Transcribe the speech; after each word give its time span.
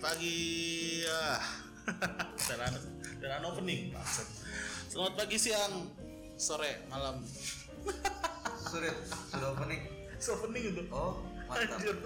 Pagi. 0.00 0.40
Ah. 1.04 1.44
Teran 2.48 2.72
teran 3.20 3.44
opening. 3.44 3.92
Maksud. 3.92 4.28
Selamat 4.88 5.12
pagi, 5.20 5.36
siang, 5.36 5.92
sore, 6.40 6.88
malam. 6.88 7.20
Sudah, 8.64 8.96
sudah 9.28 9.52
opening. 9.52 9.84
So 10.16 10.40
opening 10.40 10.72
itu. 10.72 10.82
Oh, 10.88 11.20
mantap. 11.44 11.76
Anjir. 11.76 11.96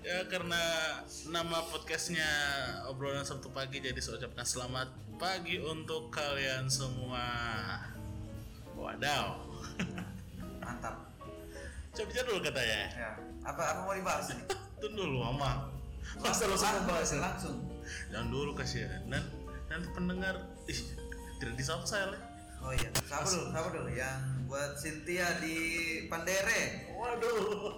Ya 0.00 0.24
karena 0.28 0.60
nama 1.28 1.64
podcastnya 1.72 2.28
obrolan 2.88 3.24
Sabtu 3.24 3.52
pagi 3.52 3.84
jadi 3.84 3.96
saya 4.00 4.16
ucapkan 4.16 4.44
selamat 4.44 4.88
pagi 5.16 5.56
untuk 5.56 6.12
kalian 6.12 6.68
semua. 6.68 7.24
Wadaw. 8.76 9.40
Mantap. 10.60 11.00
Coba 11.96 12.06
bicara 12.12 12.26
dulu 12.28 12.40
katanya. 12.44 12.80
Ya. 12.92 13.10
Apa 13.40 13.62
apa 13.72 13.80
mau 13.88 13.96
dibahas 13.96 14.36
ini? 14.36 14.44
Tunggu 14.80 15.00
dulu, 15.00 15.24
Mama. 15.24 15.79
Masa 16.20 16.44
langsung 16.48 16.68
Langsung, 16.68 16.86
bahas 16.88 17.10
ya? 17.10 17.18
langsung. 17.22 17.56
Jangan 18.10 18.28
dulu 18.28 18.50
kasihan. 18.54 19.02
Dan 19.08 19.22
nanti 19.70 19.88
pendengar 19.94 20.34
ih 20.66 20.80
tidak 21.38 21.54
disapa 21.56 21.84
saya 21.86 22.12
lah. 22.12 22.20
Oh 22.60 22.76
iya, 22.76 22.92
sabar 23.08 23.24
dulu, 23.24 23.46
sabar 23.56 23.70
dulu. 23.72 23.88
Yang 23.88 24.20
buat 24.44 24.70
Cynthia 24.76 25.26
di 25.40 25.56
Pandere. 26.12 26.92
Waduh. 26.92 27.72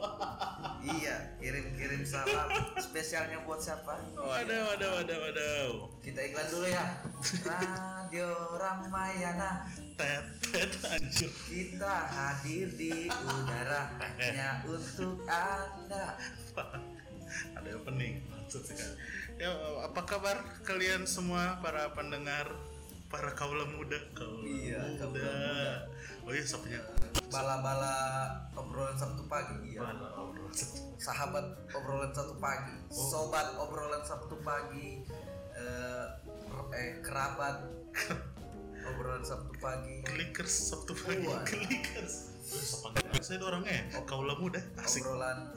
Iya, 0.82 1.38
kirim-kirim 1.38 2.02
salam 2.02 2.50
spesialnya 2.74 3.38
buat 3.46 3.62
siapa? 3.62 3.94
Waduh, 4.18 4.74
waduh, 4.74 4.90
waduh, 4.98 5.18
waduh. 5.22 5.70
Kita 6.02 6.18
iklan 6.26 6.46
dulu 6.50 6.66
ya. 6.66 6.98
Radio 7.46 8.58
Ramayana. 8.58 9.70
Tet, 9.94 10.26
tet, 10.50 10.74
anjir. 10.90 11.30
Kita 11.46 12.10
hadir 12.10 12.66
di 12.74 13.06
udara 13.06 13.94
hanya 14.18 14.66
untuk 14.66 15.22
Anda. 15.30 16.18
Ada 17.54 17.68
yang 17.68 17.82
pening, 17.82 18.14
maksud 18.28 18.62
sekali. 18.62 18.94
Ya, 19.36 19.50
apa 19.82 20.00
kabar 20.04 20.36
kalian 20.62 21.04
semua 21.04 21.58
para 21.58 21.90
pendengar, 21.92 22.52
para 23.08 23.32
kaula 23.32 23.64
muda, 23.66 23.96
kaula 24.12 24.44
Iya, 24.44 24.78
muda. 24.78 25.04
muda. 25.08 25.32
Oh 26.22 26.30
iya, 26.30 26.44
sapnya. 26.44 26.80
Bala-bala 27.28 27.94
obrolan 28.54 28.94
Sabtu 28.94 29.24
pagi. 29.26 29.74
Iya. 29.74 29.80
Bala, 29.82 30.08
obrolan 30.16 30.52
satu. 30.52 30.78
sahabat 30.96 31.44
obrolan 31.72 32.12
satu 32.12 32.34
pagi, 32.38 32.74
Oh. 32.88 33.08
sobat 33.10 33.48
obrolan 33.58 34.02
Sabtu 34.02 34.36
pagi, 34.40 35.02
eh, 35.52 36.06
eh, 36.72 36.90
kerabat 37.02 37.66
obrolan 38.92 39.24
Sabtu 39.24 39.50
pagi, 39.58 40.04
Clickers 40.06 40.54
Sabtu 40.70 40.94
pagi, 40.94 41.26
clickers. 41.42 42.14
Wih, 42.52 42.62
sepanjang 42.62 43.18
saya 43.18 43.40
orangnya, 43.40 43.80
kaula 44.04 44.36
muda, 44.36 44.60
asik. 44.78 45.02
obrolan 45.02 45.50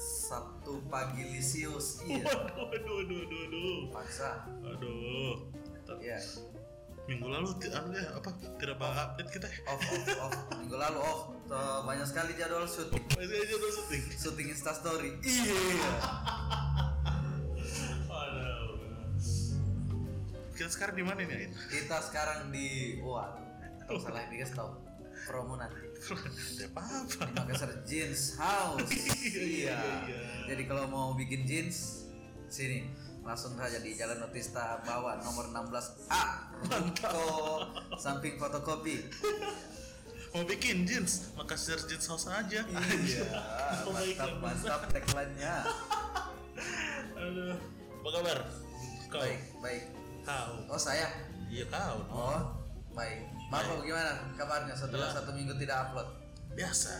Sabtu 0.00 0.80
pagi 0.88 1.28
Lisius, 1.28 2.00
iya, 2.02 2.24
Waduh, 2.24 2.64
waduh, 2.64 2.94
waduh, 2.96 3.18
waduh, 3.20 3.40
waduh. 3.44 3.78
paksa, 3.92 4.30
Aduh. 4.64 5.34
Iya, 6.00 6.16
Minggu 7.04 7.26
lalu 7.26 7.50
anu 7.68 7.90
ya, 7.90 8.06
apa 8.14 8.30
tidak 8.56 8.78
bakal 8.78 8.94
update 9.10 9.30
kita. 9.34 9.44
ya? 9.44 9.58
off 9.66 9.82
off 9.82 10.06
off, 10.22 10.34
minggu 10.54 10.76
lalu 10.78 10.98
off, 11.02 11.20
Tuh, 11.44 11.82
banyak 11.82 12.06
sekali 12.06 12.32
jadwal 12.32 12.62
syuting, 12.64 13.02
Masih 13.10 13.36
aja 13.36 13.54
udah 13.58 13.70
syuting. 13.74 14.02
syuting 14.14 14.48
Instastory, 14.48 15.10
iya, 15.20 15.58
Aduh. 18.06 18.78
Kita 20.54 20.70
sekarang 20.70 20.94
di 20.94 21.04
mana 21.04 21.18
nih, 21.20 21.34
Ain? 21.34 21.52
kita 21.66 21.98
sekarang 22.04 22.48
di, 22.48 23.00
wah, 23.02 23.34
kalau 23.82 23.98
salah 23.98 24.22
ini 24.24 24.38
guys 24.38 24.54
tau, 24.54 24.78
promo 25.26 25.56
nanti. 25.56 25.89
Ya 26.56 26.66
apa-apa. 26.72 27.28
di 27.28 27.32
Makassar 27.36 27.70
Jeans 27.84 28.34
House. 28.40 28.88
Iya, 29.20 29.36
iya, 29.44 29.74
iya. 30.08 30.20
Jadi 30.48 30.62
kalau 30.64 30.88
mau 30.88 31.12
bikin 31.12 31.44
jeans 31.44 32.08
sini 32.48 32.88
langsung 33.20 33.54
saja 33.54 33.78
di 33.78 33.94
Jalan 33.94 34.18
Notista 34.18 34.80
bawah 34.82 35.20
nomor 35.20 35.52
16A. 35.52 36.24
Ruko 36.66 37.20
samping 37.94 38.40
fotokopi. 38.40 39.06
Mau 40.30 40.46
bikin 40.46 40.88
jeans, 40.88 41.30
Makassar 41.36 41.78
jeans 41.84 42.06
house 42.06 42.26
aja. 42.26 42.62
Iya, 42.64 43.24
Oh, 43.86 43.92
mantap 43.92 44.30
mantap 44.40 44.80
tagline-nya. 44.88 45.54
Aduh. 47.18 47.54
Apa 48.00 48.08
kabar? 48.14 48.38
Kau? 49.12 49.20
Baik, 49.20 49.40
baik. 49.60 49.84
Kau? 50.24 50.50
Oh, 50.70 50.80
saya. 50.80 51.06
Iya 51.50 51.66
kau. 51.68 51.96
Oh, 52.08 52.40
baik. 52.94 53.39
Bapak 53.50 53.82
gimana 53.82 54.12
kabarnya 54.34 54.74
setelah 54.74 55.10
Ya. 55.10 55.14
satu 55.18 55.30
minggu 55.34 55.54
tidak 55.58 55.76
upload? 55.84 56.06
Biasa. 56.54 56.94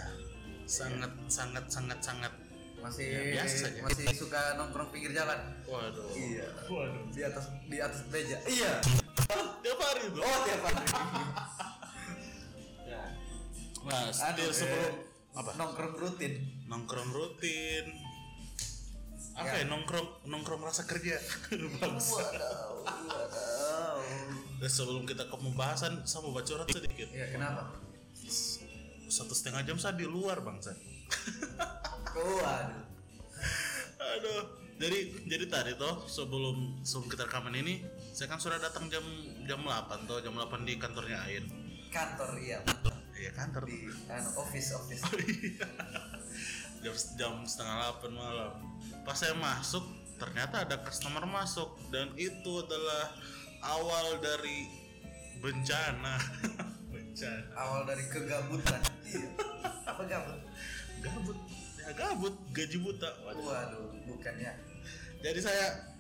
Sangat, 0.66 1.12
sangat, 1.26 1.64
sangat, 1.66 1.98
sangat. 2.00 2.32
Masih 2.80 3.06
Ya, 3.06 3.20
biasa 3.38 3.54
saja. 3.68 3.80
masih 3.84 4.06
suka 4.10 4.40
nongkrong 4.56 4.88
pinggir 4.90 5.12
jalan. 5.12 5.36
Waduh. 5.64 6.10
Iya. 6.10 6.46
Waduh. 6.66 7.02
Di 7.12 7.22
atas 7.22 7.44
di 7.68 7.78
atas 7.78 8.00
meja. 8.08 8.38
Iya. 8.42 8.72
Tiap 9.62 9.78
hari 9.78 10.02
tuh. 10.10 10.20
Oh, 10.20 10.38
tiap 10.42 10.60
hari. 10.64 10.84
Ya. 12.82 13.04
Nah, 13.86 14.10
still 14.10 14.50
eh, 14.50 14.54
sebelum 14.56 14.94
apa? 15.30 15.50
Nongkrong 15.54 15.94
rutin. 15.94 16.34
Nongkrong 16.66 17.10
rutin. 17.14 17.86
Apa 19.38 19.54
ya, 19.54 19.62
Ya. 19.62 19.70
nongkrong 19.70 20.26
nongkrong 20.26 20.58
rasa 20.60 20.82
kerja. 20.84 21.14
Wadaw, 21.54 22.82
wadaw. 22.82 23.99
Dan 24.60 24.68
sebelum 24.68 25.08
kita 25.08 25.24
ke 25.24 25.36
pembahasan, 25.40 26.04
saya 26.04 26.20
mau 26.20 26.36
bacorat 26.36 26.68
sedikit. 26.68 27.08
Ya 27.16 27.32
kenapa? 27.32 27.72
Satu 29.08 29.32
setengah 29.32 29.64
jam 29.64 29.80
saya 29.80 29.96
di 29.96 30.04
luar 30.04 30.44
bangsa. 30.44 30.76
Waduh. 32.12 32.84
Aduh. 33.96 34.42
Jadi 34.80 35.28
jadi 35.28 35.44
tadi 35.44 35.72
toh 35.76 36.08
sebelum 36.08 36.80
sebelum 36.84 37.08
kita 37.12 37.28
rekaman 37.28 37.52
ini, 37.52 37.84
saya 38.16 38.32
kan 38.32 38.40
sudah 38.40 38.56
datang 38.56 38.88
jam 38.88 39.04
jam 39.44 39.60
8 39.60 40.08
toh, 40.08 40.24
jam 40.24 40.32
8 40.32 40.64
di 40.64 40.80
kantornya 40.80 41.20
Ain. 41.24 41.44
Kantor 41.92 42.40
iya. 42.40 42.64
Iya 43.12 43.30
kantor. 43.36 43.68
Di 43.68 43.92
anu, 44.08 44.28
office 44.40 44.72
office. 44.76 45.04
jam 46.84 46.94
jam 47.20 47.32
setengah 47.44 47.92
8 48.00 48.08
malam. 48.08 48.56
Pas 49.04 49.16
saya 49.16 49.36
masuk, 49.36 49.84
ternyata 50.16 50.64
ada 50.64 50.80
customer 50.80 51.28
masuk 51.28 51.76
dan 51.92 52.12
itu 52.16 52.64
adalah 52.64 53.12
awal 53.62 54.18
dari 54.18 54.68
bencana. 55.38 56.16
bencana. 56.92 57.42
Awal 57.54 57.80
dari 57.86 58.04
kegabutan. 58.08 58.80
Iya. 59.04 59.28
Apa 59.86 60.02
gabut? 60.04 60.40
Gabut. 61.00 61.38
Ya 61.80 61.90
gabut, 61.96 62.34
gaji 62.52 62.76
buta. 62.78 63.10
Waduh. 63.24 63.42
Waduh, 63.42 63.86
bukan 64.06 64.34
ya. 64.36 64.52
Jadi 65.20 65.40
saya 65.40 65.90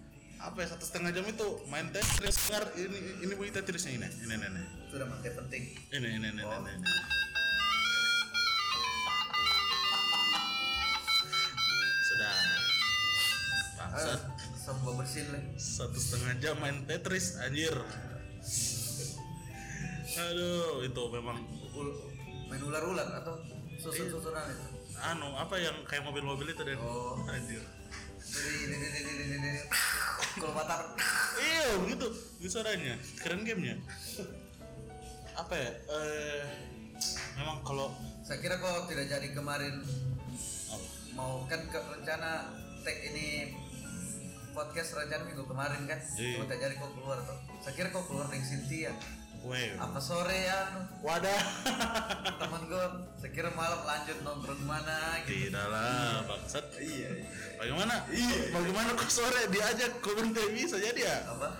apa 0.40 0.64
ya 0.64 0.72
satu 0.72 0.88
setengah 0.88 1.12
jam 1.12 1.28
itu 1.28 1.48
main 1.68 1.92
Tetris 1.92 2.32
dengar 2.48 2.64
ini 2.72 2.96
ini 3.20 3.32
bunyi 3.36 3.52
Tetrisnya 3.52 3.92
ini 3.92 4.08
ini 4.24 4.34
ini 4.34 4.46
ini 4.48 4.62
Sudah 4.88 5.04
mati 5.04 5.28
penting. 5.28 5.62
ini 5.92 6.08
ini 6.16 6.26
ini, 6.32 6.40
Oh. 6.40 6.64
ini, 6.64 6.72
ini. 6.72 6.88
sudah 12.02 12.32
bangsat 13.76 14.20
Semua 14.70 14.94
bersin 14.94 15.26
lah. 15.28 15.42
satu 15.58 15.98
setengah 15.98 16.34
jam 16.38 16.54
main 16.56 16.86
Tetris 16.86 17.34
anjir 17.42 17.74
aduh 20.12 20.86
itu 20.86 21.02
memang 21.10 21.42
Ul- 21.74 21.98
Main 22.46 22.62
ular-ular 22.62 23.18
atau 23.18 23.34
susun-susunan 23.78 24.46
itu. 24.46 24.64
anu 25.00 25.34
apa 25.34 25.54
yang 25.56 25.74
kayak 25.86 26.02
mobil-mobil 26.02 26.46
itu 26.46 26.62
deh 26.62 26.78
Oh. 26.78 27.18
anjir 27.26 27.62
batar. 30.50 30.80
iya 31.36 31.66
begitu 31.78 32.06
itu 32.38 32.48
suaranya 32.48 32.94
keren 33.18 33.42
gamenya 33.42 33.74
apa 35.34 35.54
ya 35.56 35.70
eh 35.72 36.42
memang 37.34 37.58
kalau 37.62 37.90
Saya 38.22 38.38
kira 38.38 38.54
kok 38.54 38.86
tidak 38.86 39.10
jadi 39.10 39.34
kemarin 39.34 39.82
apa? 40.70 40.86
mau 41.14 41.42
kan 41.50 41.58
ke 41.66 41.78
rencana 41.80 42.54
tag 42.86 42.98
ini 43.10 43.50
podcast 44.60 44.92
rencana 44.94 45.24
minggu 45.24 45.40
kemarin 45.42 45.80
kan 45.84 45.96
Iya. 46.14 46.36
cuma 46.36 46.44
tak 46.44 46.58
jadi 46.58 46.74
kok 46.74 46.92
keluar 46.92 47.18
tuh 47.22 47.38
saya 47.58 47.72
kira 47.72 47.88
kok 47.88 48.04
keluar 48.04 48.26
dengan 48.26 48.44
Cynthia 48.44 48.92
Wow. 49.40 49.56
apa 49.80 49.96
sore 49.98 50.36
ya 50.38 50.60
Wadah. 51.00 51.40
teman 52.36 52.60
gue 52.62 52.84
saya 53.16 53.30
kira 53.30 53.48
malam 53.50 53.80
lanjut 53.80 54.20
nongkrong 54.20 54.60
mana 54.60 55.16
gitu 55.24 55.48
Tidak 55.48 55.66
lah, 55.66 56.20
bangsat. 56.28 56.76
iya 56.76 57.08
iya 57.08 57.28
Bagaimana? 57.56 58.04
Bagaimana 58.50 58.88
kok 58.94 59.08
sore 59.08 59.48
diajak 59.48 59.96
kok 59.96 60.12
berhenti 60.12 60.44
bisa 60.52 60.76
jadi 60.76 61.00
ya? 61.00 61.16
apa 61.26 61.56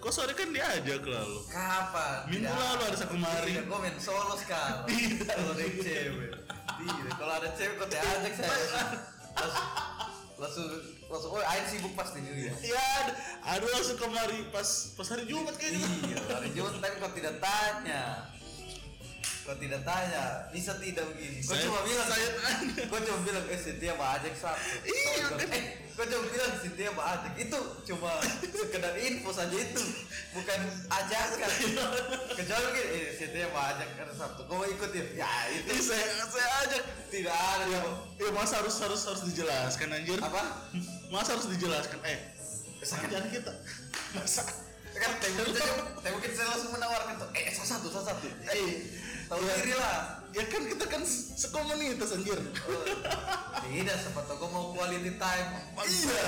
Kok 0.00 0.08
sore 0.10 0.32
kan 0.32 0.48
diajak 0.48 1.04
lalu? 1.04 1.44
kapan 1.46 2.24
Minggu 2.26 2.48
Tidak. 2.48 2.56
lalu 2.72 2.82
ada 2.86 3.06
kemarin. 3.06 3.52
tidak 3.52 3.64
gue 3.66 3.78
main 3.78 3.96
solo 3.98 4.34
sekarang 4.34 4.78
Tidak. 4.88 5.28
kalau 5.28 5.52
ada 5.52 5.64
cewek 5.76 6.30
tidak 6.74 7.14
kalau 7.14 7.34
ada 7.34 7.48
cewek 7.52 7.74
kok 7.76 7.88
diajak 7.90 8.32
saya 8.32 8.64
langsung 9.36 9.68
langsung 10.34 10.66
langsung 11.14 11.30
oh 11.30 11.38
aing 11.38 11.68
sibuk 11.70 11.94
pasti 11.94 12.18
nih 12.26 12.50
ya? 12.50 12.54
Ya, 12.74 12.90
aduh 13.54 13.70
langsung 13.70 13.94
kemari. 14.02 14.50
Pas 14.50 14.90
pas 14.98 15.06
hari 15.14 15.30
Jumat 15.30 15.54
kayaknya. 15.54 15.86
iya 16.10 16.18
hari 16.26 16.50
Jumat 16.50 16.74
tapi 16.82 16.98
kok 16.98 17.14
tidak 17.14 17.38
tanya 17.38 18.33
Kau 19.44 19.52
tidak 19.54 19.84
tanya, 19.84 20.48
bisa 20.48 20.72
tidak 20.80 21.04
begini? 21.12 21.44
Kau 21.44 21.52
cuma 21.52 21.84
bilang, 21.84 22.08
saya 22.08 22.28
tanya. 22.32 22.72
kau 22.88 22.96
cuma 22.96 23.18
bilang, 23.20 23.44
eh 23.44 23.60
Cynthia 23.60 23.92
bajak 23.92 24.32
satu. 24.32 24.72
Iya, 24.88 25.24
Eh, 25.52 25.62
kau 25.92 26.08
cuma 26.08 26.24
bilang 26.32 26.52
Cynthia 26.56 26.90
bajak. 26.90 27.32
Itu 27.36 27.58
cuma 27.84 28.24
sekedar 28.40 28.96
info 28.96 29.28
saja 29.30 29.52
itu, 29.52 29.82
bukan 30.32 30.58
ajakan. 30.88 31.50
Kecuali 32.40 32.66
gini, 32.72 32.88
eh 32.88 33.06
Cynthia 33.14 33.52
bajak 33.52 33.88
ada 34.00 34.14
satu. 34.16 34.48
Kau 34.48 34.64
ikut 34.64 34.90
ya? 34.96 35.04
Ya 35.12 35.32
itu 35.52 35.68
Ih, 35.70 35.82
saya 35.82 36.24
saya 36.24 36.48
ajak 36.64 36.82
tidak 37.12 37.36
ada. 37.36 37.64
ya, 37.68 37.80
ya 38.16 38.30
masa 38.32 38.64
harus 38.64 38.80
harus 38.80 39.04
harus 39.04 39.22
dijelaskan 39.28 39.92
anjir 39.92 40.18
Apa? 40.18 40.72
masa 41.12 41.36
harus 41.36 41.46
dijelaskan 41.46 42.00
eh 42.02 42.18
kerjaan 42.82 43.28
kita 43.30 43.52
masa 44.12 44.42
Kan 44.94 45.10
tapi 45.16 45.34
tapi 45.96 46.10
mungkin 46.10 46.30
saya 46.32 46.48
langsung 46.48 46.70
menawarkan 46.70 47.14
tuh, 47.16 47.28
eh 47.32 47.50
salah 47.50 47.70
satu, 47.74 47.86
salah 47.90 48.06
satu. 48.10 48.26
Eh, 48.46 48.70
tahu 49.26 49.40
Ya. 49.40 49.54
diri 49.58 49.74
lah. 49.74 49.98
ya 50.30 50.42
kan 50.44 50.62
kita 50.64 50.84
kan 50.84 50.98
se- 51.00 51.30
sekomunitas 51.38 52.10
anjir 52.12 52.34
Oh, 52.34 52.82
tidak, 53.62 53.96
siapa 53.96 54.18
tahu 54.20 54.34
kau 54.36 54.50
mau 54.50 54.64
quality 54.72 55.14
time. 55.14 55.48
iya 55.80 56.22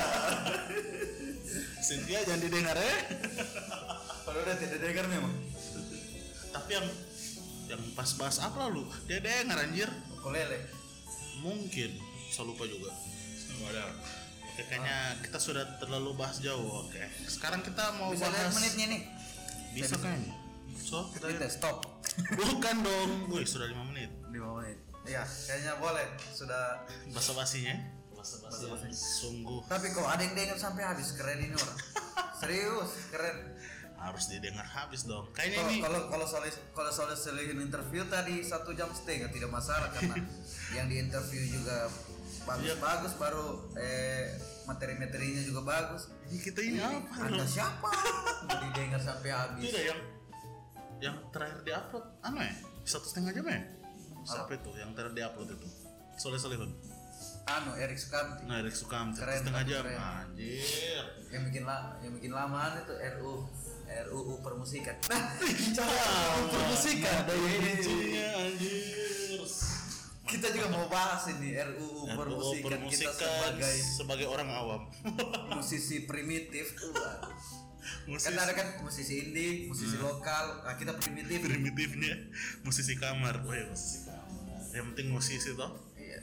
Cynthia 1.80 2.22
jangan 2.22 2.38
didengar 2.40 2.76
ya 2.76 2.96
Kalau 4.22 4.38
udah 4.40 4.56
tidak 4.56 4.78
dengar 4.78 5.06
memang. 5.06 5.34
tapi 6.48 6.70
yang 6.72 6.86
yang 7.66 7.82
pas 7.92 8.14
bahas 8.14 8.38
apa 8.38 8.70
lu 8.70 8.86
dia 9.04 9.18
dengar 9.18 9.58
anjir 9.58 9.90
lele. 10.24 10.58
mungkin 11.40 11.90
saya 12.28 12.46
lupa 12.46 12.62
juga 12.64 12.94
Wadah. 13.58 13.90
Oke, 14.56 14.64
kayaknya 14.66 14.96
kita 15.20 15.36
sudah 15.36 15.64
terlalu 15.76 16.16
bahas 16.16 16.40
jauh 16.40 16.64
oke 16.80 16.96
sekarang 17.28 17.60
kita 17.60 17.92
mau 17.94 18.08
Bisa 18.08 18.24
bahas 18.26 18.56
menitnya 18.56 18.86
nih. 18.88 19.02
bisa 19.70 19.94
kayaknya 19.94 20.32
so 20.74 21.12
kita 21.12 21.28
Kita 21.28 21.44
stop. 21.46 21.84
bukan 22.32 22.76
dong 22.80 23.10
wih 23.28 23.44
sudah 23.44 23.68
lima 23.68 23.84
menit 23.84 24.08
5 24.26 24.32
menit. 24.56 24.78
Iya, 25.06 25.22
kayaknya 25.22 25.76
boleh. 25.76 26.02
Sudah. 26.30 26.80
basa 27.08 27.32
basinya 27.32 27.76
basa 28.10 28.36
basi 28.38 28.64
Basa-basi. 28.66 28.88
sungguh 28.90 29.60
Tapi 29.64 29.86
kok 29.90 30.02
ada 30.02 30.18
yang 30.18 30.32
dengar 30.32 30.56
sampai 30.56 30.82
habis 30.82 31.12
keren 31.12 31.36
ini 31.38 31.52
orang. 31.52 31.78
Serius, 32.34 32.90
keren. 33.08 33.36
harus 33.96 34.28
didengar 34.28 34.64
habis 34.66 35.04
dong 35.04 35.24
kayaknya 35.32 35.56
Kalau 35.58 35.70
ini 35.70 35.80
kalau 35.80 36.00
kalau 36.06 36.26
soal 36.26 36.44
kalau 36.72 36.88
soal 36.88 37.12
selihin 37.12 37.56
interview 37.58 38.04
tadi 38.06 38.40
satu 38.40 38.72
jam 38.72 38.88
setengah 38.88 39.28
tidak 39.28 39.48
masalah 39.48 39.88
karena 39.90 40.20
yang 40.76 40.84
di 40.86 40.96
interview 40.98 41.40
juga 42.48 42.62
Iya. 42.64 42.74
bagus-bagus 42.76 43.12
baru 43.16 43.46
eh 43.74 44.24
materi-materinya 44.64 45.42
juga 45.42 45.60
bagus. 45.62 46.02
ini 46.24 46.38
kita 46.40 46.60
ini 46.60 46.78
apa 46.78 47.12
Anda 47.20 47.38
dong? 47.38 47.48
siapa? 47.48 47.90
Mau 48.42 48.56
didengar 48.64 49.00
sampai 49.00 49.30
habis. 49.30 49.62
tidak 49.64 49.82
yang 49.84 50.00
yang 50.98 51.14
terakhir 51.28 51.60
diupload 51.60 52.04
anu 52.20 52.38
ya 52.40 52.54
satu 52.82 53.04
setengah 53.04 53.30
jam 53.30 53.44
ya 53.44 53.60
siapa 54.22 54.48
itu 54.54 54.70
yang 54.74 54.90
terakhir 54.90 55.12
diupload 55.12 55.48
itu 55.52 55.68
soleh 56.16 56.38
solehun 56.38 56.72
Anu 57.46 57.72
Erik 57.74 57.94
Sukamti. 57.94 58.42
nah 58.44 58.58
Erik 58.58 58.74
Sukamti 58.74 59.18
Keren, 59.18 59.38
setengah 59.38 59.62
jam 59.62 59.82
keren. 59.82 59.98
anjir 60.24 61.04
yang 61.28 61.42
bikin 61.44 61.62
la 61.62 61.94
yang 62.00 62.12
bikin 62.12 62.30
lamaan 62.30 62.74
itu 62.76 62.90
RU 63.14 63.32
RUU 63.86 64.34
permusikan. 64.40 64.96
Nah, 65.06 65.22
bicara 65.38 65.94
permusikan. 66.48 67.22
ada 67.22 67.34
yang 67.36 68.34
anjir 68.42 69.38
Kita 70.26 70.50
juga 70.50 70.66
mau 70.68 70.86
bahas 70.90 71.22
ini 71.30 71.54
RUU 71.54 72.10
RUU 72.10 72.58
permusikan, 72.60 73.14
kita 73.14 73.14
permusikan 73.14 73.14
sebagai 73.14 73.74
sebagai 73.78 74.26
orang 74.26 74.48
awam 74.50 74.82
musisi 75.56 76.02
primitif. 76.02 76.74
Musisi 78.10 78.26
Kan 78.26 78.34
ada 78.34 78.50
kan 78.50 78.82
musisi 78.82 79.14
indie, 79.22 79.70
musisi 79.70 79.94
lokal. 79.96 80.66
Nah, 80.66 80.74
kita 80.74 80.98
primitif. 80.98 81.38
primitifnya 81.38 82.18
musisi 82.66 82.98
kamar 82.98 83.46
wah 83.46 83.54
musisi 83.70 84.02
kamar 84.02 84.58
yang 84.74 84.84
penting 84.92 85.06
musisi 85.08 85.54
toh 85.54 85.70
Iya. 85.94 86.18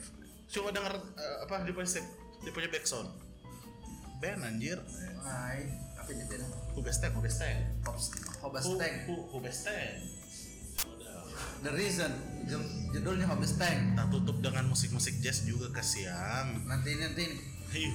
coba 0.46 0.68
denger 0.70 0.94
eh, 0.94 1.36
apa 1.42 1.64
dia 1.64 1.72
punya 1.74 1.88
dia 2.38 2.52
punya 2.52 2.68
backsound 2.70 3.08
band 4.20 4.44
anjir 4.44 4.78
Hai, 5.24 5.64
apa 5.96 6.08
ini 6.12 6.28
beda? 6.28 6.44
Hubesteng, 6.76 7.16
Hubesteng. 7.16 7.80
Hobas 8.44 8.68
Tank. 8.76 9.08
Hubesteng. 9.32 10.04
The 11.64 11.72
Reason. 11.72 12.12
Judul- 12.44 12.70
Judulnya 12.92 13.26
Hobas 13.26 13.56
Tank. 13.56 13.96
Kita 13.96 14.04
tutup 14.08 14.36
dengan 14.38 14.64
musik-musik 14.68 15.18
jazz 15.18 15.42
juga 15.42 15.68
kasihan. 15.70 16.52
Nanti 16.64 16.94
nanti 16.96 17.22
ini. 17.24 17.36
Iya. 17.72 17.92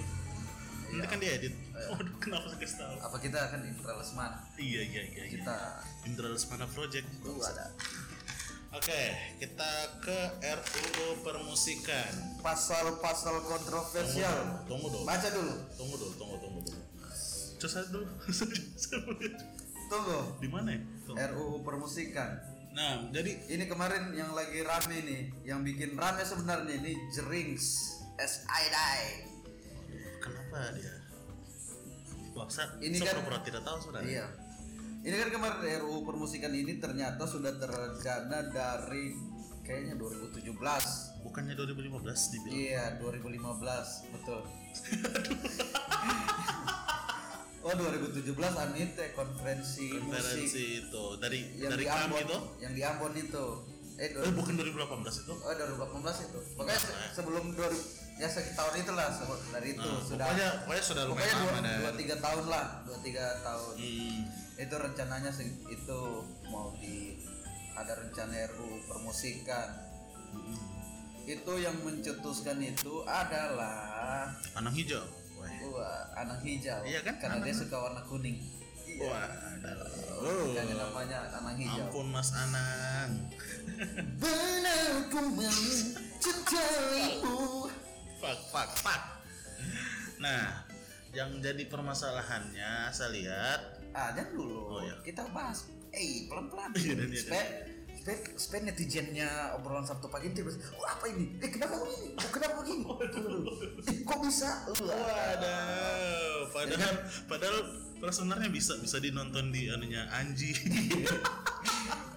Nanti 0.90 0.98
Iya. 0.98 1.06
kan 1.06 1.18
diedit. 1.18 1.54
Waduh, 1.90 2.16
kenapa 2.18 2.46
saya 2.50 2.60
kasih 2.60 2.78
tahu? 2.78 2.96
apa 3.00 3.18
kita 3.20 3.38
akan 3.40 3.60
Indra 3.64 3.94
Lesmana? 3.94 4.38
Iya, 4.58 4.82
iya, 4.84 5.02
iya. 5.06 5.24
iya. 5.24 5.24
Kita 5.32 5.56
Indra 6.04 6.28
Lesmana 6.28 6.66
Project. 6.68 7.06
itu 7.08 7.32
ada 7.40 7.66
Oke, 8.70 9.02
kita 9.42 9.70
ke 9.98 10.20
RUU 10.46 11.26
permusikan. 11.26 12.38
pasal-pasal 12.42 13.42
kontroversial. 13.42 14.62
Tunggu 14.66 14.94
dulu. 14.94 15.06
Baca 15.06 15.26
dulu. 15.26 15.54
Tunggu 15.74 15.96
dulu, 15.98 16.14
tunggu, 16.14 16.36
tunggu, 16.38 16.60
tunggu. 16.62 16.82
Saya 17.60 17.90
dulu. 17.90 18.06
Tunggu. 19.90 20.20
Di 20.38 20.48
mana 20.48 20.70
ya? 20.70 20.82
Tunggu. 21.02 21.18
RUU 21.18 21.56
permusikan. 21.66 22.30
Nah, 22.70 23.10
jadi 23.10 23.32
Ini 23.50 23.66
kemarin 23.66 24.14
yang 24.14 24.32
lagi 24.32 24.62
rame 24.62 24.98
nih, 25.02 25.22
yang 25.44 25.62
bikin 25.62 25.94
rame 25.94 26.22
sebenarnya 26.22 26.74
ini 26.76 26.94
Jerings 27.10 27.66
S 28.16 28.46
I 28.46 28.64
Die. 28.68 29.06
kenapa 30.20 30.76
dia? 30.76 30.94
Baksa, 32.32 32.78
Ini 32.78 32.96
saya 32.96 33.16
kan- 33.16 33.26
pura-pura 33.26 33.40
tidak 33.42 33.64
tahu 33.64 33.78
saudara. 33.82 34.04
Iya. 34.04 34.28
Ini 35.00 35.16
kan 35.18 35.30
kemarin 35.32 35.60
RUU 35.82 36.04
permusikan 36.04 36.52
ini 36.52 36.76
ternyata 36.78 37.24
sudah 37.24 37.56
terencana 37.56 38.48
dari 38.48 39.16
kayaknya 39.62 39.96
2017. 39.96 41.16
Bukannya 41.20 41.56
2015 41.56 42.32
dibilang? 42.32 42.54
Iya, 42.54 42.84
2015, 43.00 43.88
betul. 44.12 44.40
oh, 47.62 47.72
2017 47.72 48.24
Anite 48.56 49.06
konferensi, 49.14 49.88
musik. 49.92 50.02
konferensi 50.02 50.64
itu 50.82 51.04
dari 51.20 51.40
yang 51.58 51.72
dari 51.76 51.84
di 51.84 51.88
kami 51.88 52.04
Ambon, 52.08 52.24
itu? 52.24 52.38
yang 52.64 52.74
di 52.74 52.82
Ambon 52.84 53.14
itu. 53.16 53.46
Eh, 54.00 54.16
eh 54.16 54.32
bukan 54.32 54.54
2018 54.56 55.28
itu? 55.28 55.34
Oh 55.36 55.52
2018 55.52 56.28
itu. 56.32 56.40
Pokoknya 56.56 56.80
se- 56.80 56.96
sebelum 57.12 57.52
2000 57.52 57.76
ya 58.20 58.28
sekitar 58.28 58.68
tahun 58.72 58.84
itulah 58.84 59.08
se- 59.12 59.52
dari 59.52 59.70
itu 59.76 59.84
Nah, 59.84 60.00
sudah 60.04 60.26
pokoknya 60.28 60.48
pokoknya 60.64 60.84
sudah 60.84 61.04
pokoknya 61.08 61.34
lumayan 61.40 61.64
dua, 61.64 61.80
dua 61.80 61.94
tiga 61.96 62.16
tahun 62.20 62.46
lah 62.48 62.66
dua 62.88 62.98
tiga 63.00 63.26
tahun. 63.44 63.74
Hmm, 63.76 64.20
itu 64.60 64.76
rencananya 64.76 65.32
itu 65.68 66.00
mau 66.48 66.68
di 66.80 67.20
ada 67.76 67.94
rencana 67.96 68.34
RU 68.52 68.70
permusikan. 68.88 69.68
Hmm. 70.30 70.62
itu 71.30 71.54
yang 71.62 71.78
mencetuskan 71.86 72.58
itu 72.58 73.06
adalah 73.06 74.30
anang 74.58 74.74
hijau 74.74 75.02
Wah, 75.60 75.70
wah, 75.76 76.02
anak 76.18 76.40
hijau 76.42 76.82
Iya 76.82 77.00
kan? 77.02 77.16
karena 77.18 77.38
dia 77.40 77.52
Anang- 77.52 77.62
suka 77.62 77.76
warna 77.78 78.02
kuning 78.06 78.38
wah 79.00 79.24
ada 79.24 79.72
oh. 80.20 80.52
Makanya 80.52 80.76
namanya 80.78 81.18
anak 81.32 81.56
hijau 81.56 81.86
ampun 81.88 82.08
mas 82.10 82.30
anang 82.32 83.12
benar 84.18 85.08
ku 85.08 85.22
mencintaimu 86.30 87.40
fuck 88.18 88.40
fuck 88.50 88.70
fuck 88.78 89.02
nah 90.18 90.68
yang 91.10 91.40
jadi 91.40 91.64
permasalahannya 91.66 92.92
saya 92.92 93.10
lihat 93.12 93.62
Ah, 93.90 94.14
jangan 94.14 94.38
dulu. 94.38 94.60
Oh, 94.70 94.86
iya. 94.86 94.94
Kita 95.02 95.26
bahas. 95.34 95.66
Eh, 95.90 96.30
pelan-pelan. 96.30 96.70
Iya, 96.78 96.94
dan 96.94 97.10
iya, 97.10 97.26
supaya, 97.26 97.42
supaya 98.38 98.62
netizennya 98.70 99.26
obrolan 99.58 99.82
Sabtu 99.82 100.06
pagi 100.06 100.30
itu 100.30 100.46
wah 100.78 100.94
apa 100.94 101.10
ini? 101.10 101.42
Eh, 101.42 101.50
kenapa 101.50 101.74
begini? 101.74 102.14
Oh, 102.14 102.30
kenapa 102.30 102.62
begini? 102.62 102.86
Bisa? 104.30 104.50
Waduh 104.70 104.94
padahal 106.54 106.94
padahal 107.26 107.58
padahal 107.98 108.14
sebenarnya 108.14 108.50
bisa 108.50 108.74
bisa 108.78 108.98
dinonton 108.98 109.50
di 109.50 109.68
anunya 109.68 110.06
Anji 110.14 110.54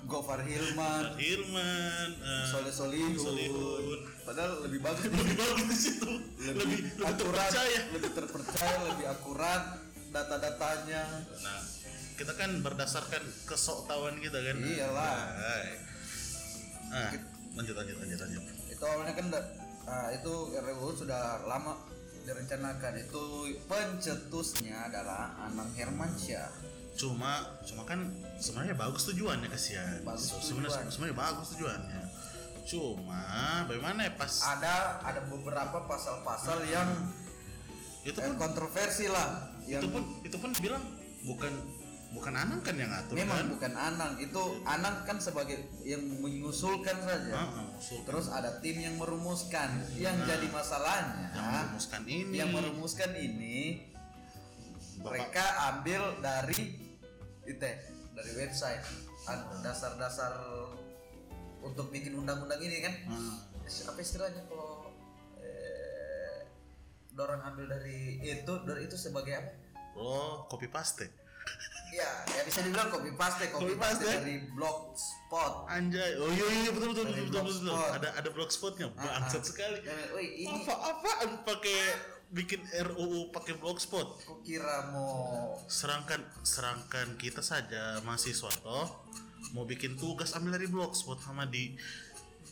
Gofar 0.03 0.45
Hilman, 0.45 1.17
Hilman 1.17 2.11
eh, 2.21 2.45
Soleh 2.53 2.69
Solihun. 2.69 3.17
Solihun. 3.17 3.99
Padahal 4.29 4.61
lebih 4.69 4.85
bagus 4.85 5.09
lebih 5.11 5.37
bagus 5.37 5.65
di 5.65 5.79
situ 5.79 6.11
lebih 6.43 6.69
lebih 6.69 6.81
akurat, 7.01 7.49
terpercaya 7.49 7.81
lebih 7.97 8.11
terpercaya, 8.13 8.77
lebih 8.93 9.07
akurat 9.09 9.63
data-datanya. 10.13 11.03
nah 11.41 11.59
kita 12.13 12.37
kan 12.37 12.61
berdasarkan 12.61 13.25
kesoktahuan 13.49 14.21
kita 14.21 14.37
kan 14.37 14.57
Iyalah. 14.61 15.17
Hai. 15.33 15.67
nah 16.93 17.11
lanjut 17.57 17.73
lanjut 17.73 17.97
lanjut 17.97 18.19
lanjut 18.21 18.43
Itu 18.69 18.85
awalnya 18.85 19.15
kan 19.17 19.27
da- 19.33 19.49
ah, 19.89 20.09
itu 20.13 20.33
RUU 20.53 20.93
sudah 20.93 21.41
lama 21.49 21.73
direncanakan. 22.23 22.93
Itu 23.03 23.51
pencetusnya 23.67 24.89
adalah 24.91 25.37
Anang 25.47 25.71
Hermansyah. 25.75 26.73
cuma 26.93 27.41
cuma 27.65 27.89
kan 27.89 28.05
sebenarnya 28.37 28.77
bagus 28.77 29.09
tujuannya 29.09 29.49
kasihan 29.49 29.97
Bagus 30.05 30.29
sebenarnya 30.45 30.77
tujuan. 30.77 30.93
sebenarnya 30.93 31.17
bagus 31.17 31.47
tujuannya 31.57 32.03
cuma 32.69 33.23
bagaimana 33.65 34.01
ya 34.07 34.13
pas 34.13 34.33
ada 34.45 35.01
ada 35.01 35.25
beberapa 35.27 35.89
pasal-pasal 35.89 36.63
yang 36.69 36.89
itu 38.05 38.19
eh, 38.19 38.25
pun 38.29 38.35
kontroversi 38.39 39.09
lah 39.09 39.57
yang 39.65 39.81
itu 39.81 39.89
pun 39.89 40.03
itu 40.21 40.37
pun 40.37 40.51
bilang 40.61 40.85
bukan 41.25 41.53
bukan 42.13 42.35
Anang 42.37 42.61
kan 42.61 42.77
yang 42.77 42.93
ngatur 42.93 43.15
memang 43.17 43.39
kan? 43.41 43.49
bukan 43.49 43.73
Anang. 43.73 44.13
Itu 44.21 44.43
Anang 44.69 45.03
kan 45.09 45.17
sebagai 45.19 45.57
yang 45.83 46.05
mengusulkan 46.21 46.97
saja. 47.03 47.33
Usul 47.75 48.05
terus 48.05 48.29
ada 48.29 48.61
tim 48.61 48.77
yang 48.79 48.95
merumuskan. 49.01 49.83
Yang 49.97 50.29
jadi 50.29 50.47
masalahnya 50.53 51.33
yang 51.33 51.49
merumuskan 51.51 52.03
ini. 52.05 52.35
yang 52.37 52.51
merumuskan 52.53 53.11
ini 53.17 53.59
mereka 55.03 55.45
ambil 55.75 56.21
dari 56.21 56.79
itu 57.49 57.69
dari 58.13 58.33
website. 58.39 58.85
An- 59.23 59.63
dasar-dasar 59.63 60.35
untuk 61.63 61.95
bikin 61.95 62.19
undang-undang 62.19 62.59
ini 62.59 62.83
kan? 62.83 62.95
Hmm. 63.07 63.39
apa 63.63 64.03
istilahnya 64.03 64.43
kalau 64.51 64.91
eh, 65.39 66.43
dorang 67.15 67.39
ambil 67.47 67.71
dari 67.71 68.19
itu 68.19 68.53
dari 68.67 68.91
itu 68.91 68.99
sebagai 68.99 69.39
apa? 69.39 69.51
Oh 69.95 70.45
copy 70.51 70.67
paste 70.67 71.22
ya 71.93 72.09
ya 72.25 72.41
bisa 72.49 72.65
dibilang 72.65 72.89
copy 72.89 73.13
paste 73.13 73.53
copy 73.53 73.69
Copy 73.69 73.75
paste 73.77 74.09
dari 74.09 74.37
blogspot 74.49 75.69
anjay. 75.69 76.17
Oh 76.17 76.33
iya 76.33 76.47
iya 76.65 76.71
betul 76.73 76.97
betul 76.97 77.05
betul 77.13 77.25
betul, 77.29 77.45
betul, 77.69 77.77
ada 77.77 78.09
ada 78.17 78.29
blogspotnya 78.33 78.89
bangsat 78.97 79.45
sekali. 79.45 79.85
Dan, 79.85 80.17
woi 80.17 80.27
ini 80.41 80.65
apa 80.65 80.73
apaan 80.73 81.31
pakai 81.45 81.81
bikin 82.33 82.65
RUU 82.65 83.29
pakai 83.29 83.61
blogspot 83.61 84.25
kok 84.25 84.41
kira 84.41 84.89
mau 84.89 85.53
serangkan 85.69 86.25
serangkan 86.41 87.21
kita 87.21 87.45
saja 87.45 88.01
mahasiswa 88.09 88.49
toh. 88.65 88.89
Mau 89.53 89.69
bikin 89.69 90.01
tugas 90.01 90.33
ambil 90.33 90.57
dari 90.57 90.73
blogspot 90.73 91.21
sama 91.21 91.45
di 91.45 91.77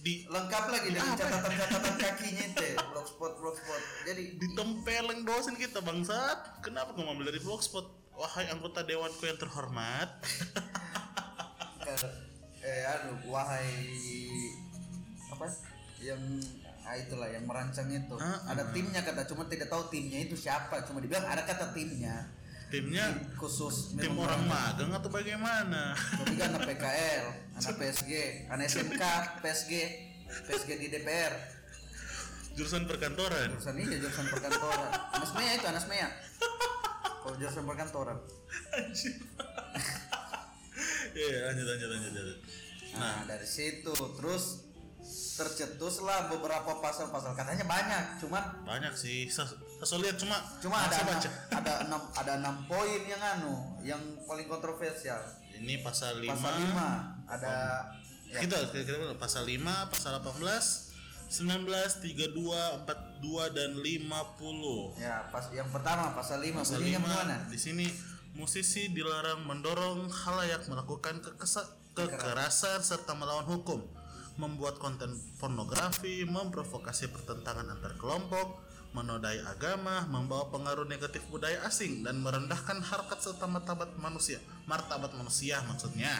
di 0.00 0.24
lengkap 0.28 0.64
lagi 0.68 0.96
dengan 0.96 1.12
catatan-catatan 1.16 1.94
kakinya 2.04 2.44
itu 2.44 2.68
blogspot 2.76 3.32
blogspot 3.36 3.80
jadi 4.04 4.22
ditempeleng 4.36 5.24
dosen 5.24 5.56
kita 5.56 5.80
bangsat. 5.80 6.60
Kenapa 6.60 6.92
kamu 6.92 7.16
ambil 7.16 7.32
dari 7.32 7.40
blogspot 7.40 7.99
wahai 8.20 8.52
anggota 8.52 8.84
dewanku 8.84 9.24
yang 9.24 9.40
terhormat. 9.40 10.08
Eh 12.60 12.84
anu 12.86 13.32
wahai 13.32 13.66
apa? 15.32 15.48
Yang 15.98 16.44
ah, 16.84 16.94
itulah 16.94 17.26
yang 17.32 17.48
merancang 17.48 17.88
itu 17.88 18.14
Ah, 18.20 18.52
ada 18.52 18.68
timnya 18.70 19.00
kata 19.00 19.24
cuma 19.26 19.48
tidak 19.48 19.72
tahu 19.72 19.88
timnya 19.88 20.28
itu 20.28 20.36
siapa. 20.36 20.84
Cuma 20.84 21.00
dibilang 21.00 21.24
ada 21.24 21.42
kata 21.42 21.72
timnya. 21.72 22.30
Timnya 22.68 23.10
tim 23.10 23.32
khusus 23.34 23.96
tim 23.96 24.14
orang 24.14 24.44
magang 24.46 24.92
atau 24.92 25.08
bagaimana? 25.10 25.96
Tapi 25.96 26.36
kan 26.36 26.54
anak 26.54 26.68
PKL 26.68 27.24
anak 27.58 27.74
PSG 27.80 28.12
anak 28.52 28.64
SMK 28.70 29.02
PSG 29.42 29.72
PSG 30.46 30.70
di 30.78 30.86
DPR 30.92 31.34
jurusan 32.54 32.86
perkantoran. 32.86 33.56
Jurusan 33.56 33.74
ini 33.82 33.98
jurusan 33.98 34.26
perkantoran. 34.30 34.90
Anak 35.16 35.26
SMEA 35.26 35.52
itu 35.58 35.66
anak 35.66 35.82
SMEA 35.82 36.29
kalau 37.30 37.38
jurusan 37.38 37.62
perkantoran 37.62 38.18
Anjir. 38.74 39.14
Iya, 41.10 41.50
lanjut 41.50 41.66
lanjut 41.66 41.88
lanjut 41.90 42.12
lanjut. 42.16 42.38
Nah, 42.96 43.26
dari 43.26 43.42
situ 43.44 43.90
terus 44.14 44.62
tercetuslah 45.34 46.30
beberapa 46.30 46.78
pasal-pasal 46.78 47.34
katanya 47.34 47.66
banyak, 47.66 48.22
cuman 48.22 48.62
Banyak 48.62 48.94
sih. 48.94 49.26
Saya 49.26 49.98
lihat 50.00 50.16
cuma 50.22 50.38
cuma 50.62 50.86
ada 50.86 50.96
saya 50.96 51.02
enam, 51.02 51.18
baca. 51.18 51.30
ada 51.50 51.72
enam 51.82 52.00
ada 52.14 52.32
enam 52.38 52.56
poin 52.70 53.02
yang 53.04 53.18
anu 53.18 53.54
yang 53.82 54.00
paling 54.24 54.46
kontroversial. 54.46 55.18
Ini 55.50 55.82
pasal 55.82 56.22
5. 56.22 56.30
Pasal 56.30 56.54
5 56.62 57.26
ada 57.26 57.54
ya, 58.30 58.38
Kita 58.46 58.56
kita, 58.70 58.86
kita 58.86 59.18
pasal 59.18 59.42
5, 59.50 59.90
pasal 59.90 60.12
18, 60.22 60.40
19, 61.26 62.06
32, 62.06 62.86
42 63.20 63.52
dan 63.52 63.70
50. 63.76 64.96
ya 64.96 65.28
pas 65.28 65.44
yang 65.52 65.68
pertama 65.68 66.12
pasal 66.12 66.40
5 66.40 66.56
Pasal 66.56 66.80
bunyinya 66.80 67.00
5 67.00 67.04
bagaimana? 67.04 67.36
di 67.46 67.58
sini 67.60 67.86
musisi 68.32 68.88
dilarang 68.88 69.44
mendorong 69.44 70.08
halayak 70.08 70.64
melakukan 70.66 71.20
kekesa- 71.20 71.68
kekerasan 71.92 72.80
serta 72.80 73.12
melawan 73.12 73.44
hukum, 73.44 73.82
membuat 74.36 74.78
konten 74.78 75.10
pornografi, 75.36 76.24
memprovokasi 76.24 77.10
pertentangan 77.10 77.66
antar 77.68 77.98
kelompok, 77.98 78.62
menodai 78.90 79.42
agama, 79.44 80.06
membawa 80.08 80.48
pengaruh 80.48 80.86
negatif 80.86 81.20
budaya 81.28 81.60
asing 81.66 82.00
dan 82.00 82.22
merendahkan 82.22 82.80
harkat 82.80 83.18
serta 83.20 83.44
martabat 83.44 83.92
manusia. 83.98 84.38
Martabat 84.64 85.12
manusia 85.12 85.60
maksudnya. 85.66 86.14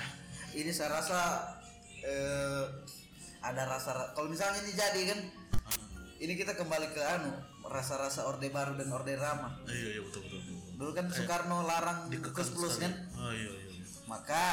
Ini 0.52 0.68
saya 0.68 1.00
rasa 1.00 1.18
eh, 2.02 2.64
ada 3.40 3.62
rasa 3.64 4.12
kalau 4.12 4.28
misalnya 4.28 4.60
ini 4.60 4.74
jadi 4.74 5.00
kan 5.14 5.20
ini 6.20 6.32
kita 6.36 6.52
kembali 6.52 6.92
ke 6.92 7.00
anu 7.00 7.32
rasa-rasa 7.64 8.28
orde 8.28 8.52
baru 8.52 8.76
dan 8.76 8.92
orde 8.92 9.16
lama. 9.16 9.56
Iya 9.64 9.96
iya 9.96 10.00
betul 10.04 10.20
betul. 10.22 10.40
betul. 10.42 10.56
Dulu 10.76 10.90
kan 10.92 11.06
Soekarno 11.08 11.56
larang 11.64 11.98
Dikekang 12.08 12.36
kus 12.36 12.50
plus 12.52 12.76
kan? 12.76 12.92
Oh 13.16 13.32
iya 13.32 13.48
iya. 13.48 13.70
iya. 13.72 13.84
maka 14.04 14.44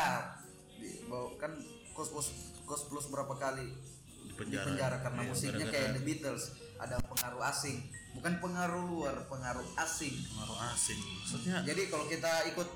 di, 0.78 0.90
kan 1.36 1.52
kos 1.92 2.14
plus 2.14 2.28
kos 2.64 2.88
plus 2.88 3.10
berapa 3.10 3.34
kali 3.34 3.68
Di 3.68 4.30
di 4.30 4.34
penjara. 4.38 4.66
penjara 4.70 4.98
karena 5.02 5.22
Iya, 5.26 5.30
musiknya 5.34 5.66
gara-gara 5.66 5.74
kayak 5.74 5.90
The 5.98 6.04
Beatles 6.06 6.44
ada 6.78 6.96
pengaruh 7.02 7.42
asing 7.42 7.78
bukan 8.14 8.34
pengaruh 8.38 8.84
luar 8.86 9.16
pengaruh 9.26 9.66
asing 9.82 10.14
pengaruh 10.14 10.60
asing. 10.72 11.00
Maksudnya 11.02 11.58
jadi 11.66 11.82
kalau 11.90 12.06
kita 12.06 12.32
ikut 12.54 12.70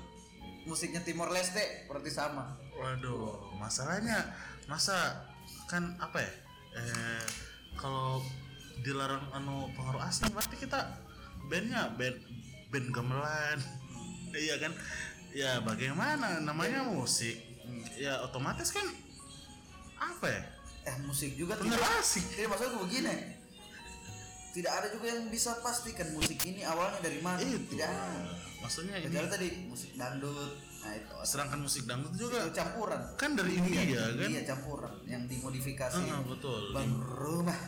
musiknya 0.64 1.00
Timor 1.02 1.30
Leste 1.30 1.86
berarti 1.86 2.10
sama 2.10 2.54
Waduh, 2.72 3.54
masalahnya 3.56 4.26
masa 4.66 5.22
kan 5.70 5.94
apa 6.02 6.18
ya? 6.18 6.32
Eh 6.82 7.22
kalau 7.78 8.18
dilarang 8.80 9.22
anu 9.30 9.68
pengaruh 9.72 10.02
asing 10.02 10.30
berarti 10.30 10.56
kita 10.56 10.80
bandnya 11.46 11.92
band 11.94 12.16
band 12.68 12.86
gamelan. 12.90 13.58
iya 14.44 14.56
kan? 14.56 14.72
Ya 15.32 15.60
bagaimana 15.60 16.40
namanya 16.40 16.84
musik? 16.84 17.36
Ya 17.94 18.20
otomatis 18.20 18.68
kan 18.68 18.84
apa 19.96 20.26
ya? 20.26 20.42
eh 20.82 20.96
musik 21.06 21.38
juga 21.38 21.54
Pengaruh 21.54 22.02
asing. 22.02 22.26
jadi 22.34 22.50
maksudku 22.50 22.82
begini 22.82 23.38
tidak 24.50 24.72
ada 24.74 24.86
juga 24.90 25.06
yang 25.08 25.30
bisa 25.30 25.54
pastikan 25.62 26.10
musik 26.10 26.42
ini 26.42 26.60
awalnya 26.60 26.98
dari 26.98 27.22
mana 27.22 27.38
Itu. 27.38 27.70
tidak 27.70 27.86
ada 27.86 28.34
Maksudnya 28.58 28.98
ini 28.98 29.06
kecuali 29.06 29.28
tadi 29.30 29.48
musik 29.64 29.90
dangdut 29.94 30.52
nah 30.82 30.92
itu 30.92 31.14
serangkan 31.22 31.58
musik 31.62 31.86
dangdut 31.86 32.10
itu 32.12 32.26
juga 32.26 32.50
campuran 32.50 32.98
kan 33.14 33.30
dari 33.32 33.52
India 33.54 33.78
kan? 34.10 34.26
iya 34.26 34.42
campuran 34.42 34.90
yang 35.06 35.22
dimodifikasi 35.24 36.02
Ah, 36.02 36.22
betul. 36.26 36.74
bang 36.74 36.90
rumah 36.98 37.60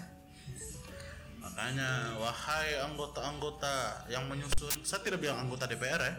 Makanya 1.55 2.19
wahai 2.19 2.83
anggota-anggota 2.83 4.07
yang 4.11 4.27
menyusun, 4.27 4.75
saya 4.83 5.01
tidak 5.07 5.23
bilang 5.23 5.47
anggota 5.47 5.71
DPR 5.71 6.03
ya. 6.03 6.15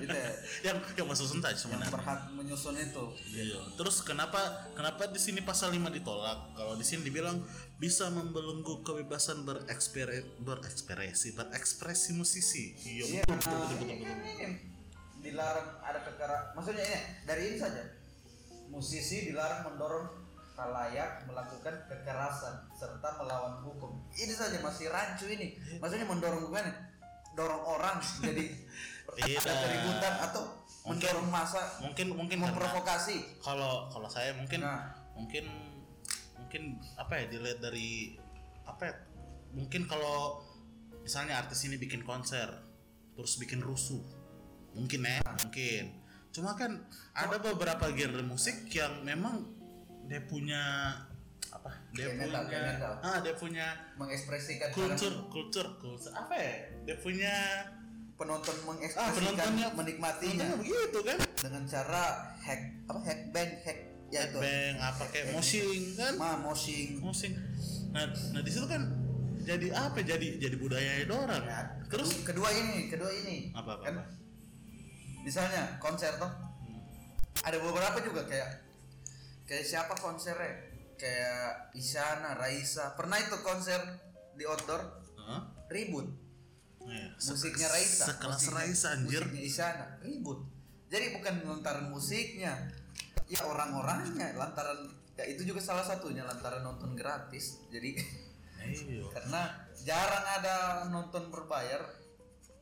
gitu 0.00 0.16
ya 0.16 0.32
yang 0.72 0.80
yang 0.96 1.04
menyusun 1.04 1.44
saja 1.44 1.52
yang 1.52 1.60
sebenarnya. 1.60 1.92
berhak 1.92 2.20
menyusun 2.32 2.72
itu 2.72 3.04
Iya. 3.36 3.60
Terus 3.76 4.00
kenapa 4.00 4.40
kenapa 4.72 5.12
di 5.12 5.20
sini 5.20 5.44
pasal 5.44 5.76
5 5.76 5.92
ditolak? 5.92 6.56
Kalau 6.56 6.72
di 6.72 6.80
sini 6.80 7.04
dibilang 7.04 7.44
bisa 7.76 8.08
membelenggu 8.08 8.80
kebebasan 8.80 9.44
berekspre, 9.44 10.40
berekspresi, 10.40 11.36
berekspresi 11.36 12.16
musisi. 12.16 12.80
Iya, 12.80 13.04
iya 13.04 13.22
betul, 13.28 13.36
betul, 13.36 13.56
betul, 13.60 13.76
betul, 13.76 13.84
ini, 13.92 13.94
betul. 14.00 14.16
ini, 14.16 14.32
ini 14.40 14.76
dilarang 15.26 15.68
ada 15.82 16.00
kekerasan 16.06 16.54
maksudnya 16.54 16.84
ini 16.86 16.98
dari 17.26 17.42
ini 17.50 17.56
saja 17.58 17.82
musisi 18.70 19.26
dilarang 19.26 19.66
mendorong 19.66 20.25
halayak 20.56 21.22
melakukan 21.28 21.84
kekerasan 21.86 22.64
serta 22.72 23.08
melawan 23.20 23.60
hukum. 23.60 23.92
Ini 24.16 24.32
saja 24.32 24.56
masih 24.64 24.88
rancu 24.88 25.28
ini. 25.28 25.52
Maksudnya 25.78 26.08
mendorong 26.08 26.48
bukan 26.48 26.64
dorong 27.36 27.62
orang 27.68 28.00
jadi 28.26 28.48
Tidak. 29.20 29.44
ada 29.44 29.52
keributan 29.68 30.14
atau 30.24 30.42
mendorong 30.88 31.28
masa 31.28 31.60
Mungkin 31.84 32.16
mungkin 32.16 32.40
memprovokasi. 32.40 33.44
kalau 33.44 33.92
kalau 33.92 34.08
saya 34.08 34.32
mungkin 34.32 34.64
Nah. 34.64 34.88
mungkin 35.12 35.44
mungkin 36.40 36.80
apa 36.96 37.20
ya 37.20 37.24
dilihat 37.28 37.60
dari 37.60 38.16
apa 38.64 38.82
ya 38.88 38.94
mungkin 39.52 39.84
kalau 39.84 40.40
misalnya 41.04 41.36
artis 41.38 41.68
ini 41.68 41.76
bikin 41.76 42.00
konser 42.02 42.48
terus 43.12 43.36
bikin 43.36 43.60
rusuh 43.60 44.00
mungkin 44.72 45.04
ya 45.04 45.20
mungkin. 45.44 46.04
Cuma 46.32 46.52
kan 46.52 46.84
ada 47.16 47.40
beberapa 47.40 47.88
genre 47.92 48.20
musik 48.20 48.68
yang 48.68 49.00
memang 49.00 49.55
dia 50.06 50.20
punya 50.26 50.62
apa? 51.50 51.70
dia 51.94 52.06
punya 52.14 52.42
metal. 52.42 52.92
ah 53.02 53.16
dia 53.22 53.34
punya 53.34 53.66
mengekspresikan 53.98 54.68
kultur 54.70 55.12
kultur 55.30 55.66
kultur 55.82 56.12
apa 56.14 56.34
ya? 56.34 56.54
Dia 56.86 56.96
punya 57.02 57.34
penonton 58.16 58.54
ah 58.54 58.64
mengekspresikan 58.72 59.14
penontonnya 59.18 59.66
menikmatinya. 59.74 60.44
penontonnya 60.46 60.56
begitu 60.62 60.98
kan? 61.02 61.18
Dengan 61.36 61.62
cara 61.66 62.04
hack 62.38 62.60
apa 62.86 63.00
hack 63.02 63.20
bang 63.34 63.50
hack 63.62 63.78
ya 64.10 64.20
itu. 64.30 64.38
Bang 64.38 64.74
apa 64.78 65.02
kayak 65.10 65.26
moshing 65.34 65.82
kan? 65.98 66.12
Ma 66.14 66.30
moshing. 66.38 67.02
Musing 67.02 67.34
nah 67.94 68.04
nah 68.34 68.42
di 68.44 68.50
situ 68.52 68.66
kan 68.68 68.82
jadi 69.46 69.70
apa? 69.72 70.02
Jadi 70.02 70.42
jadi 70.42 70.56
budaya 70.58 71.06
orang 71.06 71.42
Ya, 71.46 71.60
terus? 71.86 72.26
kedua 72.26 72.50
ini 72.50 72.90
kedua 72.90 73.10
ini. 73.14 73.54
Apa 73.54 73.78
apa, 73.78 73.82
kan 73.86 73.94
apa? 74.02 74.04
misalnya 75.22 75.78
konser 75.78 76.14
toh. 76.18 76.30
Ada 77.46 77.62
beberapa 77.62 77.98
juga 78.02 78.26
kayak 78.26 78.65
kayak 79.46 79.64
siapa 79.64 79.94
konsernya? 79.94 80.52
Kayak 80.96 81.70
Isyana 81.72 82.34
Raisa. 82.34 82.92
Pernah 82.92 83.16
itu 83.16 83.36
konser 83.40 83.78
di 84.32 84.44
outdoor? 84.44 84.82
Hah? 85.18 85.42
ribut. 85.66 86.06
Ya, 86.86 87.10
musiknya 87.12 87.66
Raisa. 87.66 88.06
sekelas 88.08 88.38
musiknya- 88.38 88.54
Raisa 88.56 88.86
anjir. 88.92 89.22
musiknya 89.24 89.42
Isyana. 89.42 89.86
Ribut. 89.98 90.38
Jadi 90.86 91.06
bukan 91.12 91.34
lantaran 91.44 91.90
musiknya 91.90 92.54
ya 93.26 93.40
orang-orangnya. 93.42 94.34
Lantaran 94.34 94.86
ya 95.14 95.26
itu 95.26 95.42
juga 95.42 95.58
salah 95.58 95.82
satunya 95.82 96.22
lantaran 96.22 96.62
nonton 96.62 96.94
gratis. 96.94 97.58
Jadi 97.68 97.98
iya. 98.62 99.02
karena 99.14 99.42
jarang 99.76 100.26
ada 100.32 100.54
nonton 100.86 101.28
berbayar 101.28 101.82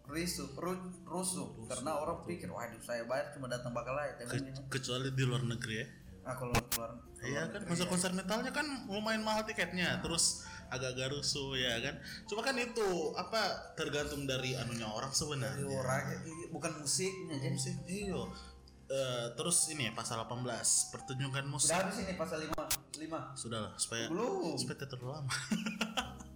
risu 0.04 0.48
ru- 0.56 1.04
rusuh. 1.04 1.68
Karena 1.68 1.96
orang 1.96 2.24
pikir 2.24 2.48
waduh 2.48 2.80
saya 2.80 3.04
bayar 3.04 3.28
cuma 3.30 3.46
datang 3.46 3.72
bakal 3.72 3.92
aja. 3.94 4.24
Ke- 4.24 4.40
kecuali 4.70 5.12
di 5.12 5.22
luar 5.22 5.44
negeri 5.44 5.76
ya 5.76 5.86
ah 6.24 6.34
kalau 6.36 6.56
keluar 6.72 6.90
Iya 7.24 7.48
kan 7.48 7.60
konser-konser 7.64 8.12
metalnya 8.12 8.52
kan 8.52 8.66
lumayan 8.84 9.24
mahal 9.24 9.48
tiketnya 9.48 9.96
terus 10.04 10.44
agak-agak 10.68 11.16
rusuh 11.16 11.56
ya 11.56 11.80
kan? 11.80 11.96
Cuma 12.28 12.44
kan 12.44 12.52
itu 12.60 13.16
apa 13.16 13.72
tergantung 13.78 14.28
dari 14.28 14.52
anunya 14.52 14.84
orang 14.84 15.08
sebenarnya. 15.08 15.64
Iya, 15.64 16.46
bukan 16.52 16.84
musiknya 16.84 17.40
jadi 17.40 17.54
musik 17.56 17.74
iya 17.88 18.24
Eh, 18.84 19.26
terus 19.32 19.72
ini 19.72 19.88
ya 19.88 19.92
pasal 19.96 20.20
18 20.28 20.92
pertunjukan 20.92 21.48
musik. 21.48 21.72
Sudah 21.72 21.88
habis 21.88 22.04
ini 22.04 22.12
pasal 22.20 22.36
5 22.44 22.52
5 22.52 23.32
sudahlah 23.32 23.72
supaya 23.80 24.12
belum. 24.12 24.60
supaya 24.60 24.76
terlalu 24.84 25.08
lama. 25.08 25.34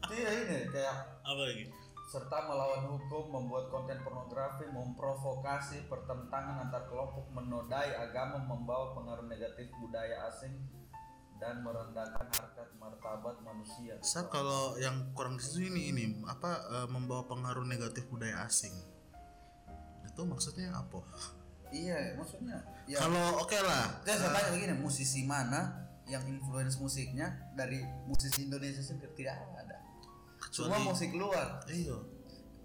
Iya 0.08 0.28
ini 0.32 0.58
kayak 0.72 0.96
apa 1.28 1.42
lagi 1.44 1.68
serta 2.08 2.48
melawan 2.48 2.88
hukum, 2.88 3.28
membuat 3.28 3.68
konten 3.68 4.00
pornografi, 4.00 4.64
memprovokasi 4.72 5.84
pertentangan 5.92 6.64
antar 6.64 6.88
kelompok, 6.88 7.28
menodai 7.36 7.92
agama, 8.00 8.40
membawa 8.40 8.96
pengaruh 8.96 9.28
negatif 9.28 9.68
budaya 9.76 10.24
asing, 10.32 10.56
dan 11.36 11.60
merendahkan 11.60 12.26
harkat 12.32 12.68
martabat 12.80 13.36
manusia. 13.44 14.00
Sa 14.00 14.26
kalau 14.26 14.80
yang 14.80 15.12
kurang 15.12 15.36
di 15.36 15.44
situ 15.44 15.68
ini 15.68 15.92
ini 15.92 16.04
apa 16.26 16.50
eh, 16.80 16.88
membawa 16.88 17.28
pengaruh 17.28 17.68
negatif 17.68 18.08
budaya 18.10 18.48
asing 18.48 18.74
itu 20.18 20.26
maksudnya 20.26 20.74
apa 20.74 20.98
Iya, 21.68 22.16
maksudnya. 22.16 22.64
Ya, 22.88 22.96
kalau 22.96 23.44
oke 23.44 23.60
lah 23.60 24.00
saya 24.00 24.16
saya 24.16 24.32
tanya 24.32 24.56
begini, 24.56 24.74
musisi 24.80 25.28
mana 25.28 25.84
yang 26.08 26.24
influence 26.24 26.80
musiknya 26.80 27.28
dari 27.52 27.84
musisi 28.08 28.48
Indonesia 28.48 28.80
sendiri 28.80 29.12
tidak 29.12 29.36
ada. 29.36 29.57
Semua 30.48 30.74
kecuali 30.74 30.86
musik 30.86 31.10
luar. 31.12 31.48
iya. 31.66 31.96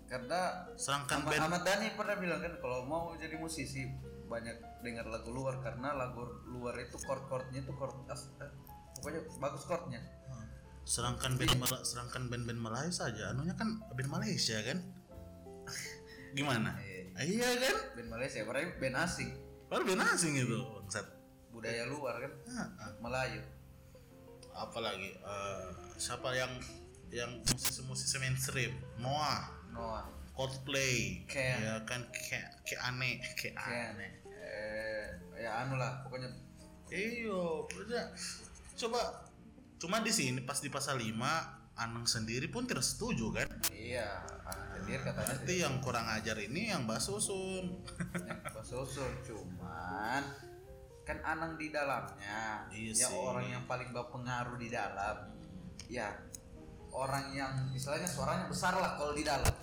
Karena 0.06 0.42
sedangkan 0.74 1.18
Ahmad, 1.20 1.32
band. 1.32 1.44
Ahmad 1.44 1.62
Dhani 1.64 1.88
pernah 1.94 2.16
bilang 2.16 2.40
kan 2.40 2.54
kalau 2.58 2.80
mau 2.84 3.12
jadi 3.14 3.34
musisi 3.34 3.82
banyak 4.24 4.56
dengar 4.82 5.06
lagu 5.06 5.30
luar 5.30 5.58
karena 5.60 5.92
lagu 5.92 6.22
luar 6.46 6.78
itu 6.78 6.98
chord-chordnya 6.98 7.60
itu 7.60 7.72
chord 7.72 7.96
as- 8.08 8.30
eh, 8.38 8.52
pokoknya 8.96 9.20
bagus 9.38 9.64
chordnya. 9.64 10.02
sedangkan 10.84 11.40
band 11.40 11.56
Mala- 11.58 11.80
sedangkan 11.82 12.28
band-band 12.28 12.60
Malaysia 12.60 13.08
saja. 13.08 13.32
Anunya 13.32 13.56
kan 13.56 13.80
band 13.90 14.10
Malaysia 14.12 14.60
kan? 14.60 14.84
Gimana? 16.36 16.76
Eh, 16.78 17.08
iya 17.26 17.48
kan? 17.56 17.76
Band 17.96 18.10
Malaysia, 18.10 18.44
berarti 18.44 18.68
band 18.78 18.98
asing, 19.00 19.30
baru 19.66 19.84
band 19.86 20.04
asing 20.06 20.34
itu 20.36 20.60
bangsat. 20.60 21.08
Budaya 21.50 21.88
luar 21.88 22.20
kan, 22.20 22.32
Ah, 22.50 22.68
ah. 22.82 22.92
Melayu. 23.00 23.40
apalagi 24.54 25.16
eh, 25.16 25.66
siapa 25.96 26.30
yang 26.32 26.52
yang 27.14 27.32
musisi-musisi 27.46 28.18
mainstream. 28.18 28.74
Noah. 28.98 29.54
Noah, 29.70 30.06
Coldplay. 30.34 31.22
Ken. 31.30 31.62
ya 31.62 31.74
kan 31.86 32.10
kayak 32.10 32.66
kayak 32.66 32.82
aneh 32.90 33.22
kayak 33.38 33.56
Ken, 33.58 33.94
aneh 33.94 34.12
eh, 34.34 35.06
ya 35.38 35.66
anu 35.66 35.78
lah, 35.78 36.02
pokoknya. 36.06 36.30
Iyo 36.90 37.70
udah 37.70 38.14
coba 38.78 39.30
cuma 39.82 40.02
di 40.02 40.14
sini 40.14 40.42
pas 40.46 40.62
di 40.62 40.70
pasal 40.70 41.02
5 41.02 41.10
Anang 41.74 42.06
sendiri 42.06 42.54
pun 42.54 42.70
tidak 42.70 42.86
setuju 42.86 43.34
kan? 43.34 43.50
Iya, 43.74 44.22
anak 44.46 44.78
sendiri 44.78 45.02
katanya 45.02 45.26
Berarti 45.26 45.54
yang 45.58 45.76
kurang 45.82 46.06
ajar 46.06 46.38
ini 46.38 46.70
yang 46.70 46.86
basusun 46.86 47.82
yang 48.14 48.42
susul 48.62 49.10
cuman 49.26 50.22
kan 51.02 51.18
Anang 51.26 51.58
di 51.58 51.74
dalamnya. 51.74 52.70
Iya 52.70 52.94
ya 52.94 53.08
sih. 53.10 53.18
orang 53.18 53.48
yang 53.50 53.64
paling 53.66 53.90
berpengaruh 53.90 54.54
di 54.62 54.70
dalam. 54.70 55.34
Ya 55.90 56.14
orang 56.94 57.34
yang 57.34 57.54
istilahnya 57.74 58.06
suaranya 58.06 58.46
besar 58.48 58.78
lah 58.78 58.96
kalau 58.96 59.14
di 59.18 59.26
dalam. 59.26 59.54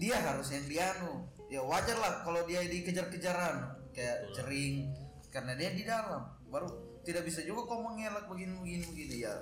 Dia 0.00 0.16
harus 0.18 0.50
yang 0.50 0.66
dianu 0.66 1.28
ya 1.50 1.62
wajar 1.62 1.98
lah 1.98 2.22
kalau 2.26 2.42
dia 2.46 2.62
dikejar-kejaran 2.66 3.78
kayak 3.94 4.32
cering 4.34 4.90
karena 5.30 5.54
dia 5.54 5.70
di 5.70 5.84
dalam. 5.86 6.26
Baru 6.50 7.00
tidak 7.06 7.24
bisa 7.24 7.40
juga 7.46 7.70
kau 7.70 7.80
mengelak 7.86 8.26
begini 8.26 8.58
begini 8.58 8.84
begini. 8.90 9.16
Ya 9.22 9.34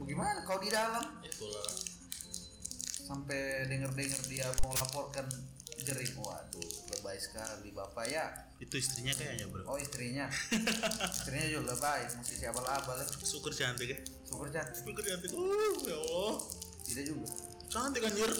bagaimana 0.00 0.42
kau 0.48 0.58
di 0.58 0.72
dalam? 0.72 1.04
Itulah. 1.20 1.68
Sampai 3.08 3.64
denger-denger 3.68 4.20
dia 4.28 4.48
mau 4.64 4.72
laporkan 4.72 5.28
jering. 5.84 6.12
Waduh 6.16 6.70
lebay 6.96 7.18
sekali 7.20 7.72
bapak 7.72 8.06
ya 8.08 8.47
itu 8.58 8.74
istrinya 8.74 9.14
kayaknya 9.14 9.46
bro. 9.46 9.62
Oh 9.70 9.78
istrinya. 9.78 10.26
Istrinya 11.14 11.46
juga 11.46 11.78
lebay 11.78 12.10
musisi 12.18 12.42
abal-abal 12.42 12.98
syukur 13.22 13.54
cantik 13.54 13.94
ya? 13.94 13.98
Super 14.26 14.50
cantik. 14.50 14.82
Syukur 14.82 15.04
cantik. 15.06 15.30
Uh 15.30 15.78
ya 15.86 15.94
Allah. 15.94 16.34
Tidak 16.82 17.04
juga. 17.06 17.26
Cantik 17.70 18.02
anjir. 18.02 18.32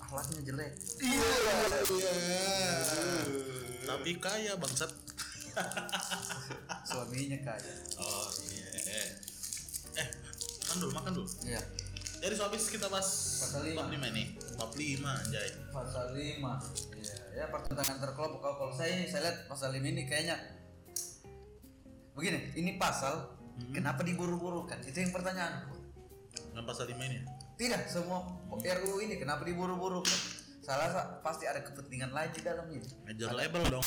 Akhlaknya 0.00 0.40
jelek. 0.40 0.72
Iya 1.04 1.32
iya. 1.84 2.16
Tapi 3.84 4.10
kaya 4.16 4.52
bangsat. 4.56 4.88
Suaminya 6.88 7.38
kaya. 7.44 7.72
Oh 8.00 8.28
iya. 8.48 8.68
Eh 10.00 10.08
makan 10.64 10.76
dulu 10.80 10.92
makan 10.96 11.12
dulu. 11.12 11.28
Iya. 11.44 11.60
Jadi 12.18 12.34
so 12.34 12.48
habis 12.48 12.66
kita 12.72 12.88
bahas 12.88 13.06
Pasal 13.44 13.62
lima. 13.68 13.84
top 13.84 13.94
5 13.94 14.16
nih 14.16 14.26
top 14.56 14.72
5 14.74 15.04
anjay. 15.06 15.48
Pasal 15.70 16.06
5 16.16 16.18
iya 16.18 16.87
ya 17.38 17.46
pertentangan 17.46 18.02
antar 18.02 18.10
kelompok 18.18 18.42
kalau 18.42 18.56
kalau 18.58 18.72
saya 18.74 18.98
ini 18.98 19.06
saya 19.06 19.30
lihat 19.30 19.46
pasal 19.46 19.70
5 19.70 19.78
ini 19.78 20.02
kayaknya 20.10 20.34
begini 22.18 22.50
ini 22.58 22.74
pasal 22.74 23.38
kenapa 23.70 24.02
diburu-burukan? 24.02 24.82
Itu 24.82 24.98
yang 25.02 25.14
pertanyaan. 25.14 25.70
Yang 26.54 26.66
pasal 26.66 26.84
5 26.90 26.98
ini 26.98 27.16
ya? 27.22 27.24
tidak 27.58 27.90
semua 27.90 28.22
RUU 28.54 29.02
ini 29.02 29.18
kenapa 29.18 29.42
diburu-burukan? 29.42 30.18
Salah 30.62 30.90
sa- 30.94 31.08
pasti 31.22 31.46
ada 31.46 31.62
kepentingan 31.62 32.14
lain 32.14 32.30
di 32.30 32.42
dalamnya. 32.42 32.82
Major 33.06 33.30
label 33.34 33.62
dong. 33.66 33.86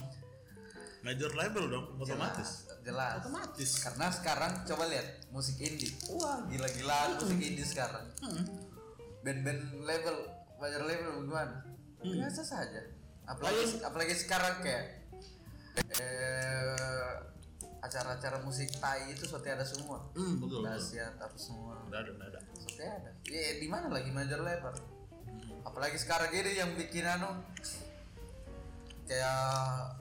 Major 1.04 1.32
label 1.36 1.64
dong 1.72 1.86
otomatis. 2.00 2.68
Jelas 2.84 3.24
otomatis. 3.24 3.70
Karena 3.80 4.08
sekarang 4.12 4.52
coba 4.68 4.84
lihat 4.92 5.08
musik 5.32 5.60
indie. 5.60 5.92
Wah 6.12 6.44
gila-gilaan 6.48 7.20
musik 7.20 7.40
indie 7.40 7.68
sekarang. 7.68 8.08
Hmm. 8.24 8.46
band-band 9.22 9.86
label 9.86 10.18
major 10.58 10.82
label 10.82 11.22
bagaimana 11.22 11.62
biasa 12.02 12.42
saja 12.42 12.82
apalagi 13.32 13.64
apalagi 13.80 14.14
sekarang 14.20 14.60
kayak 14.60 14.86
eh, 15.96 17.16
acara-acara 17.82 18.44
musik 18.44 18.70
Thai 18.78 19.16
itu 19.16 19.24
seperti 19.26 19.56
ada 19.56 19.66
semua. 19.66 20.04
Hmm, 20.14 20.38
betul, 20.38 20.62
betul. 20.62 20.68
dahsyat 20.68 21.16
apa 21.18 21.38
semua. 21.40 21.80
Ada, 21.88 22.12
ada. 22.12 22.40
seperti 22.60 22.84
ada. 22.84 23.10
Ya 23.32 23.58
di 23.58 23.68
mana 23.72 23.88
lagi 23.88 24.12
major 24.12 24.44
label 24.44 24.76
apalagi 25.66 25.98
sekarang 25.98 26.34
ini 26.34 26.58
yang 26.58 26.74
bikin 26.74 27.06
anu 27.06 27.30
kayak 29.06 29.98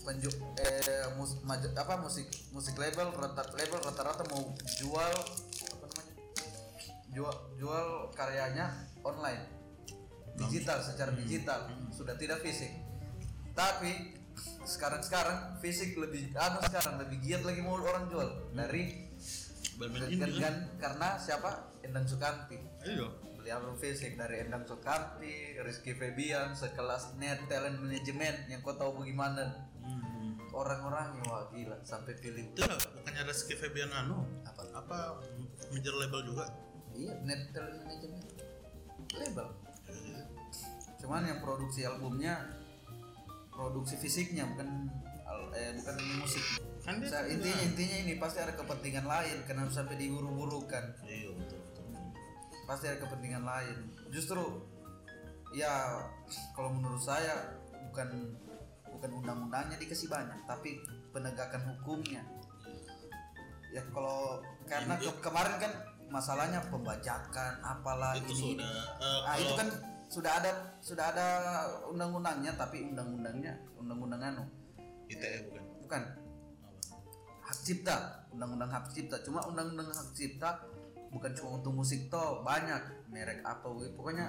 penju 0.00 0.32
eh 0.58 1.06
mus, 1.14 1.38
maj- 1.44 1.76
apa 1.76 2.00
musik 2.00 2.26
musik 2.56 2.74
label 2.80 3.12
rata 3.12 3.44
label 3.52 3.78
rata-rata 3.84 4.24
mau 4.32 4.42
jual 4.80 5.12
apa 5.70 5.84
namanya? 5.86 6.14
Jual 7.12 7.36
jual 7.60 7.86
karyanya 8.16 8.72
online 9.04 9.59
digital 10.46 10.78
secara 10.80 11.12
digital. 11.12 11.68
Sudah 11.92 12.16
tidak 12.16 12.40
fisik. 12.40 12.72
Tapi 13.52 14.20
sekarang 14.64 15.02
sekarang 15.04 15.38
fisik 15.60 15.96
lebih 15.98 16.32
anu 16.36 16.62
sekarang? 16.64 16.96
Lebih 17.02 17.16
giat 17.20 17.42
lagi 17.44 17.60
mau 17.60 17.76
orang 17.76 18.08
jual. 18.08 18.28
Dari 18.54 19.10
indie 19.80 20.18
kan? 20.18 20.40
kan? 20.40 20.56
karena 20.80 21.08
siapa? 21.20 21.50
Endang 21.84 22.06
Sukamti. 22.08 22.56
Iya. 22.84 23.08
beli 23.40 23.48
album 23.56 23.72
fisik 23.80 24.20
dari 24.20 24.44
Endang 24.44 24.68
Sukamti 24.68 25.56
Rizky 25.64 25.96
Febian 25.96 26.52
sekelas 26.52 27.16
net 27.16 27.40
talent 27.48 27.80
management 27.80 28.52
yang 28.52 28.60
kau 28.60 28.76
tahu 28.76 29.00
bagaimana? 29.00 29.68
Hmm. 29.80 30.36
orang-orangnya 30.52 31.24
wah 31.24 31.48
gila 31.48 31.80
sampai 31.80 32.20
pilih. 32.20 32.52
Itu 32.52 32.68
lah, 32.68 32.76
bukannya 32.76 33.22
Rizky 33.24 33.56
Febian 33.56 33.88
anu. 33.96 34.28
Apa? 34.44 34.62
Apa 34.76 34.96
major 35.72 35.96
label 35.96 36.20
juga? 36.28 36.52
iya 36.92 37.16
net 37.24 37.48
talent 37.56 37.80
management. 37.80 38.28
Label 39.16 39.69
cuman 41.00 41.24
yang 41.24 41.40
produksi 41.40 41.82
albumnya 41.82 42.36
produksi 43.50 43.96
fisiknya 43.96 44.44
bukan 44.46 44.68
eh 45.50 45.72
bukan 45.74 45.94
musik 46.18 46.44
Kan 46.80 46.96
dia 46.96 47.22
intinya 47.26 47.60
intinya 47.62 47.96
ini 47.98 48.14
pasti 48.16 48.38
ada 48.38 48.52
kepentingan 48.52 49.04
lain 49.04 49.44
kenapa 49.44 49.68
sampai 49.70 49.96
diburu-burukan 49.96 50.84
Iya 51.02 51.28
betul 51.34 51.60
betul. 51.60 51.84
pasti 52.64 52.84
ada 52.86 52.98
kepentingan 52.98 53.42
lain 53.42 53.76
justru 54.08 54.40
ya 55.50 56.00
kalau 56.52 56.72
menurut 56.72 56.98
saya 56.98 57.52
bukan 57.90 58.32
bukan 58.86 59.10
undang-undangnya 59.12 59.76
dikasih 59.76 60.06
banyak 60.06 60.38
tapi 60.44 60.78
penegakan 61.10 61.62
hukumnya 61.68 62.22
ya 63.70 63.82
kalau 63.90 64.38
karena 64.64 64.94
ke- 64.96 65.20
kemarin 65.20 65.56
kan 65.58 65.72
masalahnya 66.10 66.58
pembajakan 66.66 67.52
apalah 67.60 68.14
Itu 68.14 68.30
ini, 68.30 68.58
ini. 68.58 68.62
sudah. 68.62 68.74
eh, 68.98 69.20
ah 69.26 69.34
itu 69.36 69.52
kan 69.54 69.68
sudah 70.10 70.42
ada 70.42 70.50
sudah 70.82 71.14
ada 71.14 71.26
undang-undangnya 71.86 72.50
tapi 72.58 72.82
undang-undangnya 72.90 73.54
undang-undang 73.78 74.18
anu? 74.18 74.44
ITE 75.06 75.46
bukan? 75.46 75.62
bukan. 75.86 76.02
Hak 77.46 77.58
cipta 77.62 78.26
undang-undang 78.34 78.70
hak 78.74 78.90
cipta. 78.90 79.22
Cuma 79.22 79.46
undang-undang 79.46 79.86
hak 79.86 80.10
cipta 80.10 80.66
bukan 81.14 81.30
cuma 81.38 81.62
untuk 81.62 81.72
musik 81.78 82.10
toh 82.10 82.42
banyak. 82.42 83.06
Merek 83.06 83.46
apa 83.46 83.70
we. 83.70 83.86
pokoknya 83.94 84.26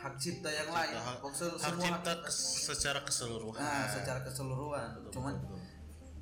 hak 0.00 0.16
cipta 0.16 0.48
yang 0.48 0.72
lain. 0.72 0.96
Hak, 0.96 1.20
Pokoknya 1.20 1.48
hak 1.48 1.60
semua 1.60 1.84
cipta 1.84 2.12
kes- 2.24 2.72
secara 2.72 3.00
keseluruhan. 3.04 3.60
Nah 3.60 3.84
secara 3.92 4.20
keseluruhan. 4.24 4.88
Cuman 5.12 5.34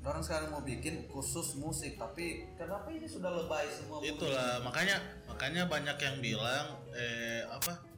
orang 0.01 0.23
sekarang 0.25 0.49
mau 0.49 0.63
bikin 0.65 1.05
khusus 1.07 1.55
musik 1.61 1.93
tapi 1.95 2.49
kenapa 2.57 2.89
ini 2.89 3.05
sudah 3.05 3.29
lebay 3.29 3.69
semua 3.69 4.01
itulah 4.01 4.57
makanya 4.65 4.97
makanya 5.29 5.69
banyak 5.69 5.93
yang 6.01 6.17
bilang 6.17 6.67
eh 6.97 7.45
apa 7.45 7.90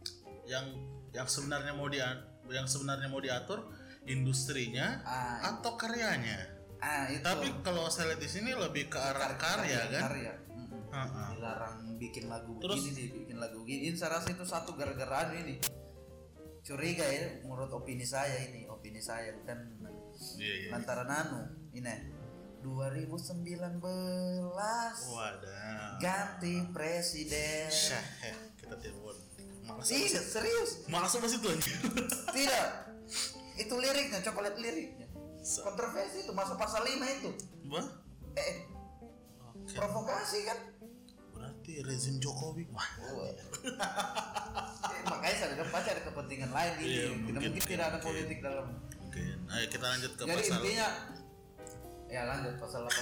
yang 0.47 0.65
yang 1.13 1.27
sebenarnya 1.29 1.73
mau 1.77 1.87
dia 1.87 2.09
yang 2.51 2.67
sebenarnya 2.67 3.07
mau 3.07 3.23
diatur 3.23 3.71
industrinya 4.03 4.99
ah, 5.07 5.55
atau 5.55 5.79
karyanya? 5.79 6.51
Ah 6.83 7.07
itu. 7.07 7.23
Tapi 7.23 7.63
kalau 7.63 7.87
saya 7.87 8.11
lihat 8.13 8.21
di 8.21 8.29
sini 8.29 8.51
lebih 8.51 8.91
ke 8.91 8.99
arah 8.99 9.39
karya 9.39 9.79
kan? 9.87 10.01
karya. 10.11 10.33
Mm-mm. 10.51 10.91
Ha-ha. 10.91 11.33
dilarang 11.33 11.95
bikin 11.95 12.27
lagu 12.27 12.59
Terus- 12.59 12.83
begini 12.83 12.99
nih 12.99 13.07
bikin 13.23 13.37
lagu 13.39 13.55
begini 13.63 13.81
ini 13.89 13.95
saya 13.95 14.19
rasa 14.19 14.35
itu 14.35 14.43
satu 14.43 14.75
gara-gara 14.75 15.31
ini. 15.39 15.63
Curiga 16.63 17.03
ya 17.03 17.43
menurut 17.43 17.71
opini 17.75 18.07
saya 18.07 18.39
ini 18.39 18.67
opini 18.71 18.99
saya 19.03 19.35
bukan 19.35 19.59
iya 20.39 20.53
iya 20.67 20.69
lantaran 20.75 21.07
anu 21.07 21.41
ini. 21.71 22.23
2019 22.63 23.83
wadah. 25.11 25.99
Ganti 25.99 26.63
presiden. 26.71 27.67
Syah, 27.67 28.07
eh, 28.23 28.35
kita 28.55 28.79
telepon 28.79 29.19
malas 29.63 29.87
apa 29.87 29.95
tidak 29.95 30.25
serius. 30.25 30.71
Malas 30.85 31.13
apa 31.13 31.25
sih 31.25 31.37
tuh 31.39 31.49
anjir? 31.51 31.73
tidak. 32.35 32.67
Itu 33.55 33.73
liriknya 33.77 34.19
coba 34.21 34.39
lihat 34.45 34.57
liriknya. 34.57 35.07
Sa- 35.39 35.63
kontroversi 35.63 36.23
itu 36.23 36.31
masuk 36.31 36.55
pasal 36.55 36.83
5 36.83 36.93
itu. 37.19 37.29
Wah, 37.67 37.87
eh 38.35 38.63
oke. 39.43 39.75
provokasi 39.75 40.39
kan? 40.43 40.59
Berarti 41.31 41.83
rezim 41.83 42.19
Jokowi. 42.19 42.67
Wah. 42.69 42.87
Eh, 44.83 44.99
makanya 45.07 45.35
saya 45.35 45.49
bilang 45.55 45.71
pasti 45.71 45.89
ada 45.89 46.03
kepentingan 46.03 46.51
lain 46.51 46.73
ini 46.77 46.85
Iya, 46.85 47.03
tidak 47.07 47.17
mungkin, 47.17 47.33
mungkin 47.49 47.63
tidak 47.65 47.85
ada 47.87 47.91
mungkin. 47.91 48.05
politik 48.05 48.37
dalam 48.39 48.65
mungkin. 48.69 49.35
Ayo 49.49 49.65
kita 49.71 49.85
lanjut 49.87 50.11
ke 50.13 50.21
jadi 50.21 50.35
pasal 50.37 50.59
intinya 50.59 50.87
ya 52.05 52.21
lanjut 52.29 52.53
pasal 52.61 52.81
18 52.83 52.93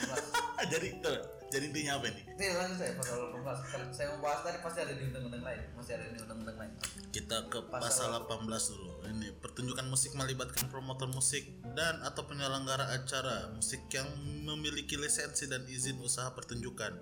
jadi 0.77 0.87
tuh, 1.03 1.17
jadi 1.51 1.67
intinya 1.67 1.99
apa 1.99 2.07
nih 2.15 2.23
Ini 2.31 2.45
lanjut 2.55 2.77
saya 2.79 2.91
pasal 2.95 3.15
18 3.35 3.43
kalau 3.43 3.85
saya 3.91 4.07
mau 4.15 4.19
bahas 4.23 4.39
tadi 4.47 4.57
pasti 4.63 4.79
ada 4.81 4.93
di 4.95 5.03
undang-undang 5.11 5.43
lain. 5.43 5.61
Masih 5.75 5.93
ada 5.99 6.05
di 6.07 6.17
undang-undang 6.23 6.57
lain. 6.57 6.73
Kita 7.11 7.37
ke 7.51 7.59
pasal 7.67 8.09
18 8.23 8.71
dulu. 8.71 8.93
Ini 9.11 9.27
pertunjukan 9.43 9.85
musik 9.91 10.15
melibatkan 10.15 10.71
promotor 10.71 11.11
musik 11.11 11.43
dan 11.75 11.99
atau 12.07 12.23
penyelenggara 12.23 12.95
acara 12.95 13.51
musik 13.51 13.83
yang 13.91 14.07
memiliki 14.47 14.95
lisensi 14.95 15.51
dan 15.51 15.67
izin 15.67 15.99
usaha 15.99 16.31
pertunjukan. 16.31 16.95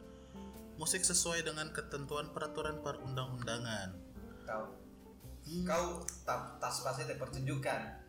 Musik 0.81 1.05
sesuai 1.05 1.45
dengan 1.45 1.69
ketentuan 1.69 2.33
peraturan 2.33 2.81
perundang-undangan. 2.81 3.93
Kau 4.49 4.65
kau 5.65 5.85
tak 6.25 6.57
tas 6.57 6.81
pasti 6.81 7.05
ada 7.05 7.15
pertunjukan. 7.21 8.08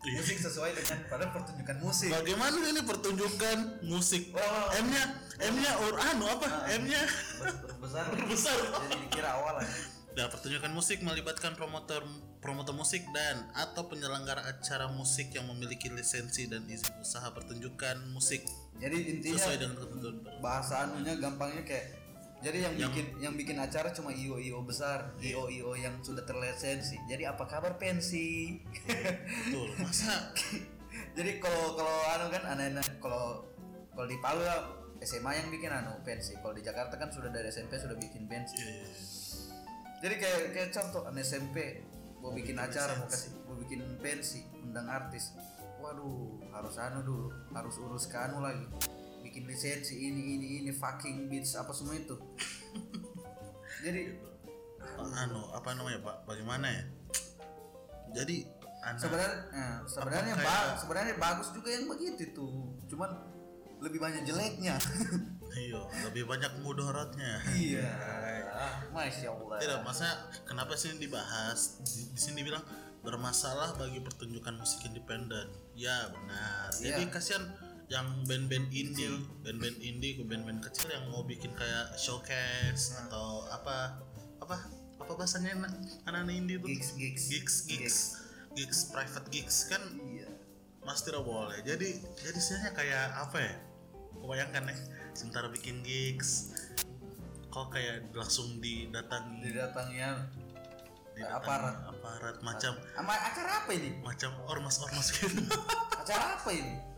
Musik 0.00 0.38
sesuai 0.40 0.70
dengan 0.72 0.98
pada 1.12 1.28
pertunjukan 1.28 1.76
musik. 1.84 2.08
Bagaimana 2.08 2.56
ini 2.72 2.80
pertunjukan 2.80 3.58
musik? 3.84 4.32
Wah, 4.32 4.40
wah. 4.40 4.80
M-nya 4.80 5.04
M-nya 5.40 5.72
ur 5.84 5.96
anu 5.96 6.24
apa? 6.24 6.48
M-nya? 6.80 7.02
Ber- 7.40 7.80
besar. 7.80 8.04
Besar. 8.32 8.56
Jadi 8.56 8.96
dikira 9.08 9.36
awal 9.36 9.60
aja. 9.60 10.00
Nah, 10.10 10.26
pertunjukan 10.26 10.72
musik 10.74 10.98
melibatkan 11.06 11.54
promotor 11.54 12.02
promotor 12.42 12.74
musik 12.74 13.04
dan 13.14 13.46
atau 13.54 13.86
penyelenggara 13.86 14.42
acara 14.42 14.90
musik 14.90 15.30
yang 15.36 15.46
memiliki 15.46 15.86
lisensi 15.86 16.50
dan 16.50 16.66
izin 16.66 16.98
usaha 16.98 17.30
pertunjukan 17.30 18.10
musik. 18.10 18.42
Jadi 18.80 18.96
intinya 19.16 19.38
sesuai 19.38 19.58
dengan 19.60 19.76
ketentuan 19.78 20.16
bahasa 20.40 20.88
anunya 20.88 21.14
gampangnya 21.20 21.62
kayak 21.62 21.99
jadi 22.40 22.72
yang, 22.72 22.74
bikin 22.88 23.06
yang 23.20 23.34
bikin 23.36 23.56
acara 23.60 23.92
cuma 23.92 24.16
io 24.16 24.40
io 24.40 24.64
besar. 24.64 25.12
Io 25.20 25.52
io 25.52 25.76
yang 25.76 26.00
sudah 26.00 26.24
terlisensi. 26.24 26.96
Jadi 27.04 27.28
apa 27.28 27.44
kabar 27.44 27.76
pensi? 27.76 28.56
Betul. 28.88 29.76
Masa? 29.84 30.32
Jadi 31.12 31.36
kalau 31.36 31.76
kalau 31.76 31.96
anu 32.16 32.26
kan 32.32 32.42
anak-anak 32.48 32.88
kalau 32.96 33.44
kalau 33.92 34.06
di 34.08 34.16
Palu 34.24 34.40
SMA 35.04 35.36
yang 35.36 35.52
bikin 35.52 35.68
anu 35.68 36.00
pensi. 36.00 36.32
Kalau 36.40 36.56
di 36.56 36.64
Jakarta 36.64 36.96
kan 36.96 37.12
sudah 37.12 37.28
dari 37.28 37.52
SMP 37.52 37.76
sudah 37.76 37.96
bikin 38.00 38.24
pensi. 38.24 38.56
Eh, 38.56 38.88
jadi 40.00 40.14
kayak 40.16 40.40
kayak 40.56 40.70
contoh 40.72 41.04
anak 41.12 41.28
SMP 41.28 41.84
mau 42.24 42.32
bikin 42.32 42.56
acara 42.56 42.96
mau 43.00 43.08
kasih 43.08 43.36
mau 43.44 43.56
bikin 43.60 43.84
pensi 44.00 44.48
undang 44.64 44.88
artis. 44.88 45.36
Waduh 45.76 46.40
harus 46.56 46.76
anu 46.80 47.04
dulu 47.04 47.28
harus 47.52 47.76
urus 47.76 48.08
ke 48.08 48.16
anu 48.16 48.40
lagi 48.40 48.64
bikin 49.40 49.48
lisensi 49.48 49.94
ini 49.96 50.36
ini 50.36 50.46
ini 50.60 50.70
fucking 50.70 51.32
beats 51.32 51.56
apa 51.56 51.72
semua 51.72 51.96
itu. 51.96 52.12
Jadi 53.84 54.12
anu 55.16 55.40
apa 55.50 55.72
namanya 55.72 56.04
pak? 56.04 56.16
Bagaimana 56.28 56.68
ya? 56.68 56.84
Jadi 58.12 58.44
anak 58.80 59.00
sebenarnya 59.00 59.38
eh, 59.50 59.76
sebenarnya 59.86 60.34
ba- 60.36 60.76
sebenarnya 60.76 61.14
bagus 61.16 61.48
juga 61.52 61.68
yang 61.68 61.84
begitu 61.86 62.32
tuh 62.32 62.52
cuman 62.86 63.10
lebih 63.80 63.98
banyak 63.98 64.22
jeleknya. 64.24 64.76
Iya 65.50 65.82
lebih 66.06 66.30
banyak 66.30 66.62
mudaratnya 66.62 67.42
iya. 67.58 67.82
Masya 68.94 69.34
allah. 69.34 69.58
Tidak 69.58 69.82
masa 69.82 70.06
kenapa 70.46 70.78
sih 70.78 70.94
dibahas? 70.94 71.82
Di, 71.82 72.06
di 72.06 72.20
sini 72.22 72.46
bilang 72.46 72.62
bermasalah 73.02 73.74
bagi 73.74 73.98
pertunjukan 73.98 74.54
musik 74.54 74.86
independen. 74.86 75.50
Ya 75.74 76.06
benar. 76.14 76.70
Jadi 76.70 77.02
Iya. 77.02 77.10
kasihan 77.10 77.50
yang 77.90 78.06
band-band 78.22 78.70
indie 78.70 79.18
band-band 79.42 79.78
indie 79.82 80.14
ke 80.14 80.22
band-band 80.22 80.62
kecil 80.62 80.94
yang 80.94 81.10
mau 81.10 81.26
bikin 81.26 81.50
kayak 81.58 81.90
showcase 81.98 82.94
Nah. 82.94 83.10
atau 83.10 83.26
apa 83.50 83.98
apa 84.38 84.56
apa 85.02 85.12
bahasanya 85.18 85.58
anak- 85.58 85.74
anak-anak 86.06 86.34
indie 86.38 86.56
itu 86.62 86.66
gigs 86.70 86.90
gigs. 86.94 87.22
Gigs 87.26 87.56
gigs. 87.66 87.96
Gigs. 88.54 88.78
Private 88.94 89.26
gigs 89.34 89.66
kan 89.66 89.82
iya. 90.06 90.30
mas 90.86 91.02
tidak 91.02 91.26
boleh 91.26 91.58
jadi 91.66 91.98
jadi 92.14 92.38
sebenarnya 92.38 92.72
kayak 92.78 93.06
apa 93.26 93.38
ya? 93.42 93.54
Bayangkan 94.22 94.70
ya 94.70 94.76
sementara 95.18 95.50
bikin 95.50 95.82
gigs 95.82 96.54
kok 97.50 97.74
kayak 97.74 98.06
langsung 98.14 98.62
didatangi 98.62 99.50
didatangnya 99.50 100.30
aparat. 101.26 101.74
aparat 101.90 102.36
macam 102.46 102.78
acara 102.94 103.66
apa 103.66 103.70
ini? 103.74 103.98
macam 103.98 104.30
ormas 104.46 104.78
ormas 104.78 105.10
gitu. 105.10 105.26
Acara 105.98 106.38
apa 106.38 106.50
ini 106.54 106.89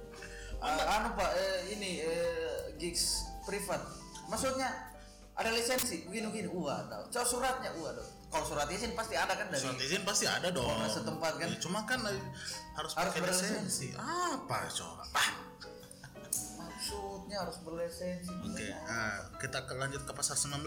Ah, 0.62 1.02
anu 1.02 1.08
pak 1.18 1.30
eh, 1.34 1.74
ini 1.74 1.90
eh, 2.06 2.78
gigs 2.78 3.26
privat. 3.42 3.82
Maksudnya 4.30 4.70
ada 5.34 5.50
lisensi? 5.50 6.06
Begini 6.06 6.30
begini. 6.30 6.48
Wah 6.54 6.86
ada 6.86 7.02
Coba 7.10 7.26
suratnya 7.26 7.74
wah 7.82 7.90
ada 7.90 8.02
kalau 8.32 8.48
surat 8.48 8.64
izin 8.72 8.96
pasti 8.96 9.12
ada 9.12 9.36
kan 9.36 9.52
dari 9.52 9.60
surat 9.60 9.76
izin 9.76 10.02
pasti 10.08 10.24
ada 10.24 10.48
dong. 10.48 10.64
Polres 10.64 10.96
setempat 10.96 11.32
kan? 11.36 11.46
Ya, 11.52 11.56
cuma 11.60 11.84
kan 11.84 12.00
eh, 12.08 12.16
harus, 12.78 12.96
Harus 12.96 13.12
pakai 13.12 13.20
berlisensi. 13.20 13.92
lisensi. 13.92 13.98
Apa 13.98 14.58
coba? 14.72 15.04
Maksudnya 16.62 17.36
harus 17.44 17.56
berlisensi. 17.60 18.32
Oke 18.32 18.66
nah, 18.72 19.28
kita 19.36 19.68
ke 19.68 19.74
lanjut 19.76 20.02
ke 20.06 20.12
pasal 20.14 20.38
19 20.38 20.62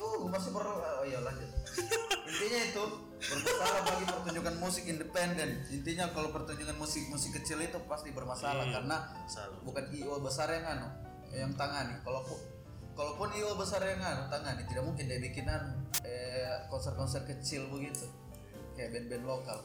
Uh, 0.00 0.24
masih 0.32 0.48
perlu 0.48 0.80
oh 0.80 1.04
iya 1.04 1.20
lanjut. 1.20 1.50
Intinya 2.30 2.60
itu 2.72 2.84
bermasalah 3.20 3.80
bagi 3.84 4.04
pertunjukan 4.08 4.54
musik 4.56 4.84
independen. 4.88 5.50
Intinya 5.68 6.08
kalau 6.10 6.32
pertunjukan 6.32 6.76
musik 6.80 7.04
musik 7.12 7.36
kecil 7.36 7.60
itu 7.60 7.76
pasti 7.84 8.10
bermasalah 8.10 8.64
Iya, 8.66 8.74
karena 8.80 8.96
salah 9.28 9.60
bukan 9.60 9.84
IO 9.92 10.18
besar 10.24 10.48
yang 10.48 10.64
anu 10.64 10.88
yang 11.30 11.52
tangani. 11.54 12.00
Kalau 12.00 12.24
kalaupun 12.96 13.28
IO 13.36 13.54
besar 13.54 13.84
yang 13.84 14.00
anu 14.00 14.26
tangani 14.32 14.64
tidak 14.66 14.82
mungkin 14.82 15.04
dia 15.06 15.20
bikin 15.20 15.44
anu 15.46 15.84
eh, 16.02 16.64
konser-konser 16.72 17.28
kecil 17.28 17.68
begitu 17.68 18.08
kayak 18.74 18.96
band-band 18.96 19.24
lokal. 19.28 19.58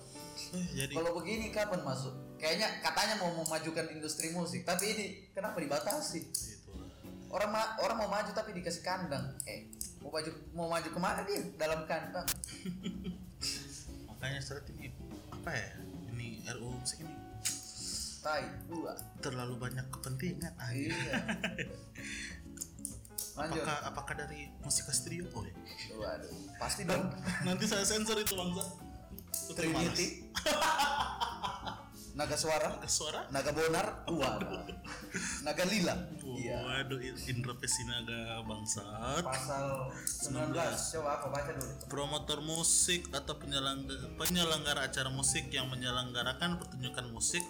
Eh, 0.51 0.65
jadi 0.75 0.91
Kalau 0.91 1.15
begini 1.15 1.49
kapan 1.49 1.81
masuk? 1.81 2.11
Kayaknya 2.35 2.83
katanya 2.83 3.15
mau 3.23 3.31
memajukan 3.31 3.87
industri 3.95 4.35
musik, 4.35 4.67
tapi 4.67 4.91
ini 4.91 5.05
kenapa 5.31 5.55
dibatasi? 5.63 6.19
itu 6.19 6.71
orang 7.31 7.51
ma- 7.51 7.75
orang 7.83 7.97
mau 7.99 8.07
maju 8.07 8.31
tapi 8.31 8.55
dikasih 8.55 8.79
kandang 8.79 9.35
eh 9.43 9.67
mau 9.99 10.07
maju 10.07 10.31
mau 10.55 10.67
maju 10.71 10.87
ke 10.87 10.99
mana 11.01 11.19
dia 11.27 11.41
dalam 11.59 11.83
kandang 11.83 12.23
makanya 14.25 14.41
saat 14.41 14.65
ini 14.73 14.89
apa 15.29 15.53
ya? 15.53 15.69
Ini 16.09 16.49
RUU 16.57 16.81
musik 16.81 17.05
ini 17.05 17.13
tai 18.25 18.41
dua 18.65 18.97
terlalu 19.21 19.53
banyak 19.61 19.85
kepentingan 19.93 20.49
ah, 20.57 20.73
iya. 20.73 20.97
Lanjut. 23.37 23.61
Apakah 23.61 23.77
apakah 23.85 24.13
dari 24.17 24.49
musik 24.65 24.89
studio? 24.89 25.29
Oh, 25.37 25.45
iya. 25.45 25.53
dua 25.93 26.17
aduh 26.17 26.33
pasti 26.57 26.89
dong. 26.89 27.05
Nanti 27.45 27.69
saya 27.69 27.85
sensor 27.85 28.17
itu 28.17 28.33
bangsa 28.33 28.65
Trinity. 29.53 30.25
naga 32.17 32.33
suara. 32.33 32.81
Ke 32.81 32.89
suara? 32.89 33.29
Naga 33.29 33.53
bonar. 33.53 34.09
Dua 34.09 34.41
naga 35.45 35.63
lila 35.69 35.93
Iya. 36.35 36.59
Waduh, 36.61 36.99
Indra 37.01 37.53
Pesinaga 37.55 38.43
bangsat. 38.43 39.23
Pasal 39.23 39.89
19. 40.03 40.51
Coba 40.99 41.09
apa 41.19 41.27
baca 41.31 41.51
dulu. 41.55 41.71
Promotor 41.87 42.39
musik 42.43 43.07
atau 43.15 43.39
penyelenggara, 43.39 44.19
penyelenggara 44.19 44.81
acara 44.87 45.09
musik 45.09 45.47
yang 45.49 45.71
menyelenggarakan 45.71 46.59
pertunjukan 46.59 47.07
musik 47.11 47.43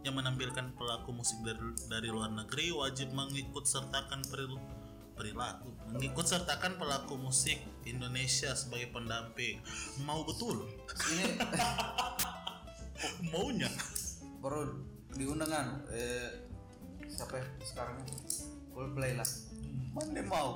yang 0.00 0.16
menampilkan 0.16 0.72
pelaku 0.80 1.12
musik 1.12 1.36
dari, 1.44 1.60
dari 1.92 2.08
luar 2.08 2.32
negeri 2.32 2.72
wajib 2.72 3.12
mengikut 3.12 3.68
sertakan 3.68 4.24
peril- 4.32 4.56
perilaku 5.12 5.68
mengikut 5.92 6.24
sertakan 6.24 6.80
pelaku 6.80 7.20
musik 7.20 7.60
Indonesia 7.84 8.56
sebagai 8.56 8.88
pendamping 8.88 9.60
mau 10.08 10.24
betul 10.24 10.64
Ini 10.88 11.36
maunya 13.32 13.68
baru 14.40 14.80
diundangan 15.12 15.84
eh 15.92 16.48
siapa 17.20 17.36
ya 17.36 17.44
sekarang 17.60 17.96
Coldplay 18.72 19.12
lah. 19.12 19.28
Mana 19.92 20.22
mau? 20.24 20.50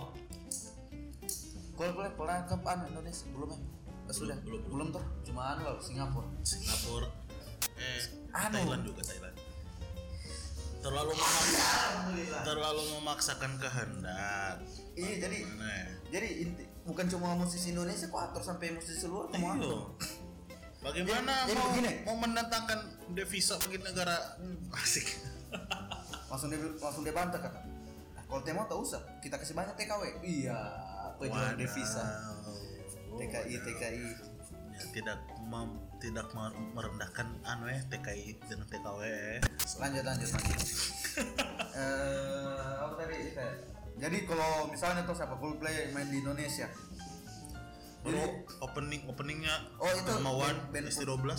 Coldplay 1.77 2.09
pernah 2.17 2.41
ke 2.49 2.57
anu 2.57 2.85
Indonesia 2.89 3.25
belum 3.29 3.49
ya? 3.53 3.59
Eh, 4.05 4.15
sudah 4.17 4.37
belum, 4.41 4.61
belum 4.73 4.89
tuh 4.89 5.05
cuma 5.29 5.53
anu 5.53 5.61
loh 5.69 5.77
Singapura. 5.77 6.25
Singapura 6.41 7.09
eh 7.75 8.01
Anu. 8.33 8.55
Thailand 8.57 8.83
juga 8.87 9.03
Thailand 9.05 9.37
terlalu 10.79 11.17
memaksa, 11.17 11.73
terlalu 12.45 12.83
memaksakan 12.93 13.53
kehendak 13.57 14.61
Iya 14.95 15.15
jadi 15.17 15.37
ya? 15.49 15.81
jadi 16.13 16.29
inti 16.45 16.65
bukan 16.85 17.09
cuma 17.09 17.33
musisi 17.35 17.73
Indonesia 17.73 18.05
kok 18.07 18.21
atur 18.21 18.45
sampai 18.45 18.77
musisi 18.77 19.09
luar 19.09 19.33
mau 19.33 19.57
Iya. 19.57 19.65
atur. 19.65 19.81
Bagaimana 20.85 21.33
Jadi- 21.33 21.49
jadi 21.49 21.59
mau, 21.59 21.69
begini. 21.73 21.93
mau 22.05 22.17
mendatangkan 22.21 22.79
devisa 23.17 23.57
bagi 23.57 23.81
negara 23.81 24.37
asik? 24.77 25.09
Langsung 26.35 26.51
dia 26.51 26.59
langsung 26.83 27.07
dia 27.07 27.15
bantah 27.15 27.39
kata. 27.39 27.63
Nah, 28.19 28.23
kalau 28.27 28.43
mau 28.59 28.67
tak 28.67 28.79
usah, 28.83 28.99
kita 29.23 29.39
kasih 29.39 29.55
banyak 29.55 29.71
TKW. 29.79 30.03
Iya, 30.27 30.59
penjualan 31.15 31.55
devisa. 31.55 32.03
TKI 33.15 33.55
TKI. 33.63 34.07
Ya, 34.75 34.83
tidak 34.91 35.23
mem- 35.47 35.79
tidak 36.03 36.27
mer- 36.35 36.59
merendahkan 36.75 37.31
anu 37.47 37.71
ya 37.71 37.79
TKI 37.87 38.35
dengan 38.51 38.67
TKW. 38.67 39.01
ya. 39.07 39.39
Lanjut 39.79 40.03
lanjut 40.03 40.29
lanjut. 40.35 40.59
eh 41.79 42.75
apa 42.83 42.95
tadi? 42.99 43.31
Jadi 43.95 44.19
kalau 44.27 44.67
misalnya 44.67 45.07
tuh 45.07 45.15
siapa 45.15 45.39
Coldplay 45.39 45.95
main 45.95 46.11
di 46.11 46.19
Indonesia. 46.19 46.67
Baru 48.03 48.43
opening 48.61 49.07
openingnya 49.07 49.55
Oh, 49.79 49.89
itu 49.89 50.03
Dermawan 50.03 50.69
band- 50.75 50.91
band- 50.91 50.91
ST12. 50.91 51.31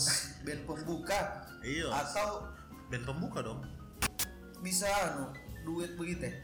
band 0.48 0.62
pembuka 0.64 1.20
iya. 1.62 1.92
atau 1.92 2.48
Band 2.88 3.04
pembuka 3.04 3.44
dong. 3.44 3.60
Bisa 4.66 4.90
anu 5.06 5.30
duet 5.62 5.94
begitu 5.94 6.26
ya? 6.26 6.36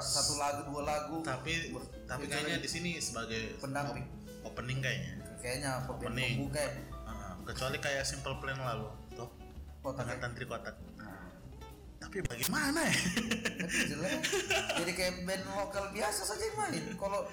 Satu 0.00 0.36
lagu 0.36 0.66
dua 0.66 0.82
lagu 0.84 1.22
Tapi 1.22 1.70
ber- 1.70 1.88
tapi 2.04 2.26
kayaknya 2.26 2.58
di 2.58 2.68
sini 2.68 2.90
sebagai 2.98 3.56
pendamping 3.56 4.04
op- 4.40 4.52
opening 4.52 4.78
kayaknya. 4.78 5.14
kayaknya 5.38 5.70
Opening. 5.86 6.36
pembuka 6.36 6.60
ya 6.60 6.72
Ah, 7.02 7.32
kecuali 7.42 7.78
kayak 7.78 8.04
Simple 8.04 8.36
Plan 8.36 8.60
lalu, 8.60 8.86
tuh. 9.10 9.30
kotak 9.80 10.04
ya? 10.04 10.12
Angkatan 10.12 10.30
Trikotak. 10.32 10.76
Nah, 10.94 11.32
Tapi 11.98 12.20
bagaimana 12.22 12.80
ya? 12.82 12.92
tapi 12.92 13.78
jelek 13.88 14.20
jadi 14.78 14.92
kayak 14.92 15.14
band 15.24 15.44
lokal 15.48 15.84
biasa 15.90 16.20
saja 16.24 16.44
yang 16.44 16.56
main 16.58 16.84
kalau 16.94 17.24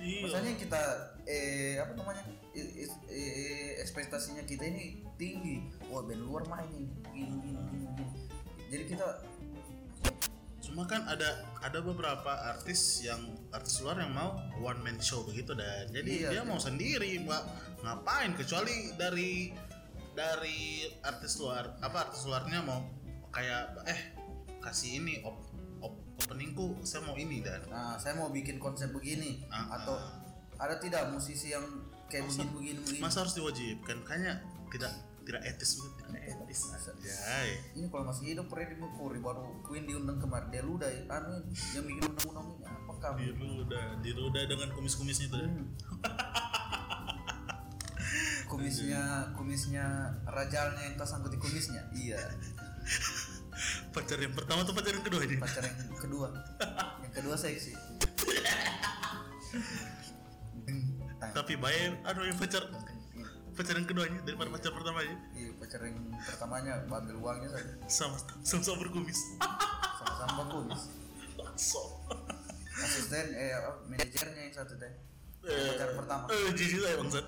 Iya. 0.00 0.24
Maksudnya 0.24 0.56
kita 0.56 0.80
eh 1.28 1.76
apa 1.76 1.92
namanya 1.92 2.24
i- 2.50 2.88
i- 2.88 3.74
ekspektasinya 3.76 4.40
kita 4.42 4.64
ini 4.64 5.04
tinggi. 5.14 5.60
Wah 5.86 6.00
band 6.00 6.24
luar 6.24 6.48
main 6.48 6.72
nih 6.72 6.88
gini 7.12 7.36
gini 7.36 7.60
gini. 7.68 7.84
Jadi 8.70 8.84
kita 8.86 9.06
Cuma 10.60 10.86
kan 10.86 11.02
ada 11.02 11.26
ada 11.58 11.82
beberapa 11.82 12.30
artis 12.46 13.02
yang 13.02 13.18
artis 13.50 13.82
luar 13.82 13.98
yang 13.98 14.14
mau 14.14 14.38
one 14.56 14.78
man 14.80 15.02
show 15.02 15.26
begitu 15.26 15.50
dan. 15.50 15.90
Jadi 15.90 16.22
Iya, 16.22 16.30
dia 16.30 16.40
iya. 16.40 16.46
mau 16.46 16.62
sendiri 16.62 17.10
mbak. 17.20 17.42
Ngapain? 17.82 18.30
Kecuali 18.38 18.94
dari 18.94 19.50
dari 20.14 20.84
artis 21.02 21.42
luar 21.42 21.74
apa 21.80 22.06
artis 22.06 22.22
luarnya 22.22 22.62
mau 22.62 22.86
kayak 23.30 23.82
eh 23.82 24.00
kasih 24.60 25.02
ini 25.02 25.24
op, 25.24 25.42
op, 25.80 25.94
openingku 26.22 26.78
saya 26.84 27.02
mau 27.02 27.18
ini 27.18 27.42
dan. 27.42 27.66
Nah 27.66 27.98
saya 27.98 28.14
mau 28.14 28.30
bikin 28.30 28.62
konsep 28.62 28.94
begini. 28.94 29.42
Ah, 29.50 29.74
atau 29.74 29.96
ada 30.54 30.78
tidak 30.78 31.10
musisi 31.10 31.50
yang 31.50 31.66
kayak 32.06 32.30
Masa- 32.30 32.46
begini 32.46 32.78
begini. 32.78 33.00
masa 33.02 33.26
harus 33.26 33.34
diwajibkan? 33.34 34.06
Kayaknya 34.06 34.38
tidak 34.70 34.92
tidak 35.30 35.46
etis 35.46 35.78
begitu 35.78 36.10
tidak 36.10 36.26
etis 36.26 36.60
Anjay. 36.90 37.50
Ini 37.78 37.86
kalau 37.86 38.10
masih 38.10 38.34
hidup 38.34 38.50
Freddie 38.50 38.74
Mercury 38.74 39.22
baru 39.22 39.62
Queen 39.62 39.86
diundang 39.86 40.18
kemarin. 40.18 40.50
Dia 40.50 40.66
luda 40.66 40.90
anu 40.90 41.46
yang 41.70 41.86
bikin 41.86 42.02
undang-undang 42.10 42.58
ini. 42.58 42.66
Apa 42.66 42.92
kamu? 42.98 43.38
diruda 43.38 43.82
diruda 44.02 44.40
dengan 44.50 44.74
kumis-kumisnya 44.74 45.30
itu 45.30 45.38
dan 45.38 45.50
Hmm. 45.50 45.66
kumisnya 48.50 49.30
kumisnya 49.38 50.10
rajalnya 50.26 50.82
yang 50.90 50.98
tersangkut 50.98 51.30
di 51.30 51.38
kumisnya? 51.38 51.86
Iya. 51.94 52.18
Pacar 53.94 54.18
yang 54.18 54.34
pertama 54.34 54.66
atau 54.66 54.74
pacar 54.74 54.98
yang 54.98 55.06
kedua 55.06 55.22
ini? 55.22 55.38
Pacar 55.38 55.62
yang 55.62 55.94
kedua. 55.94 56.34
Yang 57.06 57.22
kedua 57.22 57.38
seksi. 57.38 57.78
Tapi 61.20 61.52
bayar 61.54 61.94
aduh 62.02 62.26
yang 62.26 62.34
pacar 62.34 62.66
pacar 63.60 63.76
yang 63.76 63.84
keduanya 63.84 64.20
daripada 64.24 64.48
pacar 64.56 64.72
pertamanya. 64.72 65.16
Iya 65.36 65.52
pacar 65.60 65.80
yang 65.84 65.96
pertamanya 66.16 66.72
ambil 66.88 67.16
uangnya 67.20 67.48
saja 67.52 67.72
sama 67.92 68.16
sama, 68.40 68.62
sama 68.64 68.78
berkumis. 68.80 69.20
Sama-sama 70.00 70.42
kumis 70.48 70.82
langsung. 71.36 71.90
Asisten 72.80 73.36
eh 73.36 73.52
apa, 73.52 73.84
manajernya 73.84 74.40
yang 74.48 74.54
satu 74.56 74.80
teh 74.80 74.92
pacar 75.44 75.88
pertama. 75.92 76.24
eh 76.32 76.52
jijik 76.56 76.80
saya 76.80 76.96
bangsat 77.00 77.26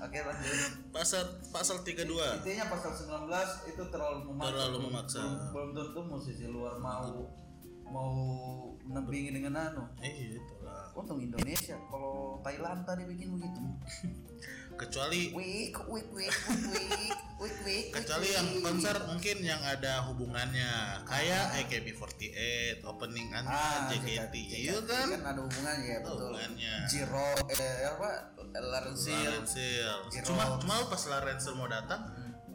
oke 0.00 0.16
lanjut 0.16 0.72
pasal 0.96 1.22
pasal 1.52 1.76
32 1.84 2.08
intinya 2.40 2.64
pasal 2.72 2.92
19 2.92 3.72
itu 3.72 3.82
terlalu 3.92 4.18
memaksa. 4.32 4.48
Terlalu 4.48 4.78
memaksa. 4.88 5.20
belum, 5.20 5.32
belum 5.52 5.70
tentu 5.76 6.00
musisi 6.08 6.44
luar 6.48 6.80
mau 6.80 7.28
mau 7.90 8.12
menempingi 8.86 9.34
dengan 9.34 9.54
anu. 9.58 9.84
Eh 9.98 10.38
itulah. 10.38 10.94
Untung 10.94 11.18
Indonesia. 11.18 11.74
Kalau 11.90 12.38
Thailand 12.40 12.86
tadi 12.86 13.02
bikin 13.02 13.34
begitu 13.34 13.60
kecuali 14.76 15.30
wik 15.30 15.74
wik 15.86 16.08
wik 16.10 16.34
wik 16.46 17.14
wik 17.40 17.56
wik 17.64 17.86
kecuali 17.92 18.28
yang 18.30 18.48
konser 18.60 18.96
mungkin 19.04 19.36
yang 19.40 19.60
ada 19.60 20.04
hubungannya. 20.06 21.02
Kayak 21.04 21.56
AKB48 21.62 22.36
opening 22.82 23.28
ah 23.32 23.88
JKT 23.88 24.34
iya 24.36 24.76
kan? 24.82 25.06
kan 25.10 25.22
ada 25.24 25.40
hubungannya 25.40 25.88
ya 25.88 25.98
betul. 26.00 26.16
Hubungannya. 26.30 26.74
Jiro 26.86 27.30
eh 27.48 27.86
apa? 27.86 28.10
Larensil 28.50 29.14
Larensil 29.14 29.94
cuma 30.26 30.58
cuma 30.58 30.74
pas 30.84 31.02
Larensil 31.06 31.54
mau 31.54 31.70
datang 31.70 32.02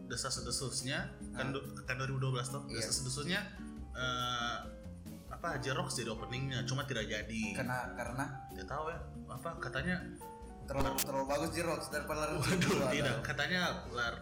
desas 0.05 0.43
desusnya 0.43 1.07
kan 1.31 1.49
du- 1.49 1.63
kan 1.81 1.95
2012 1.97 2.19
tuh 2.45 2.61
Iya. 2.67 2.83
desas 2.83 2.99
desusnya 3.01 3.39
eh, 3.95 4.57
apa 5.25 5.57
Jerox 5.59 5.95
jadi 5.95 6.11
openingnya 6.11 6.63
cuma 6.63 6.83
tidak 6.83 7.07
jadi. 7.07 7.43
Karena 7.55 7.95
karena? 7.95 8.25
Tidak 8.51 8.67
tahu 8.67 8.91
ya 8.91 8.99
apa 9.25 9.49
katanya 9.57 9.97
terlalu 10.65 10.97
terlalu 11.05 11.25
bagus 11.29 11.49
Jiro 11.53 11.75
daripada 11.93 12.25
Larensil 12.25 12.57
waduh 12.57 12.59
dulu 12.65 12.83
ada. 12.83 12.93
tidak 12.93 13.15
katanya 13.21 13.61
lar 13.93 14.15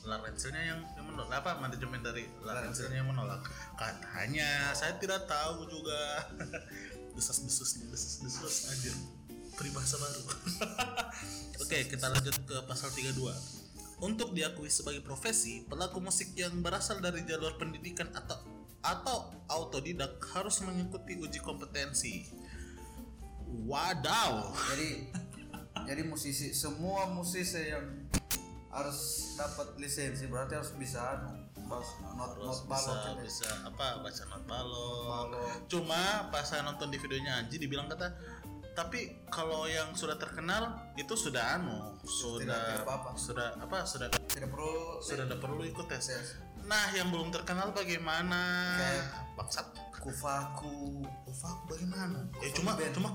Larensilnya 0.00 0.62
yang, 0.64 0.80
yang 0.96 1.06
menolak. 1.12 1.44
Apa 1.44 1.60
manajemen 1.60 2.00
dari 2.00 2.24
Larensilnya 2.40 3.04
yang 3.04 3.10
menolak? 3.12 3.44
Katanya 3.76 4.72
saya 4.72 4.96
tidak 4.96 5.28
tahu 5.28 5.68
juga. 5.68 6.24
Desas 7.16 7.42
desus 7.42 7.76
desas 7.90 8.22
desus 8.24 8.70
anjir. 8.72 8.94
Peribahasa 9.58 10.00
baru. 10.00 10.22
Oke 11.66 11.84
kita 11.90 12.06
lanjut 12.08 12.32
ke 12.48 12.56
pasal 12.64 12.88
32 12.96 14.00
untuk 14.00 14.32
diakui 14.32 14.72
sebagai 14.72 15.04
profesi 15.04 15.66
pelaku 15.68 16.00
musik 16.00 16.32
yang 16.32 16.64
berasal 16.64 17.02
dari 17.04 17.20
jalur 17.28 17.60
pendidikan 17.60 18.08
atau 18.16 18.40
atau 18.80 19.36
autodidak 19.52 20.16
harus 20.32 20.64
mengikuti 20.64 21.20
uji 21.20 21.42
kompetensi. 21.44 22.24
Wadaw. 23.68 24.56
Jadi 24.72 24.90
jadi 25.86 26.02
musisi 26.04 26.52
semua 26.52 27.08
musisi 27.08 27.70
yang 27.70 27.86
harus 28.70 28.98
dapat 29.34 29.74
lisensi 29.76 30.30
berarti 30.30 30.54
harus 30.54 30.70
bisa 30.78 31.02
anu 31.18 31.42
bas 31.66 31.86
not 32.02 32.38
not 32.38 32.58
bisa 32.62 32.66
balok 32.66 32.98
gitu. 33.02 33.22
bisa 33.26 33.48
apa 33.66 33.86
baca 33.98 34.22
not 34.30 34.42
balok 34.46 35.06
Balok. 35.06 35.50
cuma 35.66 36.30
pas 36.30 36.46
saya 36.46 36.62
nonton 36.62 36.90
di 36.90 36.98
videonya 36.98 37.42
Anji 37.42 37.58
dibilang 37.58 37.90
kata 37.90 38.14
tapi 38.70 39.26
kalau 39.26 39.66
yang 39.66 39.90
sudah 39.98 40.14
terkenal 40.14 40.78
itu 40.94 41.18
sudah 41.18 41.58
anu 41.58 41.98
sudah 42.06 42.78
tidak 42.78 42.86
apa-apa. 42.86 43.10
sudah 43.18 43.48
apa 43.58 43.78
sudah 43.82 44.06
tidak 44.30 44.50
perlu 44.54 45.02
sudah 45.02 45.24
tidak 45.26 45.40
perlu 45.42 45.62
ikut 45.66 45.86
tes 45.90 46.06
tes 46.06 46.26
nah 46.62 46.86
yang 46.94 47.10
belum 47.10 47.34
terkenal 47.34 47.74
bagaimana 47.74 48.40
Kayak- 48.78 49.10
bangsat 49.34 49.66
kufaku 50.00 51.02
Kofaku 51.26 51.62
bagaimana 51.74 52.18
eh 52.38 52.48
Kofaku 52.48 52.56
cuma 52.62 52.70
band. 52.78 52.92
cuma 52.94 53.08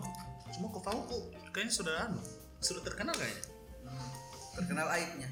cuma 0.51 0.67
Kofaku 0.69 1.17
kayaknya 1.55 1.71
sudah 1.71 1.95
anu 2.11 2.19
sudah 2.63 2.81
terkenal 2.83 3.15
kayaknya 3.15 3.43
hmm, 3.85 4.09
terkenal 4.55 4.87
aibnya. 4.91 5.29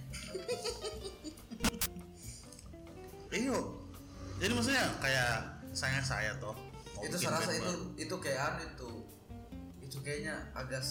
Iyo 3.34 3.84
jadi 4.38 4.52
maksudnya 4.54 4.86
kayak 5.00 5.34
saya 5.74 6.00
saya 6.04 6.36
toh 6.38 6.54
itu 7.04 7.16
saya 7.20 7.36
rasa 7.36 7.52
itu 7.52 7.64
baru. 7.64 7.84
itu 8.00 8.16
kayak 8.24 8.40
anu 8.44 8.62
itu. 8.64 8.92
Itu 9.84 9.98
kayaknya 10.00 10.36
agak 10.56 10.84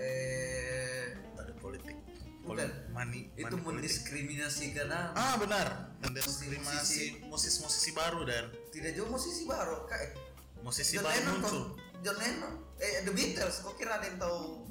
eh 0.00 1.12
ada 1.36 1.52
politik. 1.60 1.96
Bukan. 2.44 2.60
Poli- 2.68 2.92
money, 2.92 3.20
itu 3.40 3.56
mendiskriminasikan 3.56 4.88
anu. 4.88 5.12
ah 5.16 5.34
benar. 5.40 5.66
Musisi- 6.00 6.52
mendiskriminasi 6.52 7.00
musisi-musisi 7.28 7.90
baru 7.96 8.24
dan. 8.28 8.52
Tidak 8.72 8.92
jauh 8.96 9.08
musisi 9.08 9.48
baru 9.48 9.84
kayak 9.88 10.16
musisi 10.60 10.96
John 11.00 11.08
baru 11.08 11.16
Lennon 11.16 11.36
muncul. 11.40 11.62
John 12.04 12.16
Lennon. 12.20 12.52
Eh 12.80 13.00
The 13.04 13.12
Beatles. 13.12 13.56
Kok 13.64 13.74
kira 13.76 14.00
ada 14.00 14.04
yang 14.08 14.20
tahu 14.20 14.68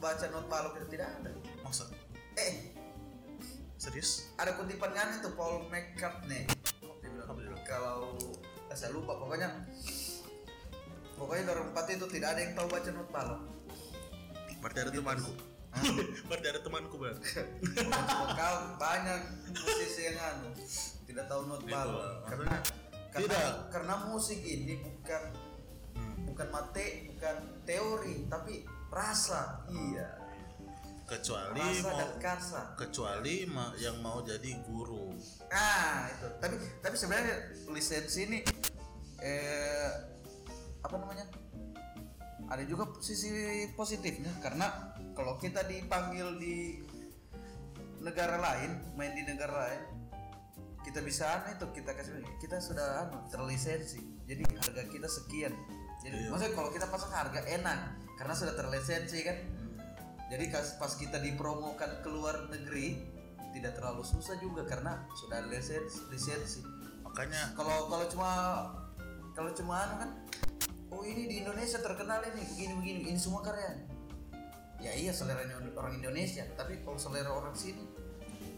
baca 0.00 0.24
not 0.32 0.46
balok 0.48 0.80
itu 0.80 0.96
tidak 0.98 1.08
ada. 1.20 1.30
Maksud? 1.62 1.88
Eh. 2.40 2.74
Serius? 3.76 4.32
Ada 4.36 4.56
kutipan 4.56 4.92
kan 4.92 5.16
itu 5.16 5.30
Paul 5.36 5.68
McCartney. 5.68 6.48
Kalau 7.68 8.18
eh, 8.66 8.76
saya 8.76 8.90
lupa 8.90 9.14
pokoknya. 9.16 9.48
Pokoknya 11.14 11.52
dari 11.52 11.60
empat 11.60 11.86
itu 11.92 12.06
tidak 12.08 12.32
ada 12.32 12.40
yang 12.40 12.52
tahu 12.56 12.66
baca 12.72 12.90
not 12.96 13.08
balok 13.12 13.40
berarti 14.64 14.78
ada 14.88 14.92
temanku. 14.92 15.32
Berarti 16.28 16.46
ada 16.48 16.60
temanku 16.64 16.94
berarti 16.96 17.44
vokal 18.08 18.54
banyak 18.80 19.20
musisi 19.52 20.02
yang 20.10 20.18
anu 20.18 20.50
tidak 21.06 21.24
tahu 21.28 21.44
not 21.46 21.60
Gitu 21.62 21.76
balok 21.76 22.24
karena 22.24 22.56
karena, 23.12 23.36
tidak. 23.36 23.52
karena 23.68 23.94
musik 24.08 24.40
ini 24.40 24.80
bukan 24.80 25.22
Hmm. 25.90 26.22
bukan 26.22 26.48
mate 26.54 27.10
bukan 27.10 27.36
teori 27.66 28.30
tapi 28.30 28.62
rasa 28.90 29.64
iya. 29.70 30.18
Kecuali 31.06 31.58
rasa 31.58 31.90
mau 31.90 31.98
dan 31.98 32.10
karsa. 32.22 32.60
kecuali 32.78 33.42
ma- 33.46 33.74
yang 33.76 33.98
mau 33.98 34.22
jadi 34.22 34.62
guru. 34.62 35.10
Ah 35.50 36.06
itu. 36.06 36.26
Tapi 36.38 36.54
tapi 36.78 36.94
sebenarnya 36.94 37.34
lisensi 37.66 38.30
ini 38.30 38.38
eh 39.18 39.90
apa 40.80 40.94
namanya? 40.94 41.26
Ada 42.46 42.62
juga 42.62 42.94
sisi 42.98 43.30
positifnya 43.74 44.30
karena 44.38 44.70
kalau 45.14 45.34
kita 45.36 45.66
dipanggil 45.66 46.38
di 46.38 46.78
negara 48.00 48.38
lain 48.38 48.70
main 48.94 49.12
di 49.12 49.22
negara 49.22 49.66
lain 49.66 49.82
kita 50.80 51.04
bisa 51.04 51.28
anu 51.36 51.52
itu 51.52 51.66
kita 51.76 51.92
kasih 51.92 52.16
kita 52.38 52.56
sudah 52.58 53.06
anu 53.06 53.18
terlisensi. 53.28 53.98
Jadi 54.24 54.46
harga 54.46 54.82
kita 54.86 55.10
sekian. 55.10 55.52
Jadi 56.00 56.16
Iya. 56.16 56.30
maksudnya 56.30 56.54
kalau 56.54 56.70
kita 56.70 56.86
pasang 56.86 57.12
harga 57.12 57.42
enak 57.44 57.78
karena 58.20 58.34
sudah 58.36 58.52
terlisensi 58.52 59.24
kan? 59.24 59.36
Jadi 60.28 60.44
kas- 60.46 60.76
pas 60.76 60.92
kita 60.92 61.16
dipromokan 61.18 62.04
ke 62.04 62.08
luar 62.08 62.46
negeri 62.46 63.00
tidak 63.50 63.74
terlalu 63.74 64.04
susah 64.04 64.36
juga 64.36 64.62
karena 64.62 65.08
sudah 65.16 65.40
ada 65.40 65.48
lisensi. 65.48 66.04
Lisensi 66.06 66.60
makanya 67.00 67.56
kalau 67.56 67.88
kalau 67.88 68.06
cuma 68.06 68.30
kalau 69.32 69.50
cuma 69.50 69.74
anu 69.82 69.94
kan? 69.98 70.10
Oh 70.88 71.02
ini 71.02 71.24
di 71.24 71.40
Indonesia 71.40 71.78
terkenal 71.78 72.20
ini 72.24 72.42
begini 72.44 72.72
begini 72.76 73.00
ini 73.08 73.18
semua 73.18 73.40
karya 73.40 73.74
ya 74.78 74.90
iya 74.90 75.10
seleranya 75.10 75.54
orang 75.72 75.96
Indonesia 75.96 76.44
tapi 76.54 76.78
kalau 76.80 76.96
selera 76.96 77.30
orang 77.30 77.52
sini. 77.52 77.82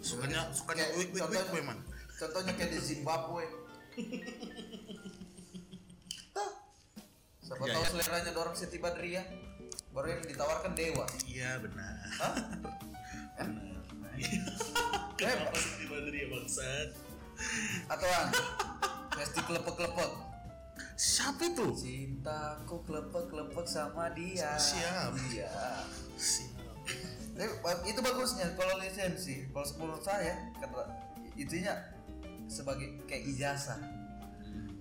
Sukanya 0.03 0.51
sukanya 0.51 0.83
wik 0.93 1.09
wik 1.09 1.23
wik 1.23 1.23
contohnya- 1.23 1.55
memang 1.55 1.79
contohnya 2.13 2.53
kayak 2.53 2.71
di 2.71 2.81
Zimbabwe. 2.83 3.45
Tuh. 6.33 6.51
siapa 7.41 7.63
Ya, 7.63 7.73
tahu 7.75 7.83
ya. 7.83 7.89
seleranya 7.91 8.31
orang 8.35 8.55
Siti 8.55 8.79
Badriah 8.79 9.27
baru 9.93 10.07
yang 10.17 10.23
ditawarkan 10.25 10.73
dewa. 10.73 11.05
Iya 11.29 11.61
benar. 11.61 11.97
Hah? 12.19 12.35
kenapa 15.19 15.57
sih 15.57 15.73
di 15.83 15.87
Badri 15.89 16.19
ya 16.25 16.27
bangsat? 16.33 16.89
Atau 17.89 18.09
an 18.09 18.29
Pasti 19.13 19.41
kelepek-kelepek 19.45 20.13
siapa 20.97 21.43
itu? 21.47 21.67
Cintaku 21.77 22.81
kelepek-kelepek 22.89 23.67
sama 23.69 24.09
dia. 24.17 24.57
Siap. 24.57 25.13
Iya. 25.31 25.53
Siap 26.17 26.53
itu 27.89 28.01
bagusnya 28.05 28.53
kalau 28.55 28.77
lisensi. 28.81 29.49
Kalau 29.51 29.67
menurut 29.81 30.05
saya 30.05 30.37
karena 30.61 30.83
itunya 31.37 31.75
sebagai 32.47 33.01
kayak 33.09 33.25
ijazah. 33.33 33.81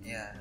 Ya 0.04 0.34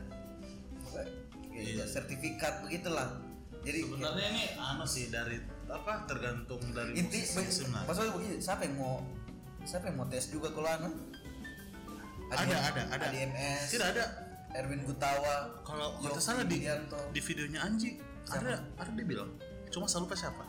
kayak 0.91 1.07
Iya. 1.51 1.83
ijazah, 1.83 1.87
sertifikat 2.01 2.63
begitulah 2.65 3.30
jadi 3.61 3.79
sebenarnya 3.85 4.27
ini 4.33 4.43
anu 4.57 4.85
sih 4.89 5.13
dari 5.13 5.37
apa 5.69 6.09
tergantung 6.09 6.61
dari 6.73 6.97
inti 6.97 7.21
musisi 7.21 7.61
sebenarnya 7.61 7.85
maksudnya 7.85 8.11
begini 8.17 8.35
siapa 8.41 8.61
yang 8.65 8.75
mau 8.81 8.95
siapa 9.61 9.85
yang 9.93 9.97
mau 10.01 10.07
tes 10.09 10.25
juga 10.33 10.49
kalau 10.49 10.69
anu? 10.69 10.89
Ada 12.31 12.55
ada 12.73 12.81
ada 12.95 13.05
ADMS 13.11 13.69
tidak 13.69 13.87
ada. 13.97 14.05
Erwin 14.51 14.83
Gutawa 14.83 15.63
kalau 15.63 15.95
nggak 16.03 16.19
salah 16.19 16.43
di 16.43 16.59
Widianto. 16.59 16.99
di 17.15 17.21
videonya 17.23 17.59
Anji 17.63 17.95
ada 18.27 18.59
ada 18.75 18.89
dia 18.91 19.05
bilang 19.07 19.31
cuma 19.71 19.87
saya 19.87 20.03
lupa 20.03 20.15
siapa. 20.15 20.43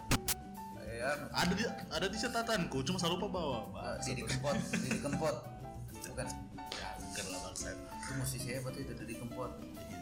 Anu, 1.02 1.26
ada 1.34 1.52
di 1.54 1.64
ada 1.66 2.06
di 2.06 2.18
catatanku 2.18 2.78
cuma 2.86 2.98
saya 2.98 3.14
lupa 3.14 3.26
bawa. 3.30 3.60
Ah, 3.78 3.96
Didi 4.02 4.26
Kempot 4.26 4.54
Didi 4.74 4.98
Kempot. 5.02 5.36
Bukan. 6.02 6.26
Ya 6.74 6.88
bukan 6.98 7.24
lah 7.30 7.40
bangsat 7.50 7.76
itu 7.78 8.12
musisi 8.18 8.48
hebat 8.54 8.74
itu 8.74 8.92
Didi 8.94 9.14
Kempot. 9.18 9.50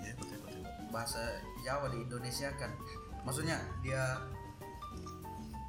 Iya 0.04 0.12
betul 0.16 0.36
betul 0.44 0.64
bahasa 0.90 1.22
Jawa 1.62 1.86
di 1.88 2.02
Indonesia 2.02 2.50
kan 2.58 2.74
maksudnya 3.22 3.56
dia 3.80 4.18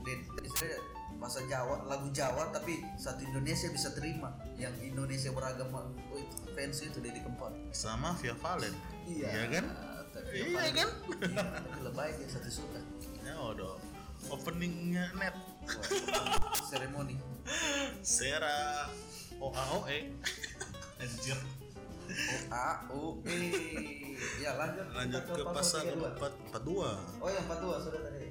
di, 0.01 0.13
istilahnya 0.41 0.79
bahasa 1.21 1.45
Jawa 1.45 1.85
lagu 1.85 2.09
Jawa 2.09 2.49
tapi 2.49 2.81
satu 2.97 3.21
Indonesia 3.21 3.69
bisa 3.69 3.93
terima. 3.93 4.33
Yang 4.57 4.73
Indonesia 4.89 5.29
beragama 5.29 5.85
oh, 6.09 6.17
itu 6.17 6.35
fans 6.53 6.81
itu 6.81 6.97
Didi 6.97 7.21
Kempot. 7.21 7.53
Sama 7.69 8.17
Via 8.17 8.33
Valen. 8.33 8.73
Iya. 9.05 9.45
Kan? 9.49 9.65
Tapi 10.11 10.33
Iya 10.33 10.45
paling- 10.51 10.75
kan? 10.75 10.89
iya, 11.29 11.43
tapi 11.61 11.79
lebih 11.85 11.93
baik 11.93 12.15
ya 12.17 12.27
satu 12.27 12.49
suka. 12.49 12.79
Ya 13.21 13.35
udah 13.37 13.77
openingnya 14.29 15.13
net. 15.15 15.35
Seremoni 16.65 17.15
Sera 18.01 18.89
OAOE 19.37 20.09
anjir 20.97 21.37
A 22.50 22.86
O 22.89 23.19
E 23.24 23.39
ya 24.38 24.54
lanjut 24.56 24.86
lanjut 24.91 25.21
kita 25.24 25.34
ke 25.34 25.43
pasal 25.50 25.82
32. 25.88 26.19
442 26.56 27.21
oh 27.21 27.30
yang 27.30 27.45
42 27.45 27.86
sudah 27.86 28.02
tadi 28.04 28.30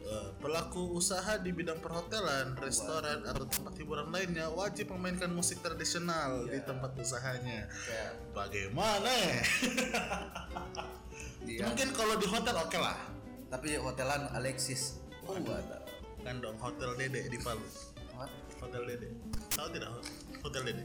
Eh, 0.00 0.30
pelaku 0.42 0.98
usaha 0.98 1.38
di 1.38 1.54
bidang 1.54 1.78
perhotelan, 1.78 2.58
restoran, 2.58 3.22
atau 3.22 3.46
tempat 3.46 3.78
hiburan 3.78 4.10
lainnya 4.10 4.50
wajib 4.50 4.90
memainkan 4.90 5.30
musik 5.30 5.62
tradisional 5.62 6.50
di 6.50 6.58
Iya. 6.58 6.66
tempat 6.66 6.98
usahanya. 6.98 7.70
kayak 7.70 8.18
Bagaimana? 8.34 9.06
ya? 9.30 9.38
dia 11.46 11.62
Mungkin 11.62 11.94
kalau 11.94 12.18
di 12.18 12.26
hotel 12.26 12.58
oke 12.58 12.74
lah. 12.74 12.98
tapi 13.54 13.78
hotelan 13.78 14.26
Alexis 14.34 14.98
oh 15.26 15.38
ada 15.38 15.78
Kan 16.26 16.42
dong 16.42 16.58
hotel 16.58 16.90
Dede 16.98 17.30
di 17.30 17.38
Palu. 17.38 17.62
What? 18.18 18.34
Hotel 18.58 18.82
Dede. 18.90 19.14
Tahu 19.54 19.68
tidak 19.70 19.90
hotel 20.42 20.62
Dede? 20.66 20.84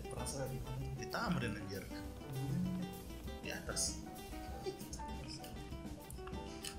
Di 0.95 1.05
Tamrin 1.09 1.57
anjir. 1.57 1.81
Di 3.39 3.49
atas. 3.49 4.01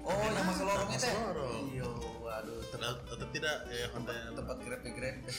Oh, 0.01 0.14
yang 0.14 0.47
masuk 0.47 0.64
lorong 0.64 0.88
itu. 0.88 1.03
ya? 1.03 1.11
Masuk 1.11 1.19
lorong. 1.27 1.62
Iya, 1.69 1.88
waduh, 2.21 2.61
tempat, 2.71 2.97
Atau 3.09 3.27
tidak 3.31 3.57
ya 3.66 3.87
hotel 3.90 4.19
tempat 4.33 4.57
grepe-grepe. 4.62 5.31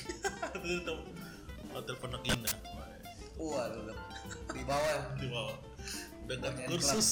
hotel 0.55 0.97
hotel 1.73 1.95
Pondok 1.97 2.23
Indah. 2.25 2.55
Waduh, 3.37 3.93
di 4.49 4.63
bawah 4.63 4.97
Di 5.15 5.27
bawah. 5.29 5.55
Dekat 6.27 6.67
kursus 6.67 7.09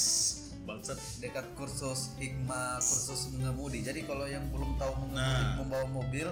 bangsat 0.65 0.97
dekat 1.21 1.45
kursus 1.53 2.17
hikmah 2.17 2.81
kursus 2.81 3.29
mengemudi. 3.31 3.79
Jadi 3.79 4.01
kalau 4.03 4.25
yang 4.25 4.49
belum 4.49 4.75
tahu 4.75 4.91
mengemudi 4.97 5.21
Nah. 5.45 5.55
membawa 5.55 5.85
mobil, 5.87 6.27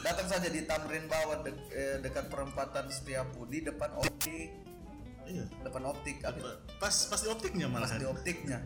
datang 0.00 0.24
saja 0.24 0.48
di 0.48 0.64
Tamrin 0.64 1.04
Bawah 1.04 1.44
dek- 1.44 1.68
eh, 1.70 1.96
dekat 2.00 2.26
perempatan 2.26 2.88
Setiabudi 2.88 3.62
depan 3.62 3.92
optik, 3.94 4.61
iya. 5.32 5.44
Depan 5.64 5.82
optik, 5.88 6.20
pas 6.76 6.94
pas 7.08 7.20
di 7.20 7.28
optiknya 7.32 7.66
malah. 7.66 7.88
Pas 7.88 7.96
di 7.96 8.06
optiknya. 8.06 8.60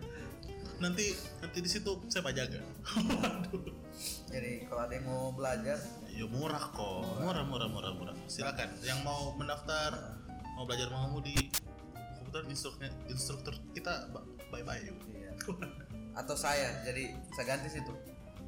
nanti 0.77 1.17
nanti 1.41 1.65
di 1.65 1.71
situ 1.73 1.89
saya 2.13 2.21
pajaga 2.21 2.61
waduh 2.93 3.65
Jadi 4.33 4.69
kalau 4.69 4.85
ada 4.85 4.93
yang 4.93 5.09
mau 5.09 5.33
belajar, 5.33 5.81
ya 6.13 6.29
murah 6.29 6.61
kok. 6.61 7.25
Murah 7.25 7.49
murah 7.49 7.69
murah 7.73 7.93
murah. 7.97 8.17
Silakan. 8.29 8.69
Yang 8.85 9.01
mau 9.01 9.33
mendaftar 9.41 10.21
mau 10.53 10.69
belajar 10.69 10.93
mengemudi 10.93 11.49
kebetulan 12.21 12.47
instruktur 12.49 12.93
instruktur 13.13 13.55
kita 13.77 14.09
bye 14.49 14.65
bye 14.65 14.81
yuk 14.81 14.97
iya. 15.13 15.33
atau 16.17 16.33
saya, 16.33 16.81
jadi 16.85 17.13
saya 17.37 17.57
ganti 17.57 17.73
situ. 17.73 17.93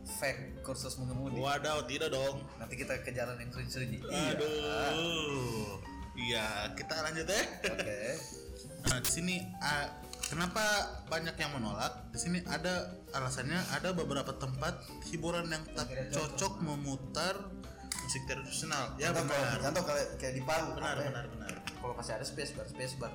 Fake 0.09 0.64
kursus 0.64 0.97
mengemudi. 0.97 1.36
wadaw 1.36 1.84
tidak 1.84 2.12
dong. 2.12 2.40
Nanti 2.57 2.80
kita 2.80 2.97
ke 3.05 3.12
jalan 3.12 3.36
yang 3.40 3.53
sunyi-sunyi. 3.53 4.01
aduh. 4.05 5.80
Iya 5.80 5.97
kita 6.74 6.94
lanjut 7.02 7.26
ya 7.30 7.42
Oke. 7.70 7.98
nah 8.88 8.98
di 9.02 9.10
sini 9.10 9.36
ah, 9.62 9.86
kenapa 10.28 10.62
banyak 11.06 11.34
yang 11.38 11.52
menolak 11.54 11.92
di 12.10 12.18
sini 12.18 12.38
ada 12.46 12.90
alasannya 13.14 13.58
ada 13.74 13.92
beberapa 13.94 14.32
tempat 14.34 14.82
hiburan 15.08 15.46
yang 15.48 15.64
tak 15.72 15.88
cocok 16.10 16.60
memutar 16.62 17.34
musik 18.02 18.24
tradisional 18.26 18.94
ya 18.98 19.12
contoh 19.12 19.30
kalau 19.30 19.46
benar 19.46 19.60
contoh 19.62 19.82
kalau 19.84 20.02
kayak 20.18 20.34
di 20.34 20.42
Palu 20.42 20.68
benar 20.74 20.94
apa 20.96 21.02
ya? 21.02 21.08
benar 21.12 21.26
benar 21.32 21.52
kalau 21.78 21.94
masih 21.94 22.12
ada 22.18 22.24
space 22.26 22.52
bar 22.56 22.66
space 22.66 22.94
bar 22.98 23.12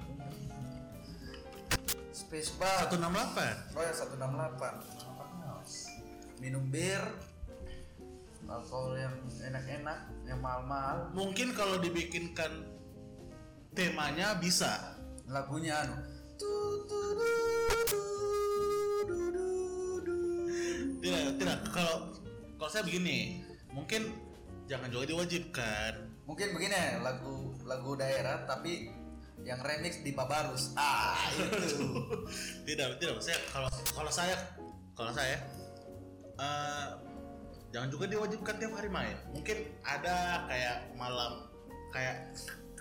Space 2.13 2.53
bar. 2.57 2.89
168 2.89 3.77
Oh 3.77 3.81
ya 3.81 3.93
168. 3.93 6.41
Minum 6.41 6.65
bir. 6.69 7.01
Alkohol 8.45 9.01
yang 9.01 9.15
enak-enak, 9.41 9.99
yang 10.29 10.37
mahal-mahal. 10.37 11.09
mungkin 11.13 11.57
kalau 11.57 11.81
dibikinkan 11.81 12.51
temanya 13.73 14.37
bisa 14.37 14.93
Lagunya 15.27 15.73
anu. 15.81 15.95
Tidak 21.03 21.25
tidak 21.39 21.57
kalau 21.71 21.95
kalau 22.59 22.69
saya 22.69 22.83
begini 22.85 23.43
mungkin 23.71 24.13
jangan 24.67 24.87
juga 24.91 25.09
diwajibkan 25.15 25.93
Mungkin 26.23 26.55
begini 26.55 27.03
lagu 27.03 27.51
lagu 27.67 27.99
daerah 27.99 28.47
tapi 28.47 28.87
yang 29.43 29.59
remix 29.59 29.99
di 29.99 30.15
Babarus. 30.15 30.71
Ah, 30.79 31.19
itu. 31.35 32.07
tidak 32.67 32.95
tidak 32.99 33.19
saya 33.19 33.39
kalau 33.51 33.69
kalau 33.91 34.11
saya 34.11 34.35
kalau 34.95 35.11
saya 35.11 35.35
eh, 36.39 36.87
jangan 37.75 37.89
juga 37.91 38.05
diwajibkan 38.07 38.55
tiap 38.61 38.73
hari 38.77 38.87
main 38.87 39.17
mungkin 39.33 39.67
ada 39.83 40.47
kayak 40.47 40.77
malam 40.95 41.49
kayak 41.91 42.31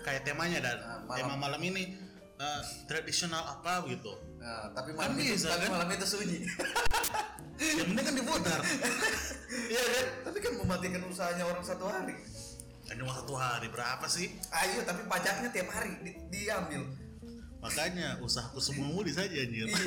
kayak 0.03 0.23
temanya 0.23 0.59
dan 0.61 0.77
Nah, 0.77 0.99
malam. 1.03 1.17
tema 1.17 1.35
malam 1.39 1.63
ini 1.63 1.95
eh, 2.35 2.61
tradisional 2.85 3.43
apa 3.49 3.87
gitu 3.87 4.13
Nah, 4.37 4.69
tapi 4.71 4.91
malam 4.93 5.15
Kan 5.15 5.23
itu, 5.23 5.33
bisa, 5.33 5.49
tapi 5.49 5.65
kan? 5.65 5.73
malam 5.73 5.89
itu 5.89 6.07
sunyi. 6.09 6.39
yang 7.79 7.87
penting 7.89 8.05
kan 8.05 8.15
diputar 8.17 8.61
Iya 9.73 9.83
kan? 9.85 10.07
Tapi 10.25 10.39
kan 10.39 10.53
mematikan 10.57 11.03
usahanya 11.05 11.45
orang 11.45 11.63
satu 11.63 11.87
hari. 11.87 12.17
cuma 12.93 13.09
satu 13.15 13.33
hari 13.33 13.67
berapa 13.67 14.05
sih 14.05 14.37
Ayo, 14.53 14.83
tapi 14.83 15.07
pajaknya 15.07 15.49
tiap 15.49 15.71
hari 15.71 15.97
di- 16.03 16.19
diambil. 16.29 16.85
makanya 17.57 18.19
usahaku 18.19 18.59
semua 18.59 18.85
mudi 18.93 19.11
saja 19.11 19.33
anjir 19.33 19.65
Iya. 19.65 19.79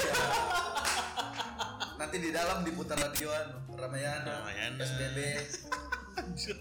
Nanti 1.96 2.18
di 2.18 2.30
dalam 2.30 2.62
diputar 2.62 2.98
radio 2.98 3.30
anu, 3.30 3.72
Ramayana, 3.72 4.44
Ramayana. 4.44 4.80
SBB, 4.80 5.18
Anjir. 6.18 6.58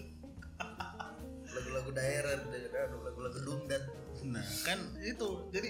Lagu-lagu 1.55 1.89
daerah, 1.95 2.35
anu, 2.85 2.97
lagu-lagu 3.01 3.39
dungdan. 3.41 3.81
Nah, 4.27 4.45
kan 4.67 4.79
itu. 4.99 5.47
Jadi 5.49 5.69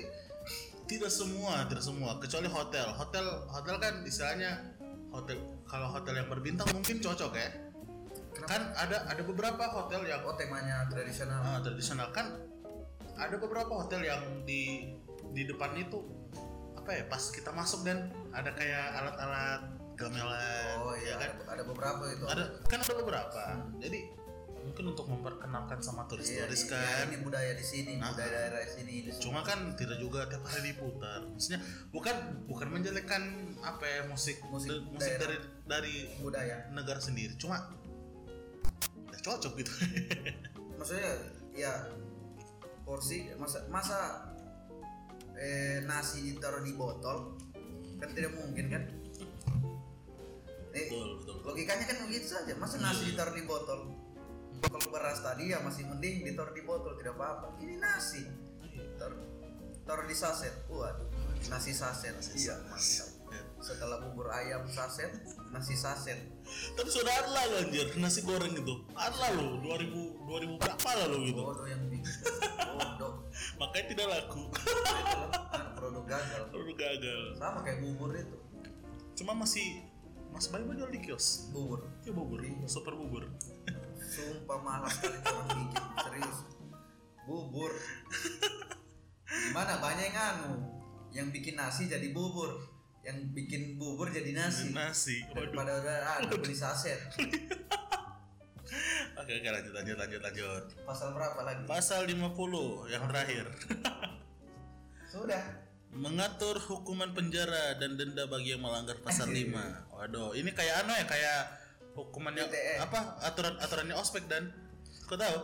tidak 0.85 1.09
semua, 1.09 1.65
tidak 1.69 1.81
semua 1.85 2.17
kecuali 2.17 2.49
hotel. 2.49 2.89
Hotel 2.93 3.25
hotel 3.49 3.75
kan 3.77 3.93
istilahnya 4.05 4.73
hotel 5.09 5.37
kalau 5.65 5.89
hotel 5.89 6.13
yang 6.17 6.29
berbintang 6.29 6.69
mungkin 6.73 7.01
cocok 7.01 7.31
ya. 7.33 7.49
Kan 8.45 8.61
ada 8.75 9.07
ada 9.07 9.21
beberapa 9.25 9.63
hotel 9.71 10.05
yang 10.05 10.21
Oh, 10.27 10.35
temanya 10.37 10.85
tradisional. 10.91 11.39
ah, 11.41 11.59
tradisional 11.63 12.11
kan 12.11 12.35
ada 13.15 13.35
beberapa 13.39 13.71
hotel 13.71 14.03
yang 14.03 14.21
di 14.43 14.91
di 15.31 15.47
depan 15.47 15.71
itu 15.79 16.03
apa 16.75 16.89
ya 16.91 17.03
pas 17.09 17.23
kita 17.33 17.49
masuk 17.49 17.81
dan 17.87 18.11
ada 18.29 18.51
kayak 18.53 18.85
alat-alat 18.93 19.61
gamelan 19.95 20.75
Oh 20.83 20.93
ya 20.93 21.01
iya, 21.01 21.13
kan 21.17 21.31
ada, 21.31 21.43
ada 21.57 21.63
beberapa 21.65 22.03
itu. 22.11 22.23
ada 22.27 22.43
kan 22.67 22.79
ada 22.83 22.93
beberapa 22.93 23.41
jadi 23.79 23.99
mungkin 24.65 24.85
untuk 24.89 25.05
memperkenalkan 25.05 25.77
sama 25.79 26.03
Iya, 26.03 26.09
turis-turis 26.09 26.61
iya, 26.63 26.71
kan 26.73 27.05
ini 27.07 27.17
budaya 27.21 27.53
di 27.53 27.61
sini, 27.63 27.91
Nah. 27.95 28.09
budaya 28.11 28.29
daerah 28.29 28.59
di 28.59 28.71
sini. 28.71 28.93
Di 29.05 29.09
cuma 29.15 29.39
kan 29.39 29.59
tidak 29.73 29.97
juga 29.97 30.25
tiap 30.25 30.41
hari 30.43 30.61
diputar 30.67 31.21
maksudnya 31.23 31.61
bukan 31.89 32.15
bukan 32.43 32.67
menjelekkan 32.67 33.23
apa 33.59 33.83
ya 33.83 34.01
musik 34.05 34.41
Musik 34.45 34.69
de- 34.69 34.83
musik 34.89 35.13
daerah. 35.13 35.21
dari 35.21 35.37
dari 35.63 35.93
budaya. 36.19 36.55
negara 36.69 36.97
sendiri 36.97 37.33
cuma 37.35 37.61
nggak 39.05 39.21
cocok 39.21 39.53
gitu 39.55 39.71
Maksudnya 40.77 41.11
ya 41.53 41.73
porsi 42.81 43.31
masa 43.35 43.63
masa 43.67 43.97
eh, 45.33 45.79
nasi 45.81 46.31
ditaruh 46.31 46.59
di 46.59 46.73
botol 46.73 47.37
kan 47.95 48.11
tidak 48.11 48.35
mungkin 48.35 48.67
kan? 48.67 48.83
Eh, 50.69 50.85
betul 50.85 51.23
betul 51.23 51.35
logikanya 51.41 51.85
kan 51.85 51.97
begitu 52.03 52.27
saja 52.29 52.51
masa 52.55 52.75
nasi 52.77 53.07
ditaruh 53.09 53.31
di 53.31 53.43
botol 53.43 53.94
kalau 54.69 54.89
beras 54.91 55.19
tadi 55.21 55.53
ya 55.53 55.61
masih 55.61 55.85
mending 55.89 56.25
ditaruh 56.25 56.53
di 56.53 56.63
botol 56.65 56.93
tidak 56.97 57.15
apa-apa. 57.17 57.57
Ini 57.61 57.75
nasi. 57.77 58.23
Taruh, 58.95 59.21
taruh 59.83 60.05
di 60.07 60.15
saset. 60.15 60.53
Waduh 60.71 61.15
nasi 61.49 61.71
saset. 61.73 62.15
Iya 62.33 62.55
mantap. 62.69 63.09
Setelah 63.59 63.97
bubur 64.05 64.29
ayam 64.29 64.63
saset 64.69 65.11
nasi 65.49 65.75
saset. 65.75 66.17
Tapi 66.77 66.89
sudah 66.89 67.13
ada 67.13 67.29
lah 67.33 67.43
anjir. 67.65 67.89
Nasi 67.97 68.21
goreng 68.25 68.53
itu. 68.53 68.85
Ada 68.93 69.33
lo 69.35 69.61
2000 69.61 70.29
2000 70.29 70.61
berapa 70.61 70.89
lah 70.89 71.05
lo 71.09 71.17
gitu. 71.25 71.41
Bodoh 71.41 71.67
yang 71.67 71.81
bikin. 71.89 72.15
Bodoh. 72.77 73.13
Makanya 73.59 73.85
tidak 73.91 74.07
laku. 74.09 74.43
Kan 74.53 75.65
produk 75.77 76.05
gagal. 76.05 76.43
Udah 76.53 76.75
gagal. 76.77 77.21
Sama 77.37 77.59
kayak 77.65 77.79
bubur 77.83 78.13
itu. 78.13 78.37
Cuma 79.15 79.31
masih 79.35 79.83
mas 80.33 80.51
bayi 80.51 80.67
jual 80.67 80.91
di 80.91 80.99
kios. 81.01 81.49
Bubur. 81.51 81.85
Ya 82.05 82.11
bubur. 82.13 82.39
Iya. 82.41 82.67
super 82.69 82.93
bubur 82.95 83.25
sumpah 84.15 84.59
malas 84.63 84.95
sekali 84.95 85.19
orang 85.27 85.47
bikin 85.59 85.83
serius. 85.99 86.37
Bubur. 87.27 87.71
Gimana? 89.27 89.73
Banyak 89.83 90.05
yang 90.07 90.17
anu 90.17 90.53
yang 91.11 91.27
bikin 91.31 91.55
nasi 91.55 91.87
jadi 91.87 92.11
bubur 92.11 92.59
yang 93.03 93.31
bikin 93.31 93.77
bubur 93.77 94.09
jadi 94.09 94.31
nasi. 94.33 94.71
nasi 94.71 95.23
waduh. 95.31 95.51
Daripada 95.51 95.71
udah 95.83 95.97
ada 96.19 96.33
beli 96.35 96.55
saset. 96.55 96.99
Oke 99.15 99.31
oke 99.41 99.47
lanjut 99.47 99.73
lanjut 99.73 99.95
lanjut 99.97 100.21
lanjut. 100.21 100.63
Pasal 100.85 101.15
berapa 101.15 101.39
lagi? 101.41 101.63
Pasal 101.65 102.05
50 102.05 102.93
yang 102.93 103.03
terakhir. 103.09 103.45
Sudah. 105.13 105.41
Mengatur 105.95 106.59
hukuman 106.59 107.15
penjara 107.15 107.79
dan 107.79 107.95
denda 107.95 108.27
bagi 108.27 108.53
yang 108.53 108.61
melanggar 108.61 108.99
pasal 108.99 109.31
5 109.31 109.49
waduh 109.95 110.35
ini 110.35 110.51
kayak 110.51 110.83
ano 110.83 110.91
ya 110.91 111.05
kayak 111.07 111.41
hukumannya 111.95 112.43
ITE. 112.45 112.77
apa? 112.79 113.17
Aturan 113.21 113.55
aturannya 113.57 113.95
ospek 113.95 114.27
dan. 114.27 114.51
Kau 115.05 115.15
tahu? 115.15 115.37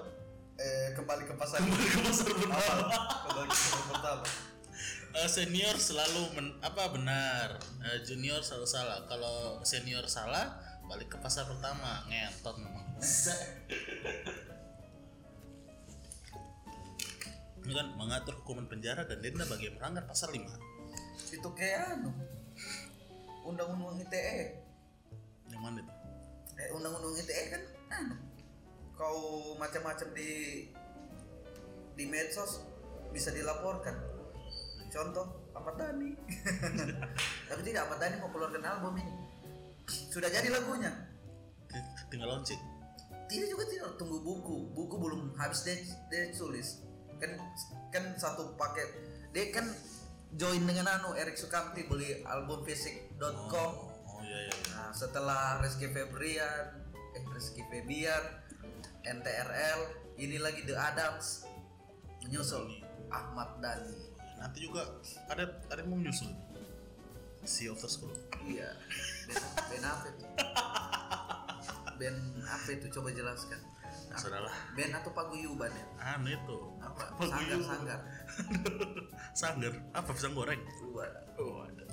Eh, 0.53 0.93
kembali 0.93 1.25
ke 1.25 1.33
pasal 1.33 1.57
kembali 1.57 1.87
ke 1.87 1.99
pasal 2.03 2.27
Apa? 2.27 2.37
pertama 2.45 2.97
kembali 3.25 3.47
ke 3.47 3.57
pasal 3.57 3.81
pertama 3.89 4.25
Eh, 5.11 5.27
senior 5.27 5.75
selalu 5.75 6.21
men- 6.33 6.55
apa 6.61 6.87
benar. 6.87 7.59
Eh, 7.81 7.99
junior 8.01 8.39
selalu 8.39 8.63
salah. 8.65 9.03
Kalau 9.05 9.59
senior 9.61 10.07
salah 10.07 10.55
balik 10.85 11.09
ke 11.09 11.17
pasal 11.17 11.43
pertama. 11.45 12.03
Ngentot 12.07 12.55
memang. 12.57 12.85
Ini 17.61 17.71
kan 17.71 17.87
mengatur 17.93 18.41
hukuman 18.41 18.65
penjara 18.65 19.05
dan 19.05 19.21
denda 19.21 19.45
bagi 19.45 19.69
yang 19.69 19.77
melanggar 19.77 20.03
pasal 20.03 20.33
5 20.33 20.41
itu 21.31 21.49
kayak 21.55 21.95
anu. 21.95 22.09
Undang-undang 23.45 24.01
ITE 24.01 24.57
yang 25.47 25.61
mana 25.61 25.79
itu 25.79 25.93
eh 26.61 26.69
undang-undang 26.77 27.17
ITE 27.17 27.43
kan 27.49 27.63
anu 27.89 28.15
kau 28.93 29.57
macam-macam 29.57 30.13
di 30.13 30.29
di 31.97 32.05
medsos 32.05 32.61
bisa 33.09 33.33
dilaporkan. 33.33 33.97
Contoh 34.91 35.49
apa 35.57 35.71
Dani 35.75 36.11
tapi 37.49 37.61
tidak 37.63 37.89
apa 37.89 37.95
Dani 37.97 38.15
mau 38.21 38.29
keluarkan 38.29 38.61
album 38.61 39.01
ini. 39.01 39.13
Sudah 39.89 40.29
jadi 40.29 40.53
lagunya. 40.53 40.91
Tinggal 42.13 42.29
launching. 42.37 42.59
Tidak 43.31 43.47
juga 43.47 43.63
tidak 43.67 43.95
tunggu 43.95 44.19
buku. 44.19 44.75
Buku 44.75 44.95
belum 44.99 45.33
habis 45.39 45.63
dia, 45.63 45.79
dia 46.11 46.29
tulis. 46.35 46.83
Kan 47.17 47.39
kan 47.89 48.03
satu 48.19 48.53
paket. 48.59 48.87
Dia 49.31 49.49
kan 49.55 49.65
join 50.35 50.63
dengan 50.67 50.87
anu 50.99 51.15
Erik 51.15 51.39
Sukamti 51.39 51.87
beli 51.87 52.23
album 52.27 52.63
fisik.com 52.63 53.51
oh 53.55 53.90
iya 54.31 54.39
iya 54.47 54.53
iya. 54.55 54.71
Nah, 54.71 54.91
setelah 54.91 55.59
Rizky 55.59 55.87
Febrian, 55.87 56.65
eh 57.11 57.23
Rizky 57.29 57.63
Febian, 57.67 58.23
NTRL, 59.03 59.79
ini 60.15 60.39
lagi 60.39 60.63
The 60.63 60.73
Adams 60.73 61.43
menyusul 62.21 62.79
Ahmad 63.07 63.59
Dhani. 63.59 64.07
nanti 64.37 64.65
juga 64.65 64.81
ada 65.27 65.43
ada 65.67 65.77
yang 65.77 65.89
mau 65.89 65.99
menyusul 65.99 66.31
Sea 67.43 67.69
of 67.69 67.77
the 67.77 67.85
School 67.85 68.09
Iya. 68.41 68.73
Band, 69.27 69.45
band 69.67 69.85
apa 69.85 70.05
itu? 70.07 70.25
Band 71.97 72.19
apa 72.41 72.69
itu? 72.71 72.85
Coba 72.89 73.09
jelaskan. 73.11 73.59
Nah, 74.09 74.17
Sudahlah. 74.17 74.53
Band 74.73 74.93
atau 74.95 75.11
paguyuban 75.11 75.69
ya? 75.69 75.85
anu 76.13 76.29
itu 76.29 76.57
Apa? 76.79 77.03
Paguyuban. 77.15 77.37
Sanggar, 77.37 77.59
sanggar. 77.61 77.99
sanggar 79.41 79.73
apa 79.91 80.09
pisang 80.09 80.33
goreng 80.33 80.61
Dua. 80.79 81.05
Oh, 81.37 81.65
ada. 81.65 81.83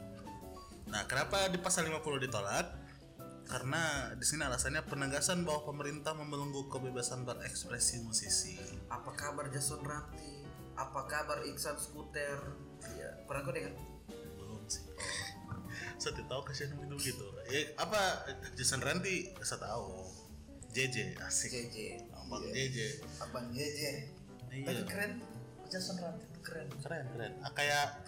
Nah, 0.89 1.05
kenapa 1.05 1.49
di 1.53 1.61
pasal 1.61 1.85
50 1.89 2.25
ditolak? 2.25 2.67
Karena 3.49 4.13
di 4.13 4.25
sini 4.29 4.45
alasannya 4.45 4.85
penegasan 4.85 5.41
bahwa 5.41 5.65
pemerintah 5.73 6.13
membelenggu 6.13 6.69
kebebasan 6.69 7.25
berekspresi 7.25 8.05
musisi. 8.05 8.61
Apa 8.93 9.17
kabar 9.17 9.49
Jason 9.49 9.81
Ranti? 9.81 10.45
Apa 10.77 11.09
kabar 11.09 11.41
Iksan 11.49 11.81
Skuter? 11.81 12.53
Iya. 12.93 13.25
Pernah 13.25 13.41
kau 13.49 13.53
dengar? 13.57 13.73
Belum 14.37 14.61
sih. 14.69 14.85
Saya 16.01 16.13
tidak 16.15 16.29
tahu 16.29 16.43
kasihan 16.45 16.77
itu 16.77 16.97
gitu. 17.11 17.27
Ya, 17.49 17.73
apa 17.81 18.23
Jason 18.55 18.79
Ranti 18.85 19.33
saya 19.43 19.65
tahu. 19.67 20.07
JJ 20.71 21.17
asik. 21.25 21.49
JJ. 21.51 21.77
Abang 22.15 22.45
Iya. 22.45 22.53
JJ. 22.55 22.79
Abang 23.25 23.47
JJ. 23.51 23.81
Iya. 24.53 24.67
Tapi 24.69 24.83
keren. 24.87 25.13
Jason 25.73 25.97
Ranti 25.99 26.23
itu 26.29 26.39
keren. 26.45 26.69
Keren 26.85 27.05
keren. 27.17 27.33
Ah, 27.43 27.51
kayak 27.57 28.05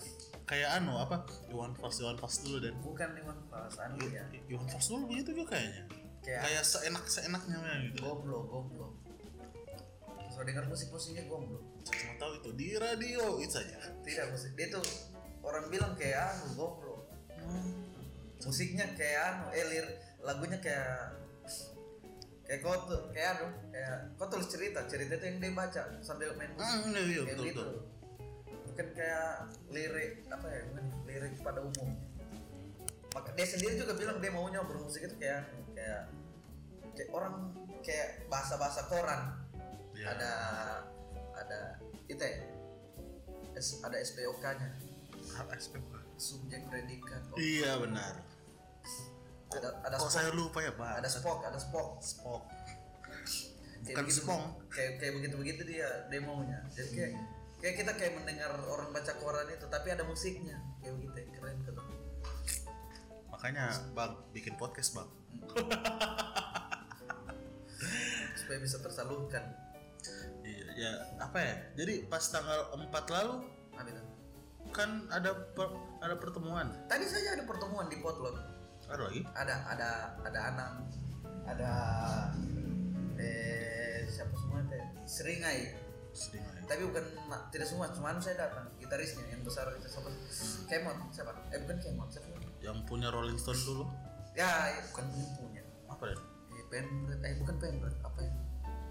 kayak 0.50 0.82
anu 0.82 0.98
apa? 0.98 1.22
Iwan 1.46 1.70
Fals 1.78 2.02
Iwan 2.02 2.18
Fals 2.18 2.42
dulu 2.42 2.58
dan 2.58 2.74
bukan 2.82 3.10
Iwan 3.14 3.38
Fals 3.46 3.78
anu 3.78 4.02
ya. 4.10 4.26
Iwan 4.50 4.66
Fals 4.66 4.86
dulu 4.90 5.14
begitu 5.14 5.30
juga 5.38 5.54
kayaknya. 5.54 5.84
Kayak- 6.26 6.42
kayak 6.42 6.64
seenak 6.66 7.04
seenaknya 7.06 7.58
gitu 7.86 8.02
goblok 8.02 8.44
goblok. 8.50 8.92
So 10.34 10.42
dengar 10.42 10.66
musik 10.66 10.90
musiknya 10.90 11.24
goblok. 11.30 11.62
Saya 11.86 11.96
cuma 12.02 12.14
tahu 12.18 12.32
itu 12.42 12.50
di 12.58 12.68
radio 12.74 13.38
itu 13.38 13.52
saja. 13.54 13.78
Tidak 14.02 14.26
musik 14.34 14.52
dia 14.58 14.68
tuh 14.74 14.82
orang 15.46 15.70
bilang 15.70 15.94
kayak 15.94 16.34
anu 16.34 16.58
goblok. 16.58 17.06
Musiknya 18.42 18.90
kayak 18.98 19.22
anu 19.38 19.44
eh 19.54 19.64
lir 19.70 19.86
lagunya 20.20 20.58
kayak 20.58 21.14
kayak 22.44 22.60
kau 22.66 22.74
tuh 22.90 23.08
kayak 23.14 23.38
anu 23.38 23.46
kayak 23.70 23.96
kau 24.18 24.26
tulis 24.26 24.50
cerita 24.50 24.82
cerita 24.90 25.14
itu 25.14 25.24
yang 25.24 25.38
dia 25.38 25.52
baca 25.54 25.82
sambil 26.02 26.34
main 26.34 26.50
musik. 26.58 26.66
Hmm, 26.84 26.90
iya, 26.90 27.02
iya, 27.06 27.22
kayak 27.22 27.38
betul, 27.38 27.46
gitu. 27.46 27.62
betul. 27.62 27.99
Bukan 28.80 28.96
kayak 28.96 29.28
lirik 29.68 30.12
apa 30.26 30.46
ya 30.48 30.60
bukan 30.72 30.84
lirik 31.04 31.32
pada 31.40 31.60
umum. 31.60 31.90
Maka 33.10 33.28
dia 33.34 33.44
sendiri 33.44 33.76
juga 33.76 33.92
bilang 33.92 34.16
dia 34.18 34.32
maunya 34.32 34.64
bermusik 34.64 35.04
itu 35.04 35.16
kayak 35.18 35.44
kayak 35.76 36.08
kayak 36.96 37.10
orang 37.12 37.52
kayak 37.84 38.24
bahasa 38.26 38.56
bahasa 38.56 38.88
koran. 38.88 39.36
Iya. 39.92 40.16
ada 40.16 40.32
ada 41.36 41.60
itu 42.08 42.16
ya? 42.16 42.40
Ada 43.84 43.96
SPOK 44.00 44.40
nya 44.56 44.68
Apa 45.36 45.52
SPK? 45.54 45.92
subjek 46.16 46.64
predikat. 46.68 47.20
Oh, 47.28 47.36
iya 47.36 47.76
benar. 47.76 48.16
Ada 49.50 49.68
ada 49.84 49.96
kok 49.96 50.08
spok. 50.08 50.14
saya 50.14 50.30
lupa 50.32 50.64
ya 50.64 50.72
pak? 50.72 51.04
Ada 51.04 51.08
spok 51.10 51.38
ada 51.44 51.58
spok. 51.60 52.00
Spok. 52.00 52.42
Kayak 53.80 53.84
bukan 53.84 54.04
begitu- 54.08 54.24
spong. 54.24 54.42
Kayak 54.72 54.90
kayak 55.00 55.12
begitu 55.20 55.34
begitu 55.36 55.62
dia 55.66 55.88
demonya 56.08 56.60
jadi 56.72 56.88
kayak 56.96 57.12
kayak 57.60 57.76
kita 57.76 57.92
kayak 57.96 58.12
mendengar 58.16 58.50
orang 58.66 58.88
baca 58.90 59.12
koran 59.20 59.48
itu 59.52 59.68
tapi 59.68 59.88
ada 59.92 60.04
musiknya. 60.04 60.56
Kayak 60.80 60.92
begitu 60.98 61.16
ya, 61.20 61.26
keren 61.38 61.58
kata 61.64 61.82
makanya 63.40 63.72
bang 63.96 64.12
bikin 64.36 64.52
podcast 64.60 64.92
bang. 64.92 65.08
Supaya 68.36 68.58
bisa 68.60 68.76
tersalurkan. 68.84 69.40
Iya 70.44 70.68
ya 70.76 70.92
apa 71.16 71.40
ya? 71.40 71.54
Jadi 71.72 72.04
pas 72.04 72.20
tanggal 72.20 72.68
4 72.76 72.84
lalu 72.92 73.34
apa 73.80 73.88
itu? 73.88 74.02
kan 74.76 75.08
ada 75.08 75.32
per- 75.56 75.80
ada 76.04 76.20
pertemuan. 76.20 76.68
Tadi 76.84 77.08
saja 77.08 77.32
ada 77.32 77.48
pertemuan 77.48 77.88
di 77.88 77.96
potlot. 78.04 78.36
Ada 78.92 79.08
lagi? 79.08 79.24
Ada 79.32 79.54
ada 79.72 79.90
ada 80.20 80.40
Anang 80.52 80.74
ada 81.48 81.72
eh 83.16 84.04
siapa 84.04 84.36
semua 84.36 84.60
teh 84.68 84.84
Seringai. 85.08 85.80
Sedih 86.12 86.44
aja. 86.44 86.59
Tapi 86.70 86.86
bukan 86.86 87.02
tidak 87.50 87.66
semua 87.66 87.90
cuma 87.90 88.14
saya 88.22 88.46
datang 88.46 88.70
gitarisnya 88.78 89.26
yang 89.26 89.42
besar 89.42 89.66
itu 89.74 89.90
siapa? 89.90 90.06
Kemon 90.70 91.10
siapa? 91.10 91.34
Eh 91.50 91.58
bukan 91.66 91.76
Kemon 91.82 92.06
siapa? 92.06 92.30
Yang 92.62 92.78
punya 92.86 93.10
Rolling 93.10 93.34
Stone 93.34 93.58
dulu? 93.66 93.90
Ya 94.38 94.70
eh, 94.70 94.86
bukan 94.94 95.10
yang 95.10 95.30
punya. 95.34 95.62
Apa 95.90 96.04
ya? 96.14 96.18
Eh 96.54 96.64
Pembret 96.70 97.18
eh 97.26 97.34
bukan 97.42 97.58
Pembret 97.58 97.96
apa 98.06 98.18
ya? 98.22 98.30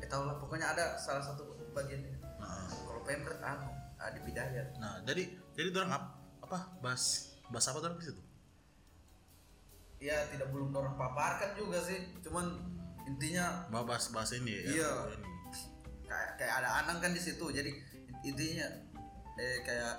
Eh 0.04 0.08
tau 0.12 0.28
lah 0.28 0.36
pokoknya 0.44 0.76
ada 0.76 1.00
salah 1.00 1.24
satu 1.24 1.56
bagiannya 1.72 2.20
nah, 2.36 2.68
kalau 2.68 3.02
Pembret 3.08 3.40
anu 3.40 3.72
Adi 3.96 4.20
Bidayat 4.28 4.76
nah 4.76 5.00
jadi 5.08 5.32
jadi 5.56 5.72
orang 5.80 5.92
apa 5.96 6.08
apa 6.44 6.60
bahas 6.84 7.32
bahas 7.48 7.66
apa 7.72 7.80
orang 7.80 7.96
di 7.96 8.12
situ? 8.12 8.22
Ya 10.04 10.28
tidak 10.28 10.52
belum 10.52 10.76
orang 10.76 11.00
paparkan 11.00 11.56
juga 11.56 11.80
sih 11.80 12.12
cuman 12.28 12.60
intinya 13.08 13.72
bahas 13.72 14.12
bahas 14.12 14.36
ini 14.36 14.52
ya 14.52 14.84
Iya. 14.84 14.92
ini. 15.16 15.28
Kayak 16.10 16.32
kayak 16.36 16.53
ada 16.60 16.70
Anang 16.82 16.97
kan 16.97 17.14
di 17.14 17.22
situ. 17.22 17.45
Jadi 17.47 17.72
intinya 18.22 18.68
eh 19.38 19.62
kayak 19.62 19.95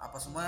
apa 0.00 0.16
semua 0.16 0.46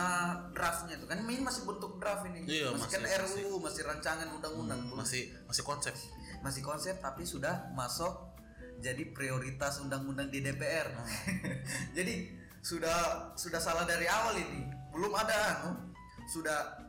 draftnya 0.56 0.96
itu. 0.96 1.04
Kan 1.04 1.28
ini 1.28 1.44
masih 1.44 1.68
bentuk 1.68 2.00
draft 2.00 2.24
ini. 2.24 2.46
Iya, 2.48 2.72
masih, 2.72 2.88
kan 2.88 3.00
masih- 3.04 3.44
RUU 3.44 3.60
masih, 3.60 3.82
rancangan 3.84 4.28
undang-undang 4.32 4.80
belum- 4.80 4.96
masih 4.96 5.28
masih 5.44 5.60
konsep. 5.60 5.92
Masih 6.40 6.64
konsep 6.64 6.96
tapi 6.98 7.28
sudah 7.28 7.68
masuk 7.76 8.32
jadi 8.80 9.12
prioritas 9.12 9.78
undang-undang 9.78 10.26
di 10.26 10.40
DPR 10.40 10.90
Hmm. 10.90 11.06
jadi 11.96 12.32
sudah 12.62 13.30
sudah 13.36 13.60
salah 13.60 13.84
dari 13.84 14.08
awal 14.08 14.34
ini. 14.34 14.64
Belum 14.88 15.12
ada 15.12 15.34
anu. 15.60 15.92
Sudah 16.24 16.80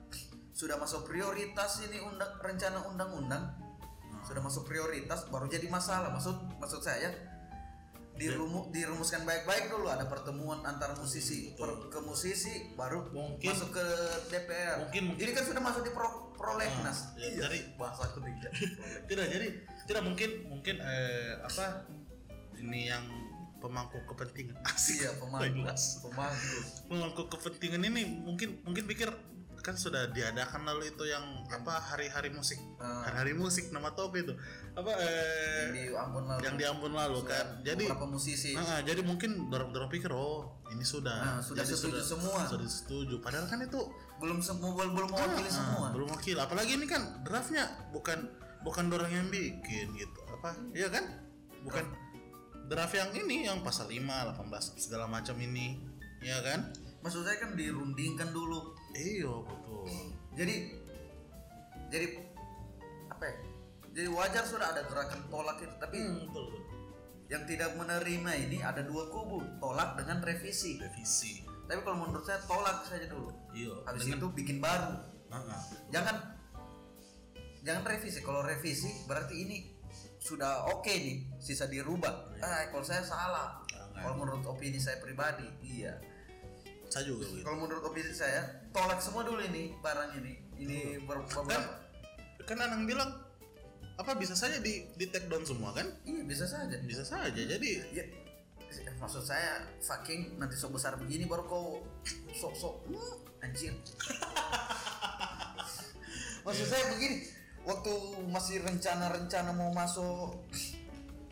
sudah 0.53 0.77
masuk 0.77 1.03
prioritas 1.03 1.81
ini 1.83 1.99
undang 1.99 2.39
rencana 2.39 2.85
undang-undang. 2.87 3.43
Hmm. 3.43 3.62
Sudah 4.23 4.39
masuk 4.39 4.63
prioritas 4.63 5.27
baru 5.27 5.45
jadi 5.45 5.67
masalah. 5.67 6.09
Maksud 6.09 6.35
maksud 6.57 6.79
saya 6.79 7.11
dirumu, 8.13 8.69
dirumuskan 8.69 9.25
baik-baik 9.25 9.67
dulu. 9.67 9.89
Ada 9.89 10.05
pertemuan 10.05 10.61
antar 10.63 10.93
musisi. 10.95 11.57
Per, 11.57 11.89
ke 11.89 11.99
musisi 11.99 12.73
baru 12.73 13.09
Mungkin- 13.09 13.49
masuk 13.49 13.73
ke 13.73 13.85
DPR 14.29 14.85
mungkin- 14.85 15.17
ini 15.17 15.31
kan 15.33 15.43
sudah 15.43 15.61
masuk 15.61 15.81
di 15.81 15.91
pro, 15.91 16.29
prolegnas. 16.37 17.13
Ah, 17.13 17.19
ya, 17.19 17.49
jadi- 17.49 17.73
bahasa 17.73 18.09
ketiga 18.13 18.49
tidak. 19.09 19.27
Jadi 19.29 19.47
tidak 19.89 20.03
mungkin 20.05 20.29
mungkin 20.47 20.75
eh, 20.77 21.41
apa 21.41 21.89
ini 22.55 22.87
yang 22.87 23.03
pemangku 23.57 23.97
kepentingan. 24.05 24.61
Asik 24.69 25.01
iya 25.01 25.11
pemangku. 25.21 25.65
Pemangku. 26.05 26.57
Pemangku 26.85 27.21
kepentingan 27.31 27.81
ini 27.81 28.01
mungkin 28.21 28.61
mungkin 28.61 28.85
pikir 28.85 29.09
kan 29.63 29.79
sudah 29.79 30.11
diadakan 30.11 30.67
lalu 30.67 30.91
itu 30.91 31.07
yang 31.07 31.23
apa 31.47 31.79
hari-hari 31.79 32.27
musik. 32.29 32.59
Ah. 32.77 33.07
hari-hari 33.07 33.31
musik 33.31 33.71
nama 33.71 33.95
top 33.95 34.11
itu. 34.13 34.35
Apa 34.75 34.91
eh, 34.91 35.63
yang 35.63 35.71
di 35.71 35.83
Ambon 35.89 36.23
lalu. 36.27 36.39
yang 36.43 36.55
di 36.59 36.65
Ambon 36.67 36.91
lalu 36.91 37.19
Sudah 37.23 37.31
kan. 37.31 37.47
Jadi 37.63 37.83
musisi. 38.03 38.51
Nah, 38.51 38.83
jadi 38.83 38.99
mungkin 39.01 39.47
dorong 39.47 39.71
dorong 39.71 39.87
pikir 39.87 40.11
oh 40.11 40.59
ini 40.67 40.83
sudah. 40.83 41.15
Nah, 41.15 41.39
sudah 41.39 41.63
Jadi 41.63 41.79
setuju 41.79 42.03
semua. 42.03 42.43
sudah 42.43 42.67
setuju 42.67 43.15
padahal 43.23 43.47
kan 43.47 43.63
itu 43.63 43.79
belum 44.19 44.43
semua 44.43 44.75
belum 44.75 44.91
belum 44.93 45.09
mewakili 45.09 45.47
Ah, 45.47 45.55
semua. 45.55 45.87
belum 45.95 46.07
wakil. 46.11 46.35
Apalagi 46.35 46.75
ini 46.75 46.83
kan 46.83 47.23
draftnya 47.23 47.63
bukan 47.95 48.27
bukan 48.67 48.91
dorong 48.91 49.09
yang 49.09 49.31
bikin 49.31 49.95
gitu. 49.95 50.19
Apa? 50.27 50.59
Iya 50.75 50.91
kan? 50.91 51.07
Bukan 51.63 51.87
draft 52.67 52.99
yang 52.99 53.15
ini 53.15 53.47
yang 53.47 53.63
pasal 53.63 53.87
5 53.87 53.95
18 53.95 54.75
segala 54.75 55.07
macam 55.07 55.39
ini. 55.39 55.79
Ya 56.19 56.43
kan? 56.43 56.67
Maksud 56.99 57.23
saya 57.23 57.35
kan 57.35 57.55
dirundingkan 57.55 58.31
dulu 58.31 58.72
iya 58.93 59.33
betul. 59.41 59.85
Jadi 60.33 60.55
jadi 61.87 62.07
apa 63.07 63.23
ya? 63.23 63.35
Jadi 63.93 64.07
wajar 64.09 64.43
sudah 64.43 64.67
ada 64.69 64.81
gerakan 64.83 65.21
tolak 65.27 65.57
itu 65.59 65.75
tapi 65.77 65.97
Hmm, 65.97 66.25
betul, 66.25 66.45
betul. 66.49 66.61
yang 67.29 67.43
tidak 67.45 67.71
menerima 67.73 68.31
ini 68.39 68.57
ada 68.59 68.81
dua 68.81 69.05
kubu 69.07 69.41
tolak 69.57 69.97
dengan 69.97 70.17
revisi. 70.19 70.77
Revisi. 70.77 71.45
Tapi 71.63 71.79
kalau 71.79 72.01
menurut 72.01 72.25
saya 72.25 72.41
tolak 72.43 72.83
saja 72.83 73.05
dulu. 73.05 73.29
Iya 73.53 73.73
habis 73.85 74.03
dengan- 74.03 74.19
itu 74.19 74.27
bikin 74.33 74.57
baru. 74.59 74.93
Ah, 75.29 75.37
ah. 75.39 75.61
jangan 75.89 76.15
jangan 77.61 77.83
revisi. 77.85 78.19
Kalau 78.19 78.41
revisi 78.41 78.89
berarti 79.05 79.35
ini 79.37 79.57
sudah 80.17 80.69
oke 80.69 80.89
nih 80.89 81.29
sisa 81.37 81.65
dirubah. 81.65 82.33
Ah 82.39 82.69
kalau 82.69 82.83
saya 82.83 83.01
salah. 83.01 83.61
Jangan. 83.93 84.01
kalau 84.01 84.15
menurut 84.17 84.43
opini 84.43 84.81
saya 84.81 84.97
pribadi 84.97 85.45
iya 85.61 85.93
saya 86.93 87.09
juga 87.09 87.25
gitu 87.25 87.41
kalau 87.41 87.65
menurut 87.65 87.81
opini 87.89 88.13
saya 88.13 88.45
tolak 88.69 89.01
semua 89.01 89.25
dulu 89.25 89.41
ini 89.41 89.73
barang 89.81 90.13
ini. 90.21 90.33
Ini 90.61 91.01
ber- 91.09 91.25
kan 91.25 91.41
beberapa 91.41 91.73
kan 92.45 92.57
Anang 92.61 92.85
bilang 92.85 93.09
apa 93.97 94.13
bisa 94.13 94.37
saja 94.37 94.61
di 94.61 94.85
di 94.93 95.09
take 95.09 95.25
down 95.25 95.41
semua 95.41 95.73
kan? 95.73 95.89
Iya 96.05 96.21
bisa 96.21 96.45
saja. 96.45 96.77
Bisa 96.85 97.01
saja 97.01 97.33
jadi 97.33 97.69
ya 97.89 98.05
maksud 99.01 99.25
saya 99.25 99.65
fucking 99.81 100.37
nanti 100.37 100.53
sok 100.53 100.77
besar 100.77 100.97
begini 100.97 101.25
baru 101.29 101.45
kau 101.45 101.85
sok 102.33 102.53
sok 102.57 102.75
anjir 103.45 103.69
maksud 106.41 106.65
saya 106.65 106.89
begini 106.97 107.21
waktu 107.69 107.93
masih 108.33 108.65
rencana-rencana 108.65 109.53
mau 109.53 109.69
masuk 109.73 110.41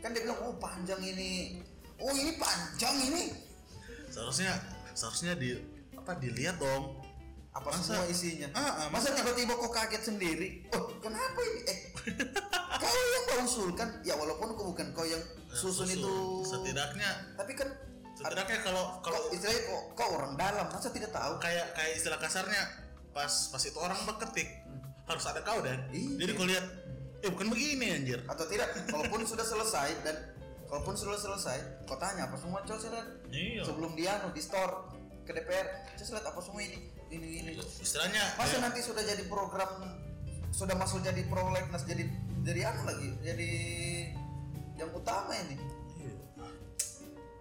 kan 0.02 0.10
dia 0.14 0.26
bilang 0.26 0.42
oh 0.42 0.58
panjang 0.58 1.02
ini. 1.06 1.62
Oh 2.02 2.10
ini 2.18 2.34
panjang 2.42 2.98
ini. 3.14 3.30
Seharusnya 4.10 4.58
seharusnya 4.94 5.34
di 5.34 5.56
apa 5.94 6.18
dilihat 6.18 6.58
dong. 6.58 6.98
Apa 7.52 7.68
Masa- 7.68 8.00
semua 8.00 8.08
isinya? 8.08 8.48
Ah, 8.56 8.86
ah, 8.86 8.88
masa 8.88 9.12
tiba-tiba 9.12 9.52
kok 9.52 9.70
kaget 9.70 10.04
sendiri? 10.08 10.64
Oh 10.72 10.88
kenapa 10.98 11.36
ini? 11.42 11.62
Eh 11.68 11.78
kau 12.82 12.88
yang 12.88 13.26
kau 13.28 13.40
usulkan 13.44 13.90
ya 14.02 14.16
walaupun 14.16 14.56
kau 14.56 14.72
bukan 14.72 14.96
kau 14.96 15.04
yang 15.04 15.20
susun 15.52 15.84
Susun. 15.84 16.00
itu. 16.00 16.16
Setidaknya 16.48 17.36
tapi 17.36 17.52
kan 17.54 17.68
setidaknya 18.16 18.64
kalau 18.64 19.04
kalau 19.04 19.20
kau 19.20 19.36
istilahnya 19.36 19.68
kok 19.68 19.84
kau 19.94 20.10
orang 20.16 20.40
dalam? 20.40 20.72
Masa 20.72 20.96
tidak 20.96 21.12
tahu? 21.12 21.44
Kayak 21.44 21.76
kayak 21.76 21.92
istilah 22.00 22.16
kasarnya 22.18 22.64
pas 23.12 23.28
pas 23.52 23.60
itu 23.60 23.76
orang 23.76 24.00
beketik 24.08 24.48
harus 25.04 25.26
ada 25.28 25.44
kau 25.44 25.60
dan. 25.60 25.92
Iya. 25.92 26.24
jadi 26.24 26.32
kau 26.32 26.48
lihat 26.48 26.66
eh 27.20 27.30
bukan 27.30 27.48
begini 27.52 27.88
anjir. 27.92 28.24
Atau 28.32 28.48
tidak 28.48 28.72
kalaupun 28.88 29.28
sudah 29.28 29.44
selesai 29.44 30.08
dan 30.08 30.16
kalaupun 30.72 30.96
sudah 30.96 31.20
selesai 31.20 31.84
kau 31.84 32.00
tanya 32.00 32.32
apa 32.32 32.40
semua 32.40 32.64
lihat 32.64 33.08
iya 33.28 33.62
sebelum 33.62 33.92
dia 33.94 34.16
anu 34.18 34.32
di 34.32 34.40
store 34.40 34.88
ke 35.22 35.36
DPR 35.36 35.68
lihat 36.00 36.26
apa 36.26 36.40
semua 36.40 36.64
ini 36.64 36.80
ini 37.12 37.28
ini 37.44 37.52
istilahnya 37.60 38.24
masa 38.34 38.56
kayak- 38.56 38.64
nanti 38.64 38.80
sudah 38.80 39.04
jadi 39.04 39.24
program 39.28 39.72
sudah 40.50 40.74
masuk 40.74 41.04
jadi 41.04 41.28
prolegnas 41.28 41.84
jadi 41.84 42.08
jadi 42.42 42.62
apa 42.66 42.82
lagi 42.88 43.10
jadi 43.20 43.50
yang 44.74 44.90
utama 44.92 45.36
ini 45.38 45.60
Iya. 45.94 46.16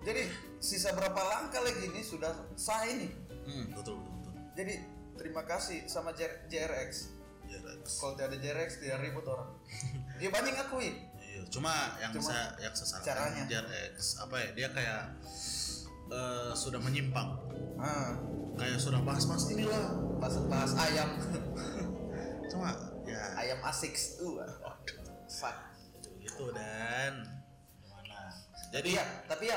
jadi 0.03 0.23
sisa 0.59 0.93
berapa 0.93 1.17
langkah 1.17 1.63
lagi 1.63 1.87
ini 1.87 2.03
sudah 2.03 2.35
sah 2.53 2.83
ini 2.85 3.09
Hmm, 3.41 3.73
betul 3.73 3.97
betul. 3.97 4.13
betul. 4.21 4.33
Jadi 4.53 4.75
terima 5.17 5.43
kasih 5.43 5.89
sama 5.89 6.13
JRX. 6.13 7.09
JRX. 7.49 7.83
Kalau 7.99 8.13
tidak 8.15 8.27
ada 8.29 8.37
JRX 8.39 8.71
tidak 8.79 9.01
ribut 9.01 9.25
orang. 9.27 9.51
Dia 10.21 10.29
banyak 10.29 10.55
ngakui. 10.55 10.91
Iya, 11.41 11.49
cuma 11.49 11.73
yang 11.97 12.13
Cuma 12.13 12.29
saya 12.29 12.45
yang 12.61 12.71
saya 12.71 13.01
salahkan 13.01 13.09
caranya. 13.09 13.43
JRX 13.49 13.97
apa 14.21 14.37
ya? 14.37 14.49
Dia 14.53 14.69
kayak 14.71 15.03
eh, 16.11 16.53
sudah 16.53 16.77
menyimpang. 16.79 17.29
Ah, 17.77 18.13
Kayak 18.55 18.77
sudah 18.77 19.01
bahas-bahas 19.01 19.49
inilah. 19.49 19.97
bahas-bahas 20.21 20.77
ayam. 20.77 21.09
Cuma 22.47 22.69
ya 23.07 23.21
ayam 23.37 23.59
A6. 23.59 24.21
Uh, 24.21 24.45
fuck. 25.27 25.57
gitu 26.21 26.53
dan 26.53 27.25
gimana? 27.81 28.37
Jadi 28.69 28.93
Iya, 28.93 29.05
tapi 29.25 29.49
ya 29.49 29.57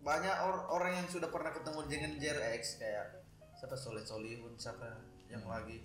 banyak 0.00 0.36
or- 0.40 0.68
orang 0.70 0.96
yang 0.96 1.06
sudah 1.06 1.28
pernah 1.28 1.52
ketemu 1.52 1.80
dengan 1.84 2.10
JRX 2.16 2.80
kayak 2.80 3.06
siapa 3.54 3.76
Soleh 3.76 4.00
Solihun, 4.00 4.56
siapa 4.56 4.88
yang 5.28 5.44
lagi 5.44 5.84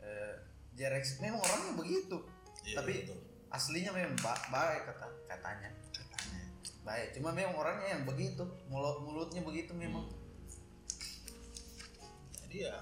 eh, 0.00 0.34
JRX 0.74 1.20
memang 1.20 1.38
orangnya 1.38 1.78
begitu. 1.78 2.18
Iya, 2.62 2.82
tapi 2.82 3.06
betul. 3.06 3.18
Aslinya 3.50 3.90
memang 3.90 4.14
ba- 4.18 4.46
baik 4.48 4.86
kata 4.86 5.06
katanya. 5.26 5.70
katanya 5.90 6.40
Baik, 6.80 7.12
cuma 7.12 7.30
memang 7.30 7.54
orangnya 7.54 7.92
yang 7.92 8.04
begitu, 8.04 8.40
mulut 8.66 9.02
mulutnya 9.02 9.42
begitu 9.42 9.72
memang. 9.72 10.08
jadi 12.40 12.66
ya 12.66 12.76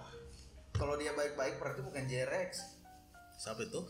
Kalau 0.72 0.94
dia 0.94 1.10
baik-baik 1.10 1.58
berarti 1.58 1.82
bukan 1.82 2.06
JRX. 2.06 2.50
siapa 3.34 3.60
itu? 3.60 3.80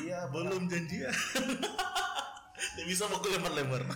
Iya, 0.00 0.28
Belum 0.28 0.64
janjian. 0.64 1.12
Dia 2.72 2.84
bisa 2.86 3.04
mau 3.04 3.20
lempar-lempar. 3.20 3.84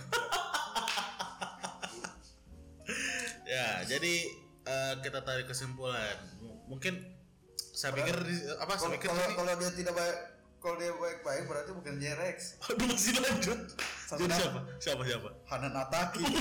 ya, 3.47 3.67
jadi 3.83 4.13
eh, 4.63 4.93
kita 5.01 5.23
tarik 5.23 5.47
kesimpulan. 5.47 6.13
M- 6.37 6.61
Mungkin 6.67 6.93
saya 7.71 7.93
pikir 7.93 8.13
apa 8.57 8.73
saya 8.73 8.81
Kalau 8.83 8.93
pikir 8.93 9.07
kalau 9.07 9.23
ini 9.23 9.33
kalau 9.33 9.53
dia 9.55 9.71
tidak 9.71 9.93
baik 9.95 10.17
kalau 10.57 10.75
dia 10.81 10.91
baik-baik 10.93 11.43
berarti 11.47 11.71
bukan 11.71 11.93
JRX. 12.01 12.37
Aduh 12.65 12.85
masih 12.89 13.13
lanjut. 13.21 13.59
Sampai 14.09 14.25
Jadi 14.25 14.33
apa? 14.33 14.41
siapa? 14.41 14.59
Siapa 14.81 15.01
siapa? 15.05 15.29
Hanan 15.45 15.73
Ataki. 15.75 16.23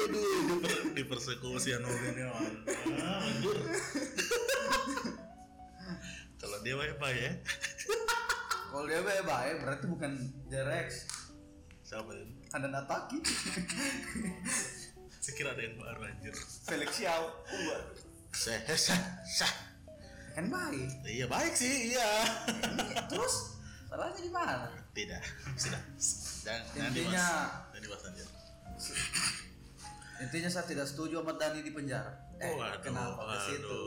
Aduh, 0.00 0.56
aduh, 0.56 0.94
di 0.94 1.02
persekusi 1.04 1.74
anu 1.76 1.90
ini 1.90 2.22
anjir. 2.24 3.58
Kalau 6.40 6.58
dia 6.64 6.74
baik-baik 6.78 7.18
ya. 7.20 7.32
Kalau 8.70 8.86
dia 8.86 9.00
baik-baik 9.02 9.56
berarti 9.62 9.84
bukan 9.90 10.12
JRX. 10.48 10.88
Siapa 11.84 12.10
ini? 12.14 12.34
Hanan 12.54 12.74
Ataki. 12.74 13.18
Saya 15.30 15.38
kira 15.38 15.54
ada 15.54 15.62
yang 15.62 15.78
baru 15.78 16.02
anjir. 16.10 16.34
Felix 16.66 16.90
Xiao. 16.98 17.22
Uh, 17.46 17.78
Sah, 18.34 18.58
sah, 18.74 18.98
sah. 19.22 19.52
kan 20.34 20.50
baik. 20.50 20.90
Iya 21.06 21.30
baik 21.30 21.54
sih, 21.54 21.94
iya. 21.94 22.10
Ini 22.50 22.98
terus 23.06 23.62
salahnya 23.86 24.18
di 24.18 24.30
mana? 24.34 24.74
Tidak, 24.90 25.22
sudah. 25.54 25.78
Jangan 26.42 26.90
Intinya-. 26.90 27.46
Jangan 27.70 27.78
dibahas 27.78 28.04
aja. 28.10 28.24
Intinya 30.18 30.50
saya 30.50 30.66
tidak 30.66 30.86
setuju 30.90 31.22
sama 31.22 31.38
Dani 31.38 31.62
di 31.62 31.70
penjara. 31.70 32.10
Eh, 32.42 32.50
Oh, 32.50 32.58
kenapa 32.82 33.22
ke 33.22 33.36
situ? 33.54 33.78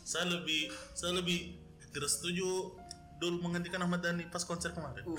Saya 0.00 0.32
lebih, 0.32 0.72
saya 0.96 1.12
lebih 1.12 1.60
tidak 1.92 2.08
setuju 2.08 2.72
dulu 3.22 3.46
menghentikan 3.46 3.78
Ahmad 3.86 4.02
Dhani 4.02 4.26
pas 4.26 4.42
konser 4.42 4.74
kemarin. 4.74 5.06
Uh. 5.06 5.14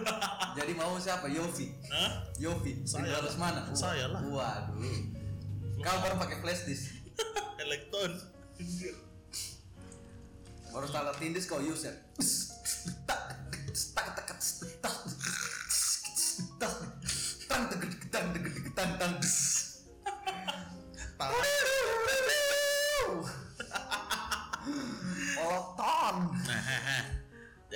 Jadi 0.56 0.72
mau 0.72 0.96
siapa? 0.96 1.28
Yofi. 1.28 1.76
Hah? 1.92 2.24
Yofi. 2.40 2.80
Saya 2.88 3.20
lah. 3.20 3.36
mana? 3.36 3.60
Saya 3.76 4.08
lah. 4.08 4.24
Waduh. 4.24 4.80
Kau 5.84 5.96
baru 6.00 6.16
pakai 6.16 6.40
flash 6.40 6.64
disk. 6.64 6.96
Elektron. 7.68 8.16
Baru 10.72 10.88
salah 10.88 11.12
tindis 11.20 11.44
kau 11.44 11.60
user. 11.60 11.92
Tak, 13.04 13.20
tak, 13.92 14.08
tak, 14.16 14.24
tak, 14.24 14.38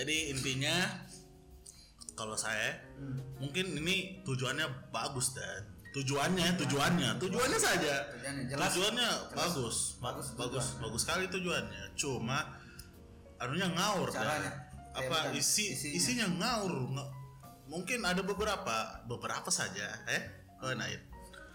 jadi 0.08 0.32
intinya 0.32 0.76
kalau 2.16 2.32
saya 2.32 2.80
mungkin 3.36 3.76
ini 3.76 4.24
tujuannya 4.24 4.88
bagus 4.88 5.36
dan 5.36 5.68
tujuannya 5.92 6.56
tujuannya 6.56 7.20
tujuannya 7.20 7.60
saja 7.60 8.08
Tujuannya 8.16 8.44
jelas. 8.48 8.72
tujuannya 8.72 9.08
Jelas. 9.28 9.36
bagus 9.36 9.76
Bagus 10.00 10.00
bagus 10.00 10.26
bagus 10.32 10.64
tujuannya. 10.64 10.80
bagus 10.80 11.00
sekali 11.04 11.24
tujuannya 11.28 11.82
cuma 11.92 12.38
anunya 13.36 13.68
ngaur 13.68 14.08
Caranya. 14.08 14.48
Dan. 14.48 14.64
Eh, 14.96 15.04
apa 15.04 15.18
bukan, 15.28 15.36
isi 15.36 15.76
isinya. 15.76 15.92
isinya 15.94 16.26
ngaur 16.40 16.72
mungkin 17.68 18.00
ada 18.00 18.24
beberapa 18.24 18.76
beberapa 19.04 19.52
saja 19.52 19.92
eh 20.08 20.22
oh 20.58 20.72
naik 20.72 21.04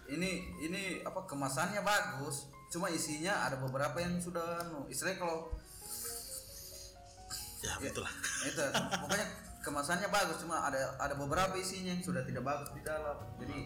Ini 0.04 0.30
ini 0.62 0.82
apa 1.00 1.24
kemasannya 1.24 1.80
bagus. 1.80 2.46
Cuma 2.68 2.92
isinya 2.92 3.48
ada 3.48 3.56
beberapa 3.56 3.96
yang 3.96 4.20
sudah 4.20 4.60
anu, 4.60 4.84
istilahnya 4.84 5.16
kalau 5.16 5.48
ya 7.64 7.72
Ya. 7.80 7.88
betul 7.88 8.04
lah. 8.04 8.12
itu. 8.44 8.60
Pokoknya 9.00 9.26
kemasannya 9.64 10.08
bagus 10.12 10.36
cuma 10.44 10.60
ada 10.60 10.92
ada 11.00 11.16
beberapa 11.16 11.56
isinya 11.56 11.96
yang 11.96 12.04
sudah 12.04 12.20
tidak 12.22 12.44
bagus 12.44 12.68
di 12.76 12.84
dalam. 12.84 13.16
Jadi 13.40 13.58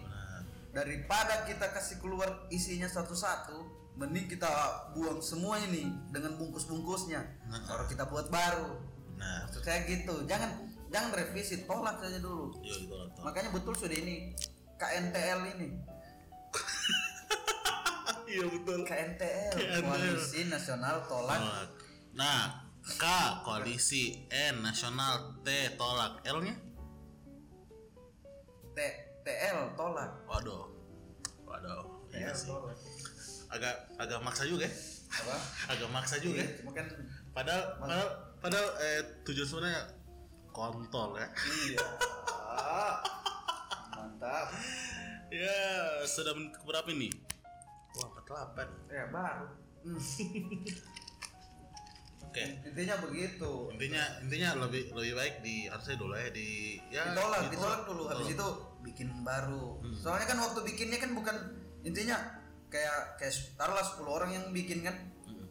daripada 0.71 1.43
kita 1.43 1.67
kasih 1.75 1.99
keluar 1.99 2.47
isinya 2.55 2.87
satu-satu 2.87 3.77
mending 3.99 4.31
kita 4.31 4.47
buang 4.95 5.19
semua 5.19 5.59
ini 5.59 5.91
dengan 6.15 6.39
bungkus-bungkusnya. 6.39 7.19
Nah. 7.51 7.67
baru 7.67 7.85
kita 7.91 8.07
buat 8.07 8.31
baru. 8.31 8.79
Nah. 9.19 9.51
Maksud 9.51 9.67
saya 9.67 9.83
gitu. 9.91 10.23
Jangan 10.31 10.55
jangan 10.95 11.11
revisi 11.19 11.67
tolak 11.67 11.99
saja 11.99 12.23
dulu. 12.23 12.55
Iya 12.63 12.87
gitu 12.87 12.95
lah 12.95 13.07
tuh. 13.11 13.23
makanya 13.27 13.51
betul 13.51 13.75
sudah 13.75 13.99
ini 13.99 14.31
KNTL 14.79 15.41
ini. 15.59 15.69
Iya 18.29 18.45
betul. 18.45 18.85
KNTL 18.85 19.57
KNTL. 19.57 19.89
Koalisi 19.89 20.53
Nasional 20.53 21.01
Tolak. 21.09 21.41
Tolak. 21.41 21.69
Nah, 22.13 22.68
K 22.97 23.05
koalisi, 23.45 24.24
N 24.32 24.64
nasional, 24.64 25.36
T 25.45 25.76
tolak, 25.76 26.24
L-nya? 26.24 26.55
T 28.72 28.78
TL 29.20 29.76
Tolak 29.76 30.24
Waduh. 30.24 30.72
Waduh. 31.45 31.84
Iya 32.09 32.32
TL 32.32 32.36
sih. 32.39 32.49
Tolak 32.49 32.76
Agak 33.49 33.74
agak 34.01 34.20
maksa 34.24 34.49
juga 34.49 34.64
ya. 34.64 34.72
apa 35.09 35.36
Agak 35.76 35.89
maksa 35.93 36.16
juga. 36.20 36.41
ya. 36.41 36.49
Iya, 36.49 36.57
cuma 36.64 36.72
kan 36.72 36.86
Padahal 37.36 37.64
padahal 37.76 38.09
padahal 38.41 38.68
eh 38.80 39.01
tujuan 39.28 39.49
sebenarnya 39.49 39.82
kontol 40.49 41.16
ya. 41.20 41.28
Iya. 41.28 41.84
Mantap. 43.97 44.47
Ya, 45.28 45.61
sudah 46.09 46.32
menit 46.32 46.57
keberapa 46.57 46.89
ini? 46.89 47.12
Wah, 48.01 48.09
48. 48.24 48.89
Ya 48.89 49.05
baru. 49.12 49.47
Hmm. 52.41 52.55
Oke. 52.55 52.68
Intinya 52.68 52.95
begitu. 53.01 53.53
Intinya 53.70 54.03
intinya 54.20 54.51
lebih 54.61 54.82
lebih 54.93 55.14
baik 55.14 55.34
di 55.41 55.55
harusnya 55.66 55.97
dulu 55.97 56.12
ya 56.12 56.28
di 56.30 56.49
ya 56.89 57.03
Ditolak, 57.11 57.41
ditolak 57.49 57.80
dulu. 57.84 58.03
Habis 58.07 58.26
ditolak. 58.28 58.36
itu 58.36 58.49
bikin 58.84 59.09
baru. 59.20 59.66
Soalnya 59.95 60.26
kan 60.26 60.39
waktu 60.41 60.61
bikinnya 60.64 60.99
kan 60.99 61.11
bukan 61.12 61.36
intinya 61.80 62.16
kayak 62.68 63.16
kayak 63.16 63.32
taruhlah 63.55 63.82
10 63.82 64.05
orang 64.05 64.30
yang 64.30 64.45
bikin 64.51 64.82
kan. 64.82 64.95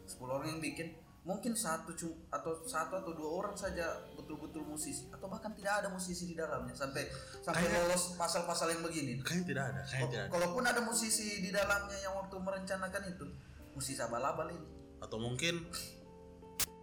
10 0.06 0.16
orang 0.24 0.48
yang 0.48 0.62
bikin 0.62 0.96
mungkin 1.20 1.52
satu 1.52 1.92
cu- 1.92 2.24
atau 2.28 2.64
satu 2.64 2.96
atau 2.96 3.12
dua 3.12 3.28
orang 3.34 3.52
saja 3.52 3.84
betul-betul 4.16 4.64
musisi 4.64 5.12
atau 5.12 5.28
bahkan 5.28 5.52
tidak 5.52 5.84
ada 5.84 5.92
musisi 5.92 6.24
di 6.24 6.32
dalamnya 6.32 6.72
sampai 6.72 7.04
sampai 7.38 7.68
Kayaknya- 7.68 7.84
lolos 7.84 8.16
pasal-pasal 8.16 8.72
yang 8.72 8.80
begini. 8.80 9.20
Kayaknya 9.20 9.44
tidak 9.44 9.64
ada, 9.66 9.82
kayaknya 9.84 10.08
tidak 10.08 10.22
ada. 10.22 10.32
Kalaupun 10.32 10.64
ada 10.64 10.80
musisi 10.80 11.44
di 11.44 11.52
dalamnya 11.52 11.98
yang 12.00 12.16
waktu 12.16 12.32
merencanakan 12.34 13.02
itu, 13.10 13.26
musisi 13.70 14.00
abal-abal 14.00 14.48
ini. 14.50 14.68
atau 14.98 15.14
mungkin 15.14 15.62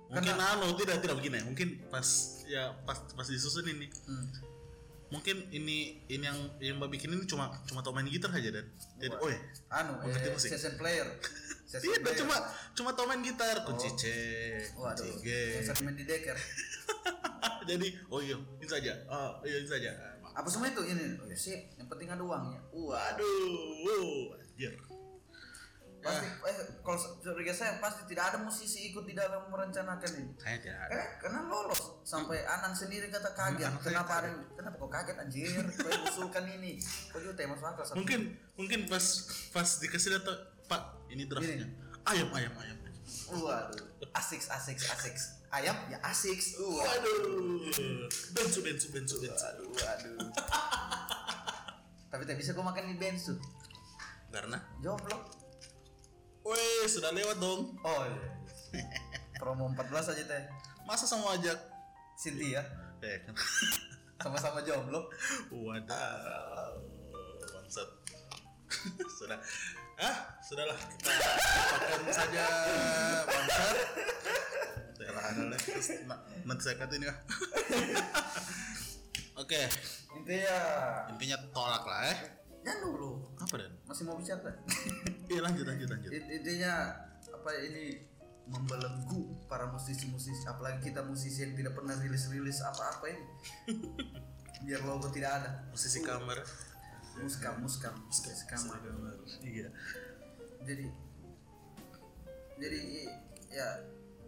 mungkin 0.09 0.35
anu 0.37 0.67
tidak 0.77 1.01
tidak 1.01 1.15
begini. 1.19 1.39
Mungkin 1.45 1.67
pas 1.89 2.07
ya 2.45 2.73
pas 2.85 2.97
pas 3.13 3.27
disusun 3.27 3.65
ini. 3.69 3.87
Hmm. 4.05 4.27
mungkin 5.05 5.37
ini 5.53 6.01
ini 6.09 6.25
yang 6.25 6.39
yang 6.57 6.75
mbak 6.81 6.97
bikin 6.97 7.13
ini 7.13 7.29
cuma 7.29 7.53
cuma 7.69 7.85
tau 7.85 7.93
main 7.93 8.09
gitar 8.09 8.33
aja 8.33 8.49
dan. 8.49 8.65
Jadi 8.97 9.15
oh 9.21 9.29
ya 9.29 9.39
anu 9.77 10.01
eh, 10.01 10.33
musik? 10.33 10.49
session 10.49 10.75
player. 10.81 11.05
Session 11.69 11.93
tidak 11.97 12.17
player. 12.17 12.19
cuma 12.25 12.35
cuma 12.73 12.89
tau 12.97 13.05
main 13.05 13.21
gitar. 13.21 13.63
Kunci 13.63 13.89
C 13.95 14.03
waduh 14.75 15.05
kunci 15.05 15.29
G. 15.61 15.83
main 15.85 15.95
di 15.97 16.05
deker 16.09 16.37
jadi 17.69 17.87
oh 18.09 18.19
iya 18.19 18.37
ini 18.37 18.67
saja. 18.67 18.93
Oh 19.05 19.39
iya 19.45 19.61
ini 19.61 19.69
saja. 19.69 19.93
Apa 20.35 20.51
semua 20.51 20.67
itu? 20.67 20.83
Ini. 20.83 21.21
Oh, 21.21 21.29
ya, 21.31 21.37
sip. 21.37 21.61
Yang 21.79 21.87
penting 21.95 22.09
ada 22.11 22.23
uangnya. 22.25 22.59
Waduh 22.75 24.35
anjir 24.55 24.73
Pasti 26.05 26.27
eh, 26.29 26.57
kalau 26.85 26.97
surga 27.01 27.53
saya 27.57 27.71
pasti 27.81 28.05
tidak 28.05 28.29
ada 28.29 28.37
musisi 28.45 28.93
ikut 28.93 29.09
di 29.09 29.17
dalam 29.17 29.49
merencanakan 29.49 30.09
ini. 30.21 30.37
Kayak 30.37 30.59
tidak 30.61 30.79
ada. 30.85 30.93
Eh, 30.93 31.07
karena 31.17 31.39
lolos 31.49 31.81
sampai 32.05 32.45
Anan 32.45 32.77
sendiri 32.77 33.09
kata 33.09 33.33
kaget. 33.33 33.73
Saya 33.73 33.81
kenapa 33.81 34.13
ada 34.21 34.29
kenapa 34.53 34.75
kok 34.77 34.91
kaget 34.93 35.17
anjir? 35.17 35.63
Kau 35.73 35.89
usulkan 36.05 36.45
ini. 36.61 36.77
Kau 37.09 37.17
juga 37.17 37.33
tema 37.33 37.57
masuk 37.57 37.73
akal 37.73 37.83
satu. 37.89 37.97
Mungkin 37.97 38.37
mungkin 38.53 38.79
pas 38.85 39.05
pas 39.49 39.65
dikasih 39.81 40.21
data 40.21 40.33
Pak 40.69 41.09
ini 41.09 41.25
draftnya. 41.25 41.65
Ayam 42.05 42.29
ayam 42.37 42.53
ayam. 42.61 42.77
Waduh, 43.25 43.85
asik 44.13 44.45
asik 44.45 44.77
asik. 44.77 45.17
Ayam 45.49 45.73
ya 45.89 45.97
asik. 46.05 46.37
Waduh. 46.61 46.85
Waduh. 46.85 48.05
Bensu 48.37 48.61
bensu 48.61 48.93
bensu 48.93 49.17
bensu. 49.17 49.41
Waduh, 49.41 49.69
waduh. 49.73 50.17
Tapi 52.13 52.23
tak 52.29 52.37
bisa 52.37 52.53
kau 52.53 52.61
makan 52.61 52.93
di 52.93 52.97
bensu. 53.01 53.33
Karena 54.29 54.61
Jomblo. 54.85 55.44
Weh, 56.45 56.85
sudah 56.85 57.09
lewat 57.09 57.37
dong. 57.37 57.73
Oh 57.81 58.01
iya. 58.05 58.29
Promo 59.35 59.65
14 59.67 60.13
aja 60.13 60.23
teh. 60.23 60.43
Masa 60.85 61.09
sama 61.09 61.33
ajak? 61.33 61.57
Cynthia 62.15 62.61
Eh, 63.01 63.19
sama-sama 64.17 64.61
jomblo. 64.61 65.09
Wadah. 65.51 66.71
Bangsat. 67.51 67.89
Sudah. 69.19 69.37
Ah, 69.95 70.15
sudahlah 70.41 70.75
kita 70.75 71.07
lupakan 71.07 72.11
saja 72.11 72.45
bangsat. 73.23 73.77
Saya 74.91 75.11
lah 75.11 75.23
ada 75.23 75.43
lah. 75.47 75.59
Terus 75.59 75.87
na- 76.03 76.23
nanti 76.43 76.61
saya 76.61 76.75
kata 76.75 76.93
ini 76.97 77.07
ah. 77.07 77.17
Oke, 79.41 79.61
Intinya 80.15 80.57
intinya 81.11 81.37
tolak 81.51 81.83
lah 81.83 82.01
eh. 82.09 82.17
Jangan 82.65 82.81
dulu. 82.83 83.11
Apa 83.37 83.55
dan? 83.55 83.71
Masih 83.85 84.03
mau 84.03 84.17
bicara? 84.17 84.49
Iya 85.25 85.41
lanjut 85.41 85.65
lanjut 85.65 85.87
lanjut. 85.87 86.09
In- 86.11 86.29
Intinya 86.31 86.73
apa 87.27 87.49
ini 87.59 87.97
membelenggu 88.45 89.25
para 89.45 89.65
musisi-musisi 89.67 90.45
apalagi 90.45 90.85
kita 90.85 91.01
musisi 91.01 91.41
yang 91.41 91.53
tidak 91.55 91.73
pernah 91.73 91.93
rilis-rilis 91.95 92.61
apa-apa 92.61 93.09
ini 93.09 93.25
biar 94.65 94.81
logo 94.81 95.09
tidak 95.09 95.31
ada 95.35 95.49
Musisi 95.67 96.01
kamar. 96.01 96.45
muskam 97.17 97.57
muskam 97.57 97.95
musisi 98.05 98.45
kamar 98.45 98.77
Iya. 99.41 99.65
jadi 100.61 100.85
jadi 102.55 102.79
ya 103.49 103.67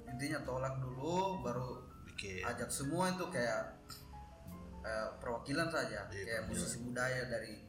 intinya 0.07 0.39
tolak 0.41 0.79
dulu 0.79 1.43
baru 1.43 1.85
Bikin. 2.07 2.41
ajak 2.41 2.73
semua 2.73 3.11
itu 3.11 3.27
kayak 3.29 3.75
eh, 4.81 5.07
perwakilan 5.19 5.69
saja 5.69 6.09
Iya, 6.09 6.23
kayak 6.25 6.43
musisi 6.49 6.81
budaya 6.81 7.27
dari 7.27 7.66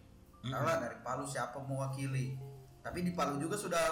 Alah, 0.53 0.77
dari 0.81 0.97
Palu 1.05 1.25
siapa 1.29 1.61
mewakili 1.61 2.49
tapi 2.89 3.05
di 3.05 3.13
Palu 3.13 3.37
juga 3.37 3.61
sudah 3.61 3.85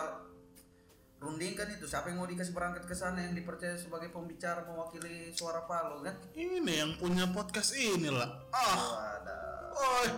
rundingkan 1.21 1.69
itu. 1.69 1.85
Siapa 1.85 2.09
yang 2.09 2.25
mau 2.25 2.29
dikasih 2.29 2.57
berangkat 2.57 2.89
ke 2.89 2.97
sana 2.97 3.29
yang 3.29 3.37
dipercaya 3.37 3.77
sebagai 3.77 4.09
pembicara 4.09 4.65
mewakili 4.65 5.37
suara 5.37 5.69
Palu 5.69 6.01
kan? 6.01 6.17
Ini 6.33 6.65
yang 6.65 6.97
punya 6.97 7.29
podcast 7.29 7.77
ini 7.77 8.09
lah. 8.09 8.49
Ah. 8.57 9.21
ada 9.21 9.37
Oh. 9.77 10.09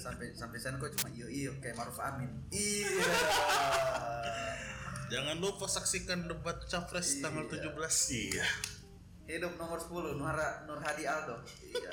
sampai 0.00 0.32
sampai 0.32 0.56
sana 0.56 0.80
kok 0.80 0.88
cuma 0.96 1.12
iyo 1.12 1.28
iyo 1.28 1.52
kayak 1.60 1.76
Maruf 1.76 2.00
Amin. 2.00 2.32
Iya. 2.48 2.88
Jangan 5.12 5.36
lupa 5.36 5.68
saksikan 5.68 6.24
debat 6.24 6.56
capres 6.64 7.20
tanggal 7.20 7.44
17. 7.52 7.76
Iya. 8.16 8.46
hidup 9.26 9.58
nomor 9.58 9.82
10 9.82 10.16
Nur, 10.16 10.38
Nur 10.70 10.80
Hadi 10.80 11.04
Aldo. 11.04 11.36
Iya. 11.60 11.90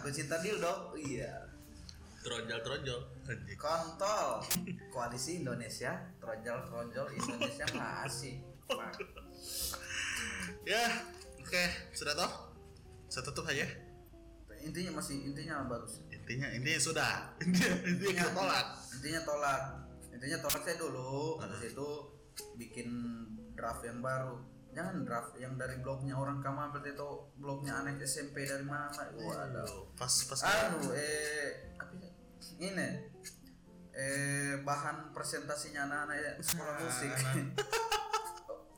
Aku 0.00 0.10
cinta 0.10 0.42
Dildo. 0.42 0.96
Iya 0.98 1.49
Tronjol 2.20 2.60
tronjol. 2.60 3.00
Kontol 3.56 4.44
koalisi 4.92 5.40
Indonesia 5.40 5.96
tronjol 6.20 6.58
tronjol 6.68 7.06
Indonesia 7.16 7.66
masih. 7.72 8.40
Ya, 10.68 10.84
oke, 11.40 11.64
sudah 11.96 12.12
toh? 12.14 12.32
Saya 13.08 13.24
tutup 13.26 13.48
aja. 13.48 13.66
intinya 14.60 15.00
masih 15.00 15.24
intinya 15.24 15.64
bagus 15.64 16.04
Intinya 16.12 16.52
intinya 16.52 16.76
sudah. 16.76 17.12
Intinya 17.40 17.80
intinya 17.88 18.24
tolak. 18.36 18.66
intinya 19.00 19.20
tolak 19.24 19.62
intinya 20.12 20.38
tolak 20.44 20.60
saya 20.68 20.76
dulu 20.76 21.40
habis 21.40 21.72
itu 21.72 21.88
bikin 22.60 22.88
draft 23.56 23.80
yang 23.88 24.04
baru 24.04 24.36
jangan 24.76 25.00
draft 25.08 25.32
yang 25.40 25.56
dari 25.56 25.80
blognya 25.80 26.12
orang 26.12 26.44
kamu 26.44 26.70
ambil 26.70 26.84
itu 26.84 27.08
blognya 27.40 27.72
anak 27.80 28.04
SMP 28.04 28.44
dari 28.44 28.68
mana 28.68 28.92
waduh 29.16 29.88
Pas 29.96 30.12
pas 30.28 30.40
anu 30.44 30.92
eh 30.92 31.72
apa 31.80 31.94
ya? 31.96 32.09
Ini 32.58 32.88
eh 33.90 34.54
bahan 34.60 35.10
presentasinya 35.10 35.84
anak-anak 35.84 36.38
sekolah 36.40 36.74
musik. 36.78 37.10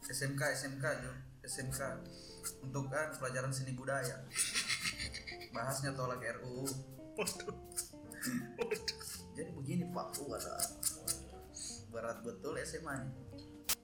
SMK 0.04 0.40
SMK 0.58 0.84
Jo. 1.00 1.12
SMK 1.42 1.78
untuk 2.62 2.86
kan 2.88 3.12
pelajaran 3.14 3.50
seni 3.50 3.72
budaya. 3.72 4.24
Bahasnya 5.52 5.92
tolak 5.92 6.24
RUU 6.40 6.64
jadi 9.36 9.50
begini 9.52 9.84
Pak. 9.88 10.06
Ada 10.16 10.54
berat 11.92 12.18
betul 12.24 12.56
SMA 12.62 12.94
nya 12.96 13.08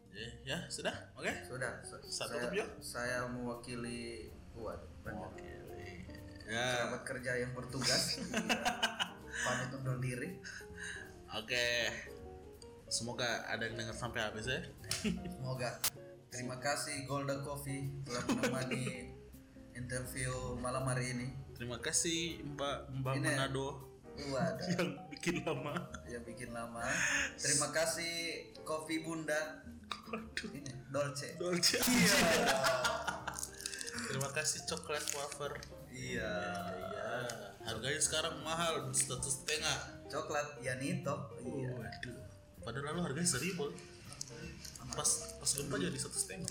Ya, 0.09 0.27
ya, 0.43 0.59
sudah. 0.67 0.91
Oke. 1.15 1.31
sudah. 1.47 1.79
Sa- 1.87 2.03
Satu 2.03 2.35
saya, 2.35 2.51
tutup, 2.51 2.69
saya 2.83 3.19
mewakili 3.31 4.27
kuat 4.51 4.83
Oke. 5.07 5.47
Ya. 6.49 6.65
kerabat 6.75 7.03
kerja 7.05 7.33
yang 7.39 7.53
bertugas 7.55 8.19
Pamit 9.45 9.71
undur 9.75 9.99
diri 10.03 10.39
Oke. 11.37 11.93
Semoga 12.89 13.45
ada 13.45 13.69
yang 13.69 13.77
dengar 13.77 13.93
sampai 13.93 14.25
habis 14.25 14.49
ya. 14.49 14.65
Semoga. 15.05 15.77
Terima 16.33 16.57
kasih 16.57 17.05
Golda 17.05 17.41
Coffee 17.45 17.93
telah 18.05 18.25
menemani 18.33 19.13
interview 19.77 20.57
malam 20.57 20.89
hari 20.89 21.13
ini. 21.13 21.29
Terima 21.53 21.77
kasih 21.85 22.41
Mbak 22.57 22.77
Mbak 23.05 23.15
Ini. 23.21 23.29
Manado 23.29 23.69
Wadah, 24.19 24.67
yang 24.75 24.99
bikin 25.15 25.47
lama. 25.47 25.79
yang 26.11 26.25
bikin 26.27 26.51
lama. 26.51 26.83
Terima 27.39 27.71
kasih 27.71 28.51
Kopi 28.67 29.07
Bunda. 29.07 29.63
Waduh. 30.11 30.49
Ini 30.59 30.73
Dolce. 30.91 31.39
Dolce. 31.39 31.79
Iya. 31.79 32.19
Terima 34.09 34.33
kasih 34.33 34.65
coklat 34.67 35.05
wafer. 35.15 35.53
Iya. 35.99 36.35
Iya. 36.79 37.11
Harganya 37.67 38.01
sekarang 38.01 38.35
mahal, 38.47 38.89
satu 38.95 39.29
setengah. 39.29 39.99
Coklat 40.09 40.63
Yanito. 40.63 41.35
Iya. 41.43 41.75
Waduh. 41.75 42.19
Padahal 42.63 42.85
lalu 42.95 43.01
harganya 43.11 43.29
seribu. 43.29 43.75
Pas 44.95 45.11
pas 45.37 45.51
gempa 45.53 45.77
jadi 45.77 45.99
satu 45.99 46.17
setengah. 46.17 46.49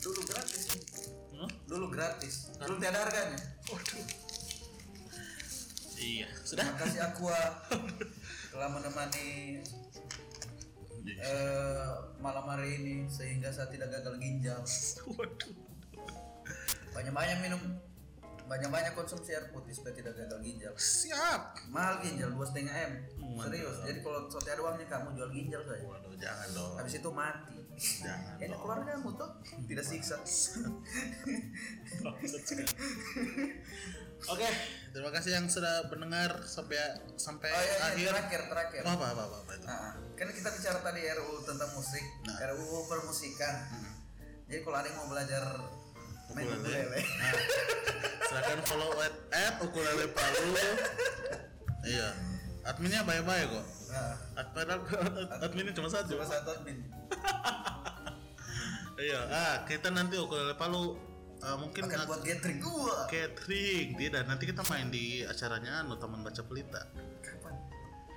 Dulu 0.00 0.20
gratis. 0.24 0.62
Dulu 1.68 1.86
gratis. 1.92 2.34
Dulu 2.56 2.74
tiada 2.80 2.98
harganya. 3.04 3.38
Waduh. 3.68 4.06
Iya. 5.96 6.28
Sudah. 6.46 6.64
Terima 6.64 6.80
kasih 6.80 7.00
Aqua 7.04 7.40
telah 8.54 8.68
menemani 8.72 9.60
eh, 11.04 11.92
malam 12.24 12.44
hari 12.48 12.80
ini 12.80 12.94
sehingga 13.12 13.52
saya 13.52 13.68
tidak 13.68 13.92
gagal 13.92 14.16
ginjal. 14.22 14.62
Waduh. 15.20 15.54
Banyak-banyak 16.96 17.38
minum 17.44 17.60
banyak-banyak 18.46 18.94
konsumsi 18.94 19.30
air 19.30 19.50
putih 19.50 19.70
supaya 19.70 19.92
tidak 19.92 20.14
gagal 20.14 20.38
ginjal. 20.40 20.72
Siap. 20.74 21.40
Mahal 21.68 21.98
ginjal 22.00 22.30
dua 22.30 22.46
setengah 22.46 22.74
m. 22.74 22.92
Serius. 23.36 23.76
Jadi 23.84 23.98
kalau 24.00 24.26
sote 24.26 24.48
ada 24.48 24.62
uangnya 24.62 24.86
kamu 24.86 25.08
jual 25.12 25.30
ginjal 25.30 25.62
saja. 25.62 25.82
Waduh, 25.82 26.14
jangan 26.16 26.48
dong. 26.50 26.72
Habis 26.78 26.94
itu 26.96 27.10
mati. 27.10 27.58
Jangan 27.76 28.40
Enak 28.40 28.48
dong. 28.48 28.60
keluarga 28.62 28.90
kamu 28.96 29.10
tuh 29.14 29.30
tidak 29.68 29.84
siksa. 29.84 30.16
Oke, 34.26 34.48
terima 34.90 35.10
kasih 35.12 35.36
yang 35.36 35.46
sudah 35.46 35.86
mendengar 35.86 36.40
sampai 36.42 36.78
sampai 37.14 37.46
Oh 37.46 37.60
iya, 37.60 37.76
iya 37.94 38.10
akhir. 38.10 38.10
terakhir 38.10 38.42
terakhir. 38.48 38.82
Apa 38.82 39.06
apa 39.12 39.22
apa, 39.22 39.36
apa 39.44 39.52
itu? 39.54 39.66
Nah, 39.68 39.92
kan 40.16 40.28
kita 40.32 40.48
bicara 40.50 40.78
tadi 40.80 41.00
RUU 41.04 41.44
tentang 41.44 41.70
musik, 41.76 42.02
Nah. 42.24 42.36
RUU 42.50 42.88
permusikan. 42.88 43.54
Jadi 44.48 44.60
kalau 44.64 44.76
ada 44.78 44.88
yang 44.88 44.98
mau 44.98 45.08
belajar 45.12 45.44
main 46.32 46.46
Ukulele. 46.48 47.00
Nah, 47.00 47.32
silakan 48.26 48.60
follow 48.64 48.90
at, 48.98 49.14
at 49.30 49.54
ukulele 49.60 50.06
palu. 50.10 50.50
iya. 51.84 52.08
Adminnya 52.66 53.06
baik-baik 53.06 53.46
kok. 53.46 53.66
nah, 53.86 54.14
Admin 54.42 54.66
adminnya 55.38 55.72
cuma 55.72 55.86
satu. 55.86 56.18
cuma 56.18 56.26
satu 56.26 56.50
admin. 56.52 56.78
Iya. 58.96 59.20
Ah, 59.28 59.56
kita 59.68 59.92
nanti 59.92 60.16
ukulele 60.16 60.56
palu 60.56 60.96
eh, 61.38 61.56
mungkin 61.60 61.84
Akan 61.84 62.08
buat 62.08 62.24
gathering 62.24 62.64
gua. 62.64 63.04
catering 63.04 63.92
tidak 63.92 64.24
nanti 64.24 64.48
kita 64.48 64.64
main 64.72 64.88
di 64.88 65.20
acaranya 65.20 65.84
anu 65.84 66.00
taman 66.00 66.24
baca 66.24 66.40
pelita? 66.40 66.80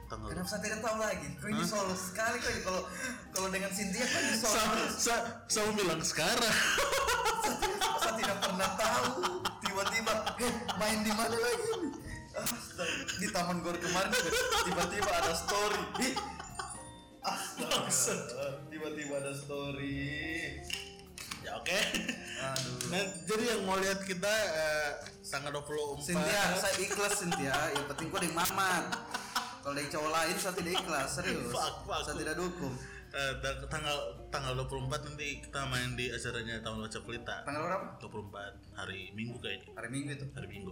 Tanggal 0.10 0.28
Kenapa 0.34 0.48
saya 0.50 0.62
tidak 0.66 0.80
tahu 0.82 0.98
lagi? 0.98 1.28
Kau 1.38 1.48
ini 1.54 1.64
solo 1.64 1.94
sekali 1.94 2.38
kau 2.42 2.52
kalau 2.66 2.82
kalau 3.30 3.48
dengan 3.54 3.70
Cynthia 3.70 4.06
kau 4.10 4.22
ini 4.26 4.36
solo. 4.42 4.54
Sa, 4.58 4.62
sa, 4.90 5.16
saya 5.46 5.70
bilang 5.78 6.02
sekarang 6.02 6.54
saya 8.02 8.14
tidak 8.18 8.38
pernah 8.42 8.70
tahu 8.74 9.08
tiba-tiba 9.62 10.14
eh, 10.42 10.54
main 10.82 11.00
di 11.06 11.14
mana 11.14 11.38
lagi? 11.38 11.72
Astaga, 12.34 12.86
di 13.22 13.28
taman 13.30 13.58
gor 13.62 13.78
kemarin 13.78 14.10
tiba-tiba 14.66 15.12
ada 15.14 15.34
story 15.38 15.84
Astaga, 17.20 18.66
tiba-tiba 18.72 19.14
ada 19.22 19.34
story. 19.36 20.08
Ya 21.44 21.52
oke. 21.60 21.80
Aduh. 22.40 22.80
Nah, 22.90 23.04
jadi 23.28 23.44
yang 23.54 23.62
mau 23.68 23.76
lihat 23.76 24.02
kita 24.08 24.34
eh, 24.56 24.92
tanggal 25.28 25.62
24 25.62 26.00
Cynthia, 26.00 26.42
saya 26.56 26.76
ikhlas 26.80 27.14
Cynthia. 27.20 27.54
Yang 27.76 27.86
penting 27.94 28.08
kau 28.10 28.24
di 28.24 28.32
mamat. 28.32 28.96
Kalau 29.60 29.74
dari 29.74 29.88
cowok 29.88 30.12
lain 30.12 30.36
saya 30.36 30.54
tidak 30.54 30.74
ikhlas, 30.78 31.08
serius. 31.14 31.52
Fuck, 31.56 31.76
fuck. 31.84 32.02
Saya 32.02 32.16
tidak 32.18 32.36
dukung. 32.36 32.76
eh, 33.10 33.34
tang- 33.42 33.66
tanggal 33.68 33.98
tanggal 34.30 34.54
24 34.56 35.02
nanti 35.02 35.42
kita 35.42 35.66
main 35.66 35.98
di 35.98 36.14
acaranya 36.14 36.62
Baca 36.62 37.00
Pelita. 37.02 37.36
Tanggal 37.42 37.62
berapa? 37.66 37.86
24 37.98 38.78
hari 38.78 39.10
Minggu 39.12 39.42
kayaknya. 39.42 39.74
Hari 39.74 39.90
Minggu 39.90 40.10
itu. 40.14 40.26
Hari 40.30 40.46
Minggu. 40.46 40.72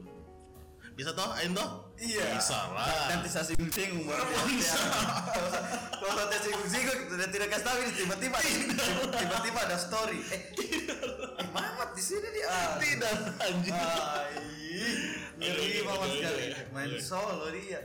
Bisa 0.98 1.14
toh, 1.14 1.30
Ain 1.38 1.54
toh? 1.54 1.94
Iya. 1.94 2.42
Bisa 2.42 2.74
lah. 2.74 3.14
Nanti 3.14 3.30
saya 3.30 3.46
singgung 3.46 4.10
buat 4.10 4.18
Bisa. 4.50 4.82
Kalau 5.94 6.26
saya 6.26 6.42
singgung-singgung 6.42 7.14
sudah 7.14 7.30
tidak 7.30 7.54
kasih 7.54 7.66
tahu 7.70 7.78
ini 7.86 7.92
tiba-tiba 8.02 8.38
tiba-tiba 9.14 9.60
ada 9.62 9.78
story. 9.78 10.26
Eh, 10.34 10.42
eh 11.38 11.48
Mamat 11.54 11.94
di 11.94 12.02
sini 12.02 12.28
dia. 12.34 12.50
Ah. 12.50 12.82
Tidak 12.82 13.14
anjing. 13.38 13.78
Ngeri 15.38 15.86
oke, 15.86 16.10
sekali. 16.18 16.46
Main 16.74 16.92
solo 16.98 17.46
dia. 17.54 17.80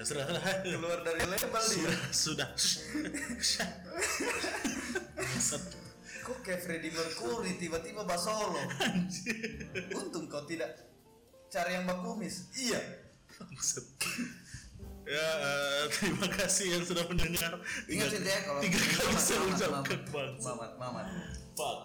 Sudah. 0.00 0.24
Keluar 0.64 1.04
dari 1.04 1.20
label 1.20 1.64
dia. 1.68 1.92
Sudah. 2.16 2.48
Kok 6.24 6.38
kayak 6.40 6.64
Freddie 6.64 6.96
Mercury 6.96 7.60
tiba-tiba 7.60 8.08
basolo. 8.08 8.56
Untung 9.92 10.32
kau 10.32 10.48
tidak 10.48 10.93
cari 11.54 11.70
yang 11.78 11.86
bakumis. 11.86 12.50
Iya. 12.58 12.80
Ya, 15.04 15.28
eh, 15.36 15.84
terima 15.94 16.26
kasih 16.26 16.80
yang 16.80 16.82
sudah 16.82 17.06
mendengar. 17.06 17.60
Ingat 17.86 18.08
sih 18.10 18.20
deh 18.24 18.38
kalau 18.42 18.58
tiga 18.64 18.78
kali 18.80 19.04
Mamat, 19.12 19.22
saya 19.22 19.40
ucapkan 19.46 20.00
Mamat. 20.10 20.32
Mamat, 20.40 20.72
Mamat. 20.80 21.06
Fuck. 21.54 21.78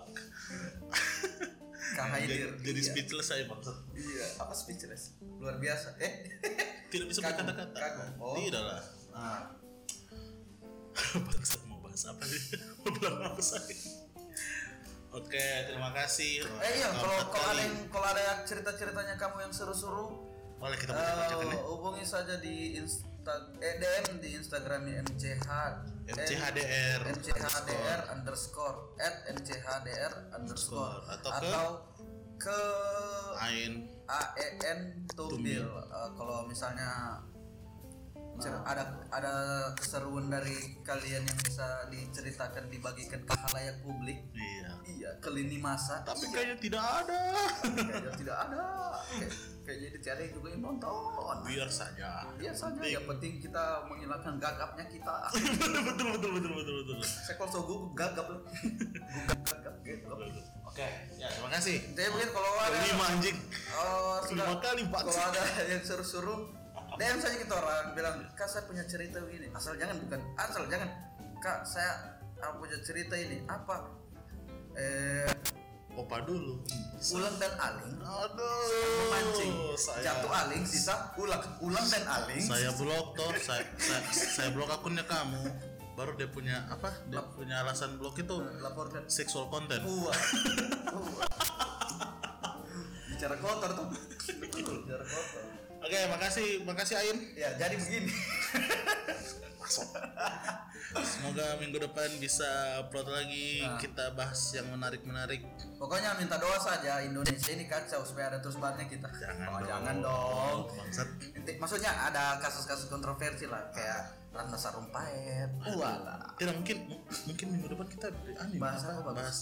Kak 1.93 2.07
Haidir. 2.15 2.55
Jadi, 2.57 2.65
jadi 2.65 2.79
Iya. 2.79 2.89
speechless 2.89 3.27
saya 3.27 3.43
bangsat. 3.45 3.77
Iya, 3.93 4.25
apa 4.39 4.53
speechless? 4.55 5.19
Luar 5.37 5.59
biasa. 5.61 5.99
Eh. 6.01 6.13
Tidak 6.89 7.05
bisa 7.05 7.19
berkata-kata. 7.21 7.77
Oh. 8.17 8.33
Tidak 8.39 8.63
lah. 8.63 8.81
Nah, 9.19 9.51
bangsat 11.27 11.59
mau 11.67 11.83
bahas 11.83 12.07
apa 12.07 12.23
sih? 12.23 12.39
Mau 12.79 12.87
bilang 12.95 13.19
apa 13.19 13.41
saya? 13.43 13.67
Oke, 15.09 15.41
terima 15.65 15.89
kasih. 15.91 16.45
eh 16.45 16.71
iya, 16.75 16.93
kalau 16.93 17.17
kalau 17.27 17.47
ada 17.49 17.61
yang 17.61 17.77
kalau 17.89 18.07
ada 18.07 18.21
yang 18.21 18.39
cerita-ceritanya 18.43 19.15
kamu 19.15 19.41
yang 19.41 19.51
seru-seru, 19.51 20.21
boleh 20.55 20.77
kita 20.77 20.91
baca-bacakan 20.91 21.45
eh, 21.45 21.51
ya. 21.51 21.61
hubungi 21.65 22.05
saja 22.05 22.35
di 22.37 22.77
Insta 22.77 23.33
eh, 23.57 23.75
DM 23.75 24.19
di 24.19 24.29
Instagramnya 24.35 25.01
MCH 25.03 25.47
MCHDR 26.07 26.99
MCHDR 27.09 27.99
underscore. 28.11 28.77
at 28.97 29.15
MCHDR 29.29 30.13
underscore. 30.31 31.01
Atau 31.07 31.29
ke- 31.31 31.37
atau 31.41 31.67
ke 32.37 32.59
Ain. 33.39 33.73
AEN 34.05 34.79
Tumbil. 35.11 35.65
Eh, 35.65 36.09
kalau 36.13 36.45
misalnya 36.45 37.17
cer- 38.39 38.63
ada 38.63 38.83
ada 39.09 39.33
keseruan 39.73 40.27
dari 40.27 40.55
kalian 40.81 41.21
yang 41.21 41.39
bisa 41.39 41.67
diceritakan 41.87 42.67
dibagikan 42.67 43.19
ke 43.19 43.33
halayak 43.37 43.77
publik 43.79 44.19
Iya. 44.31 44.71
iya 44.85 45.09
ke 45.17 45.29
lini 45.29 45.57
masa 45.57 45.99
Tapi 46.01 46.23
iya. 46.23 46.33
kayaknya 46.33 46.57
tidak 46.57 46.83
ada. 47.03 47.21
kayaknya 47.61 48.13
tidak 48.15 48.37
ada 48.39 48.63
Kayak- 49.09 49.35
kayaknya 49.61 49.89
yang 50.17 50.31
juga 50.31 50.47
yang 50.49 50.61
nonton 50.63 51.35
Biar 51.45 51.69
saja. 51.69 52.25
Iya 52.35 52.51
saja 52.51 52.81
yang 52.81 53.05
penting 53.05 53.37
kita 53.37 53.63
menghilangkan 53.85 54.35
gagapnya 54.37 54.85
kita 54.87 55.15
betul 55.29 55.81
betul 55.87 56.07
betul 56.09 56.31
betul 56.33 56.51
betul 56.55 56.75
betul. 56.81 56.97
saya 57.03 57.35
kalau 57.35 57.49
so 57.49 57.59
gugup 57.61 57.91
gagap 57.93 58.25
loh 58.25 58.41
gugup 58.41 59.39
gagap 59.45 59.75
gitu 59.81 60.07
Oke, 60.69 60.85
ya 61.17 61.25
terima 61.27 61.49
kasih. 61.51 61.81
jadi 61.91 62.07
mungkin 62.07 62.29
kalau 62.29 62.51
ada 62.55 62.77
Lima 62.79 63.05
anjing. 63.09 63.37
Oh, 63.73 64.21
sudah. 64.21 64.45
Lima 64.45 64.55
kali, 64.61 64.81
Pak. 64.85 65.01
Kalau 65.01 65.23
ada 65.25 65.41
yang 65.65 65.81
suruh-suruh, 65.81 66.39
DM 66.99 67.15
saja 67.15 67.35
kita 67.39 67.55
orang 67.55 67.95
bilang, 67.95 68.15
kak 68.35 68.43
saya 68.51 68.67
punya 68.67 68.83
cerita 68.83 69.23
begini. 69.23 69.47
Asal 69.55 69.79
jangan 69.79 69.95
bukan, 70.03 70.19
asal 70.35 70.67
jangan. 70.67 70.89
Kak 71.39 71.63
saya 71.63 72.19
punya 72.59 72.75
cerita 72.83 73.15
ini. 73.15 73.39
Apa? 73.47 73.87
Eh, 74.75 75.31
Opa 75.95 76.19
dulu. 76.27 76.59
ulang 77.15 77.35
dan 77.39 77.55
aling. 77.55 78.03
Aduh. 78.03 78.67
Memancing. 79.07 79.53
Saya, 79.79 80.11
Jatuh 80.11 80.31
aling, 80.43 80.63
sisa 80.67 81.15
ulang. 81.15 81.39
Ulang 81.63 81.87
dan 81.87 82.03
aling. 82.03 82.43
Saya 82.43 82.75
blok 82.75 83.15
toh. 83.15 83.31
Saya, 83.39 83.63
saya, 83.79 84.03
saya 84.11 84.49
blok 84.51 84.67
akunnya 84.67 85.07
kamu. 85.07 85.39
Baru 85.95 86.19
dia 86.19 86.27
punya 86.27 86.67
apa? 86.67 86.91
Dia 87.07 87.23
punya 87.31 87.63
alasan 87.63 87.95
blok 87.95 88.19
itu 88.19 88.43
laporkan. 88.59 89.07
sexual 89.07 89.47
content. 89.47 89.87
Wah. 89.87 90.11
Wah. 91.15 91.27
Bicara 93.07 93.35
kotor 93.39 93.71
tuh. 93.71 93.87
Bicara 94.35 95.03
kotor. 95.07 95.58
Oke, 95.79 95.99
makasih, 96.11 96.49
makasih 96.67 96.95
Ain. 96.99 97.17
Ya, 97.39 97.55
jadi 97.55 97.79
begini. 97.79 98.11
Masuk. 99.63 99.87
Semoga 100.89 101.55
minggu 101.61 101.77
depan 101.77 102.09
bisa 102.17 102.81
upload 102.81 103.07
lagi. 103.13 103.61
Nah. 103.61 103.77
Kita 103.77 104.05
bahas 104.17 104.41
yang 104.57 104.73
menarik-menarik. 104.73 105.45
Pokoknya 105.77 106.17
minta 106.17 106.41
doa 106.41 106.57
saja 106.57 106.99
Indonesia 107.05 107.53
ini 107.53 107.69
kacau 107.69 108.01
supaya 108.01 108.33
ada 108.33 108.41
terus 108.41 108.57
bannya 108.57 108.89
kita. 108.89 109.05
Jangan 109.05 109.47
oh, 109.47 109.59
dong. 109.61 109.69
jangan 109.69 109.95
dong. 110.01 110.57
Bangsat. 110.73 111.09
Inti- 111.37 111.57
maksudnya 111.61 111.93
ada 111.93 112.41
kasus-kasus 112.41 112.89
kontroversi 112.89 113.45
lah 113.45 113.69
kayak 113.69 114.33
Ratna 114.33 114.57
Sarumpait. 114.57 115.49
Walah. 115.77 116.33
Tidak 116.41 116.53
mungkin 116.57 116.77
mu- 116.89 117.05
mungkin 117.29 117.45
minggu 117.53 117.67
depan 117.69 117.87
kita 117.87 118.07
aneh 118.41 118.57
Bahas 118.57 118.81
apa? 118.83 118.99
apa, 118.99 119.01
bagus? 119.13 119.21
bahas 119.21 119.37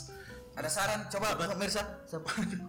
Ada 0.58 0.70
saran 0.74 1.02
coba 1.08 1.38
pemirsa. 1.38 1.86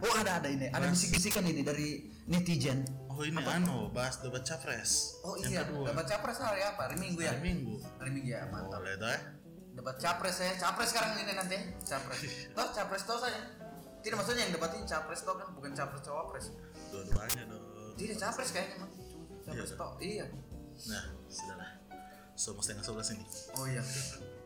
Oh 0.05 0.15
ada 0.15 0.39
ada 0.39 0.49
ini. 0.53 0.69
Ada 0.69 0.93
bisik-bisikan 0.93 1.43
ini 1.49 1.65
dari 1.65 2.05
netizen. 2.29 2.85
Oh 3.19 3.27
ini 3.27 3.43
anu 3.43 3.91
bahas 3.91 4.23
debat 4.23 4.47
capres. 4.47 5.19
Oh 5.27 5.35
iya, 5.43 5.67
debat 5.67 6.07
capres 6.07 6.39
hari 6.39 6.63
apa? 6.63 6.87
Hari 6.87 7.03
Minggu 7.03 7.19
ya? 7.19 7.35
Hari 7.35 7.43
Minggu. 7.43 7.75
Hari 7.99 8.11
Minggu 8.15 8.31
ya, 8.31 8.47
mantap. 8.47 8.79
Boleh 8.79 8.95
dah. 8.95 9.19
Debat 9.75 9.97
capres 9.99 10.39
ya, 10.39 10.55
capres 10.55 10.95
sekarang 10.95 11.19
ini 11.19 11.35
nanti. 11.35 11.59
Capres. 11.83 12.23
Toh 12.55 12.69
capres 12.71 13.03
toh 13.03 13.19
saja. 13.19 13.43
Tidak 14.07 14.15
maksudnya 14.15 14.47
yang 14.47 14.55
debatin 14.55 14.87
capres 14.87 15.27
toh 15.27 15.35
kan 15.35 15.51
bukan 15.51 15.75
capres 15.75 16.03
cawapres. 16.07 16.55
Dua-duanya 16.95 17.43
dong. 17.51 17.63
Tidak 17.99 18.17
capres 18.23 18.55
kayaknya 18.55 18.87
mah. 18.87 18.91
Capres 19.43 19.71
Iya. 19.75 19.81
toh. 19.83 19.91
Iya. 19.99 20.27
Nah, 20.87 21.05
sudahlah. 21.27 21.71
Semua 22.39 22.63
setengah 22.63 22.87
sebelas 22.87 23.11
ini 23.19 23.27
Oh 23.59 23.67
iya. 23.67 23.83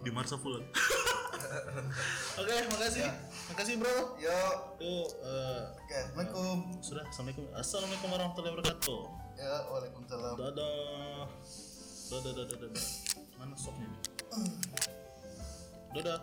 Di 0.02 0.10
Marsa 0.10 0.34
Fulan. 0.34 0.62
Oke, 2.40 2.54
makasih. 2.70 3.06
Ya. 3.06 3.12
Makasih 3.54 3.74
bro. 3.78 4.18
Yo. 4.18 4.40
Tuh, 4.78 5.04
eh, 5.22 5.62
Oke, 5.78 5.94
Assalamualaikum. 5.94 6.56
sudah. 6.82 7.04
Assalamualaikum. 7.06 7.44
Assalamualaikum 7.54 8.08
warahmatullahi 8.10 8.52
wabarakatuh. 8.58 9.00
Ya, 9.38 9.54
Waalaikumsalam. 9.70 10.34
Dadah. 10.38 11.26
Dadah, 12.12 12.32
dadah, 12.36 12.56
dadah. 12.56 12.84
Mana 13.38 13.54
sopnya? 13.56 13.88
Dadah. 15.92 16.18